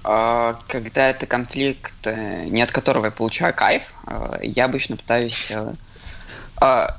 А, 0.04 0.58
когда 0.68 1.08
это 1.08 1.26
конфликт, 1.26 2.06
э, 2.06 2.44
не 2.44 2.62
от 2.62 2.72
которого 2.72 3.06
я 3.06 3.10
получаю 3.10 3.52
кайф, 3.54 3.82
э, 4.06 4.38
я 4.42 4.64
обычно 4.64 4.96
пытаюсь 4.96 5.50
э, 5.50 5.74
а, 6.60 6.96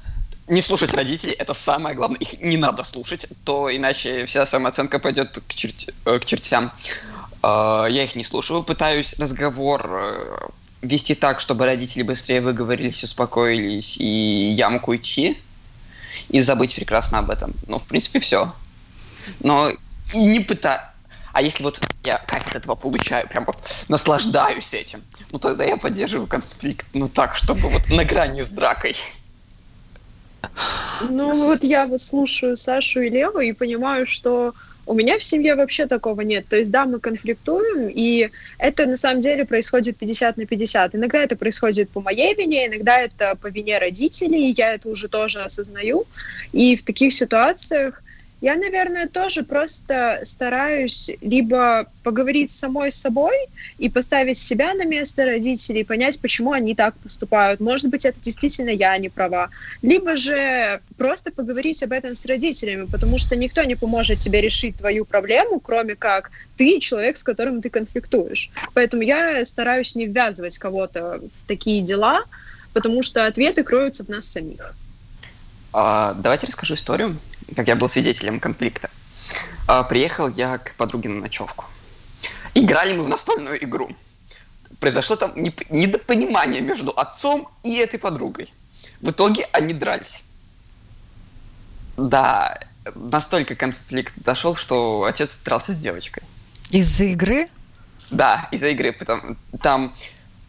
не 0.47 0.61
слушать 0.61 0.93
родителей, 0.93 1.33
это 1.33 1.53
самое 1.53 1.95
главное. 1.95 2.19
Их 2.19 2.39
не 2.41 2.57
надо 2.57 2.83
слушать, 2.83 3.27
то 3.45 3.75
иначе 3.75 4.25
вся 4.25 4.45
самооценка 4.45 4.99
пойдет 4.99 5.39
к, 5.47 5.53
черт... 5.53 5.93
к 6.03 6.25
чертям. 6.25 6.71
А, 7.41 7.85
я 7.85 8.03
их 8.03 8.15
не 8.15 8.23
слушаю, 8.23 8.61
пытаюсь 8.63 9.15
разговор 9.17 10.51
вести 10.81 11.15
так, 11.15 11.39
чтобы 11.39 11.65
родители 11.65 12.03
быстрее 12.03 12.41
выговорились, 12.41 13.03
успокоились, 13.03 13.97
и 13.97 14.05
я 14.05 14.69
мог 14.69 14.87
уйти 14.87 15.37
и 16.29 16.41
забыть 16.41 16.75
прекрасно 16.75 17.19
об 17.19 17.29
этом. 17.29 17.53
Ну, 17.67 17.79
в 17.79 17.85
принципе, 17.85 18.19
все. 18.19 18.53
Но 19.41 19.69
и 19.69 20.25
не 20.27 20.39
пыта... 20.39 20.93
А 21.31 21.41
если 21.43 21.63
вот 21.63 21.79
я 22.03 22.17
кайф 22.17 22.47
от 22.47 22.55
этого 22.55 22.73
получаю, 22.75 23.27
прям 23.27 23.45
вот 23.45 23.57
наслаждаюсь 23.87 24.73
этим, 24.73 25.03
ну 25.31 25.37
тогда 25.37 25.63
я 25.63 25.77
поддерживаю 25.77 26.27
конфликт, 26.27 26.87
ну 26.93 27.07
так, 27.07 27.35
чтобы 27.35 27.69
вот 27.69 27.87
на 27.89 28.03
грани 28.03 28.41
с 28.41 28.49
дракой. 28.49 28.95
Ну 31.01 31.45
вот 31.45 31.63
я 31.63 31.85
вот 31.85 32.01
слушаю 32.01 32.57
Сашу 32.57 33.01
и 33.01 33.09
Леву 33.09 33.39
и 33.39 33.53
понимаю, 33.53 34.07
что 34.07 34.55
у 34.89 34.95
меня 34.95 35.19
в 35.19 35.23
семье 35.23 35.53
вообще 35.53 35.85
такого 35.85 36.21
нет. 36.21 36.47
То 36.49 36.57
есть, 36.57 36.71
да, 36.71 36.85
мы 36.85 36.99
конфликтуем, 36.99 37.89
и 37.93 38.31
это 38.57 38.87
на 38.87 38.97
самом 38.97 39.21
деле 39.21 39.45
происходит 39.45 39.97
50 39.97 40.37
на 40.37 40.47
50. 40.47 40.95
Иногда 40.95 41.19
это 41.19 41.35
происходит 41.35 41.91
по 41.91 42.01
моей 42.01 42.33
вине, 42.33 42.65
иногда 42.65 42.97
это 42.97 43.35
по 43.39 43.47
вине 43.47 43.77
родителей, 43.77 44.51
я 44.57 44.73
это 44.73 44.89
уже 44.89 45.07
тоже 45.07 45.43
осознаю. 45.43 46.05
И 46.53 46.75
в 46.75 46.81
таких 46.81 47.13
ситуациях 47.13 48.01
я, 48.41 48.55
наверное, 48.55 49.07
тоже 49.07 49.43
просто 49.43 50.21
стараюсь 50.23 51.11
либо 51.21 51.87
поговорить 52.03 52.51
с 52.51 52.59
самой 52.59 52.91
собой 52.91 53.35
и 53.77 53.89
поставить 53.89 54.37
себя 54.37 54.73
на 54.73 54.85
место 54.85 55.25
родителей, 55.25 55.83
понять, 55.83 56.19
почему 56.19 56.53
они 56.53 56.73
так 56.73 56.95
поступают. 56.95 57.59
Может 57.59 57.89
быть, 57.89 58.05
это 58.05 58.17
действительно 58.21 58.69
я 58.69 58.97
не 58.97 59.09
права. 59.09 59.49
Либо 59.81 60.15
же 60.15 60.79
просто 60.97 61.31
поговорить 61.31 61.83
об 61.83 61.91
этом 61.91 62.15
с 62.15 62.25
родителями, 62.25 62.85
потому 62.85 63.17
что 63.17 63.35
никто 63.35 63.63
не 63.63 63.75
поможет 63.75 64.19
тебе 64.19 64.39
решить 64.39 64.77
твою 64.77 65.03
проблему, 65.03 65.59
кроме 65.59 65.95
как 65.95 66.31
ты, 66.55 66.79
человек, 66.79 67.17
с 67.17 67.23
которым 67.23 67.61
ты 67.61 67.69
конфликтуешь. 67.69 68.51
Поэтому 68.73 69.03
я 69.03 69.43
стараюсь 69.43 69.95
не 69.95 70.05
ввязывать 70.05 70.57
кого-то 70.57 71.19
в 71.19 71.47
такие 71.47 71.81
дела, 71.81 72.23
потому 72.71 73.03
что 73.03 73.25
ответы 73.25 73.63
кроются 73.63 74.05
в 74.05 74.09
нас 74.09 74.25
самих. 74.25 74.73
А, 75.73 76.13
давайте 76.13 76.47
расскажу 76.47 76.75
историю 76.75 77.17
как 77.55 77.67
я 77.67 77.75
был 77.75 77.87
свидетелем 77.87 78.39
конфликта. 78.39 78.89
А, 79.67 79.83
приехал 79.83 80.29
я 80.29 80.57
к 80.57 80.73
подруге 80.75 81.09
на 81.09 81.21
ночевку. 81.21 81.65
Играли 82.53 82.95
мы 82.95 83.03
в 83.03 83.09
настольную 83.09 83.63
игру. 83.63 83.89
Произошло 84.79 85.15
там 85.15 85.33
недопонимание 85.35 86.61
между 86.61 86.91
отцом 86.91 87.47
и 87.63 87.75
этой 87.75 87.99
подругой. 87.99 88.51
В 89.01 89.11
итоге 89.11 89.47
они 89.51 89.73
дрались. 89.73 90.23
Да, 91.97 92.59
настолько 92.95 93.55
конфликт 93.55 94.13
дошел, 94.17 94.55
что 94.55 95.03
отец 95.03 95.37
дрался 95.43 95.73
с 95.73 95.79
девочкой. 95.79 96.23
Из-за 96.71 97.05
игры? 97.05 97.49
Да, 98.09 98.47
из-за 98.51 98.69
игры. 98.69 98.93
Потому, 98.93 99.35
там 99.61 99.93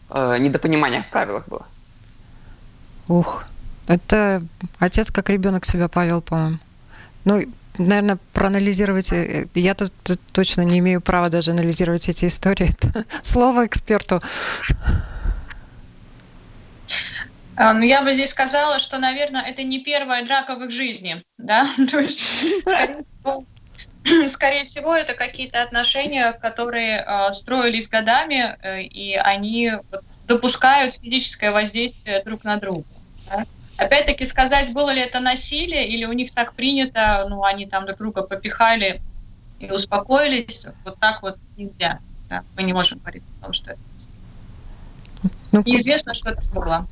э, 0.09 0.37
недопонимание 0.39 1.03
в 1.03 1.09
правилах 1.09 1.47
было. 1.47 1.65
Ух, 3.07 3.43
это 3.87 4.41
отец 4.79 5.11
как 5.11 5.29
ребенок 5.29 5.65
себя 5.65 5.87
повел, 5.87 6.21
по-моему. 6.21 6.59
Ну, 7.25 7.43
наверное, 7.77 8.17
проанализировать... 8.33 9.11
Э, 9.13 9.47
я 9.55 9.73
тут 9.73 9.91
точно 10.31 10.61
не 10.61 10.79
имею 10.79 11.01
права 11.01 11.29
даже 11.29 11.51
анализировать 11.51 12.09
эти 12.09 12.25
истории. 12.25 12.71
Слово 13.23 13.65
эксперту. 13.65 14.21
А, 17.55 17.73
ну, 17.73 17.83
я 17.83 18.01
бы 18.01 18.13
здесь 18.13 18.29
сказала, 18.31 18.79
что, 18.79 18.97
наверное, 18.97 19.41
это 19.41 19.63
не 19.63 19.79
первая 19.79 20.25
драка 20.25 20.55
в 20.55 20.63
их 20.63 20.71
жизни, 20.71 21.23
да? 21.37 21.67
То 21.91 21.99
есть, 21.99 22.43
скорее 24.29 24.63
всего, 24.63 24.95
это 24.95 25.13
какие-то 25.13 25.61
отношения, 25.61 26.33
которые 26.33 27.05
э, 27.05 27.33
строились 27.33 27.89
годами, 27.89 28.57
э, 28.61 28.83
и 28.83 29.15
они 29.15 29.73
допускают 30.27 30.95
физическое 30.95 31.51
воздействие 31.51 32.23
друг 32.23 32.43
на 32.43 32.57
друга. 32.57 32.85
Да? 33.29 33.45
Опять-таки 33.81 34.25
сказать, 34.25 34.73
было 34.73 34.91
ли 34.91 35.01
это 35.01 35.19
насилие, 35.19 35.87
или 35.87 36.05
у 36.05 36.13
них 36.13 36.31
так 36.31 36.53
принято, 36.53 37.25
ну, 37.27 37.43
они 37.43 37.65
там 37.65 37.85
друг 37.87 37.97
друга 37.97 38.21
попихали 38.21 39.01
и 39.59 39.71
успокоились, 39.71 40.67
вот 40.85 40.99
так 40.99 41.23
вот 41.23 41.37
нельзя. 41.57 41.99
Да? 42.29 42.43
Мы 42.55 42.63
не 42.63 42.73
можем 42.73 42.99
говорить 42.99 43.23
о 43.39 43.45
том, 43.45 43.53
что 43.53 43.71
это 43.71 43.79
ну, 45.51 45.63
Неизвестно, 45.65 46.13
что 46.13 46.29
это 46.29 46.43
было. 46.53 46.87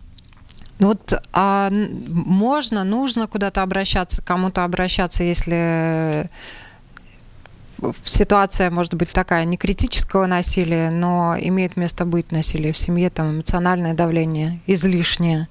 Ну 0.80 0.88
вот 0.88 1.14
а 1.32 1.70
можно, 2.08 2.84
нужно 2.84 3.28
куда-то 3.28 3.62
обращаться, 3.62 4.24
кому-то 4.24 4.64
обращаться, 4.64 5.24
если 5.24 6.30
ситуация 8.04 8.72
может 8.72 8.96
быть 8.96 9.12
такая 9.12 9.46
не 9.46 9.58
критического 9.58 10.26
насилия, 10.26 10.90
но 10.90 11.36
имеет 11.40 11.78
место 11.78 12.06
быть 12.06 12.32
насилие 12.32 12.74
в 12.74 12.78
семье, 12.78 13.12
там 13.12 13.36
эмоциональное 13.36 13.94
давление 13.94 14.60
излишнее. 14.66 15.48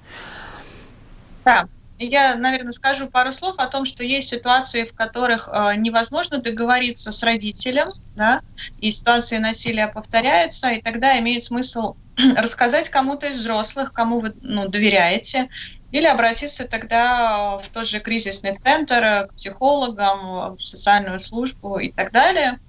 Да, 1.49 1.67
я, 1.97 2.35
наверное, 2.35 2.71
скажу 2.71 3.09
пару 3.09 3.33
слов 3.33 3.55
о 3.57 3.65
том, 3.65 3.83
что 3.83 4.03
есть 4.03 4.29
ситуации, 4.29 4.85
в 4.85 4.93
которых 4.93 5.49
э, 5.51 5.73
невозможно 5.77 6.37
договориться 6.37 7.11
с 7.11 7.23
родителем, 7.23 7.89
да, 8.15 8.41
и 8.79 8.91
ситуации 8.91 9.39
насилия 9.39 9.87
повторяются, 9.87 10.69
и 10.69 10.79
тогда 10.79 11.17
имеет 11.17 11.41
смысл 11.41 11.95
рассказать 12.37 12.89
кому-то 12.89 13.25
из 13.25 13.39
взрослых, 13.39 13.93
кому 13.93 14.19
вы 14.19 14.33
ну, 14.43 14.67
доверяете, 14.67 15.49
или 15.91 16.05
обратиться 16.05 16.67
тогда 16.67 17.57
в 17.57 17.67
тот 17.69 17.87
же 17.87 17.99
кризисный 17.99 18.53
центр, 18.53 19.27
к 19.27 19.33
психологам, 19.33 20.55
в 20.55 20.59
социальную 20.59 21.17
службу 21.17 21.79
и 21.79 21.91
так 21.91 22.11
далее. 22.11 22.59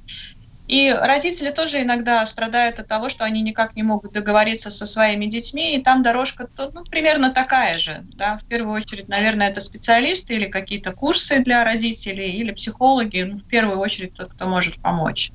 И 0.71 0.93
родители 0.93 1.51
тоже 1.51 1.83
иногда 1.83 2.25
страдают 2.27 2.79
от 2.79 2.87
того, 2.87 3.09
что 3.09 3.25
они 3.25 3.43
никак 3.43 3.75
не 3.75 3.83
могут 3.83 4.13
договориться 4.13 4.71
со 4.71 4.87
своими 4.87 5.27
детьми, 5.27 5.75
и 5.75 5.83
там 5.83 6.05
дорожка 6.05 6.49
ну, 6.73 6.85
примерно 6.85 7.31
такая 7.31 7.77
же. 7.77 8.05
Да? 8.15 8.39
В 8.39 8.45
первую 8.45 8.77
очередь, 8.77 9.09
наверное, 9.09 9.51
это 9.51 9.61
специалисты 9.61 10.37
или 10.37 10.47
какие-то 10.47 10.93
курсы 10.93 11.41
для 11.41 11.65
родителей, 11.65 12.31
или 12.31 12.53
психологи, 12.53 13.23
ну, 13.23 13.37
в 13.37 13.43
первую 13.47 13.81
очередь 13.81 14.15
тот, 14.15 14.33
кто 14.33 14.47
может 14.47 14.77
помочь. 14.77 15.33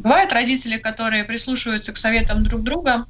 Бывают 0.00 0.34
родители, 0.34 0.76
которые 0.76 1.24
прислушиваются 1.24 1.94
к 1.94 1.96
советам 1.96 2.44
друг 2.44 2.62
друга, 2.62 3.06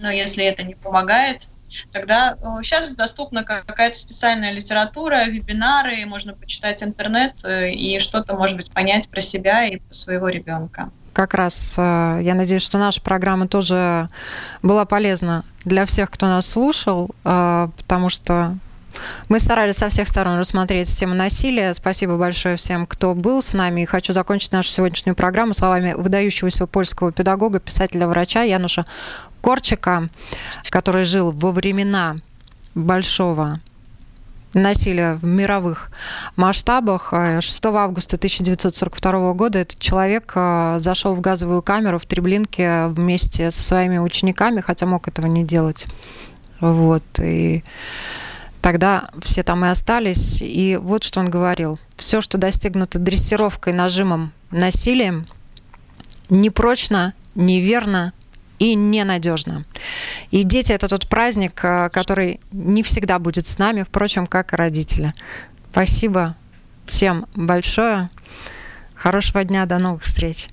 но 0.00 0.10
если 0.10 0.46
это 0.46 0.62
не 0.62 0.76
помогает, 0.76 1.48
тогда 1.92 2.36
сейчас 2.62 2.94
доступна 2.94 3.44
какая-то 3.44 3.96
специальная 3.96 4.52
литература, 4.52 5.24
вебинары, 5.24 6.04
можно 6.06 6.34
почитать 6.34 6.82
интернет 6.82 7.34
э, 7.44 7.72
и 7.72 7.98
что-то, 7.98 8.36
может 8.36 8.56
быть, 8.56 8.70
понять 8.70 9.08
про 9.08 9.20
себя 9.20 9.66
и 9.66 9.76
про 9.76 9.94
своего 9.94 10.28
ребенка. 10.28 10.90
Как 11.12 11.34
раз 11.34 11.76
э, 11.78 12.20
я 12.22 12.34
надеюсь, 12.34 12.62
что 12.62 12.78
наша 12.78 13.00
программа 13.00 13.46
тоже 13.48 14.08
была 14.62 14.84
полезна 14.84 15.44
для 15.64 15.86
всех, 15.86 16.10
кто 16.10 16.26
нас 16.26 16.46
слушал, 16.46 17.10
э, 17.24 17.68
потому 17.76 18.08
что 18.08 18.56
мы 19.28 19.40
старались 19.40 19.76
со 19.76 19.88
всех 19.88 20.08
сторон 20.08 20.38
рассмотреть 20.38 20.88
тему 20.88 21.14
насилия. 21.14 21.72
Спасибо 21.74 22.16
большое 22.16 22.56
всем, 22.56 22.86
кто 22.86 23.14
был 23.14 23.42
с 23.42 23.54
нами. 23.54 23.82
И 23.82 23.86
хочу 23.86 24.12
закончить 24.12 24.52
нашу 24.52 24.68
сегодняшнюю 24.68 25.16
программу 25.16 25.54
словами 25.54 25.94
выдающегося 25.94 26.66
польского 26.66 27.12
педагога, 27.12 27.60
писателя-врача 27.60 28.42
Януша 28.42 28.84
Корчика, 29.44 30.08
который 30.70 31.04
жил 31.04 31.30
во 31.30 31.52
времена 31.52 32.16
большого 32.74 33.60
насилия 34.54 35.16
в 35.16 35.24
мировых 35.24 35.90
масштабах. 36.34 37.12
6 37.12 37.66
августа 37.66 38.16
1942 38.16 39.34
года 39.34 39.58
этот 39.58 39.78
человек 39.78 40.32
э, 40.34 40.76
зашел 40.78 41.14
в 41.14 41.20
газовую 41.20 41.60
камеру 41.60 41.98
в 41.98 42.06
Треблинке 42.06 42.86
вместе 42.86 43.50
со 43.50 43.62
своими 43.62 43.98
учениками, 43.98 44.62
хотя 44.62 44.86
мог 44.86 45.08
этого 45.08 45.26
не 45.26 45.44
делать. 45.44 45.88
Вот. 46.60 47.02
И 47.20 47.64
тогда 48.62 49.10
все 49.22 49.42
там 49.42 49.62
и 49.66 49.68
остались. 49.68 50.40
И 50.40 50.78
вот 50.80 51.04
что 51.04 51.20
он 51.20 51.28
говорил. 51.28 51.78
Все, 51.96 52.22
что 52.22 52.38
достигнуто 52.38 52.98
дрессировкой, 52.98 53.74
нажимом, 53.74 54.32
насилием, 54.50 55.26
непрочно, 56.30 57.12
неверно, 57.34 58.14
и 58.58 58.74
ненадежно. 58.74 59.64
И 60.30 60.42
дети 60.42 60.72
это 60.72 60.88
тот 60.88 61.08
праздник, 61.08 61.60
э, 61.64 61.90
который 61.90 62.40
не 62.52 62.82
всегда 62.82 63.18
будет 63.18 63.46
с 63.46 63.58
нами, 63.58 63.82
впрочем, 63.82 64.26
как 64.26 64.52
и 64.52 64.56
родители. 64.56 65.12
Спасибо 65.70 66.36
всем 66.86 67.26
большое. 67.34 68.10
Хорошего 68.94 69.44
дня, 69.44 69.66
до 69.66 69.78
новых 69.78 70.04
встреч. 70.04 70.48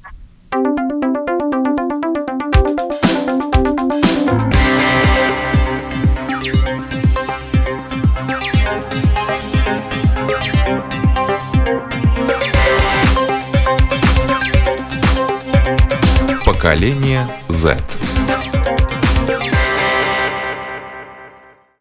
Поколение 16.62 17.28
Z. 17.50 17.76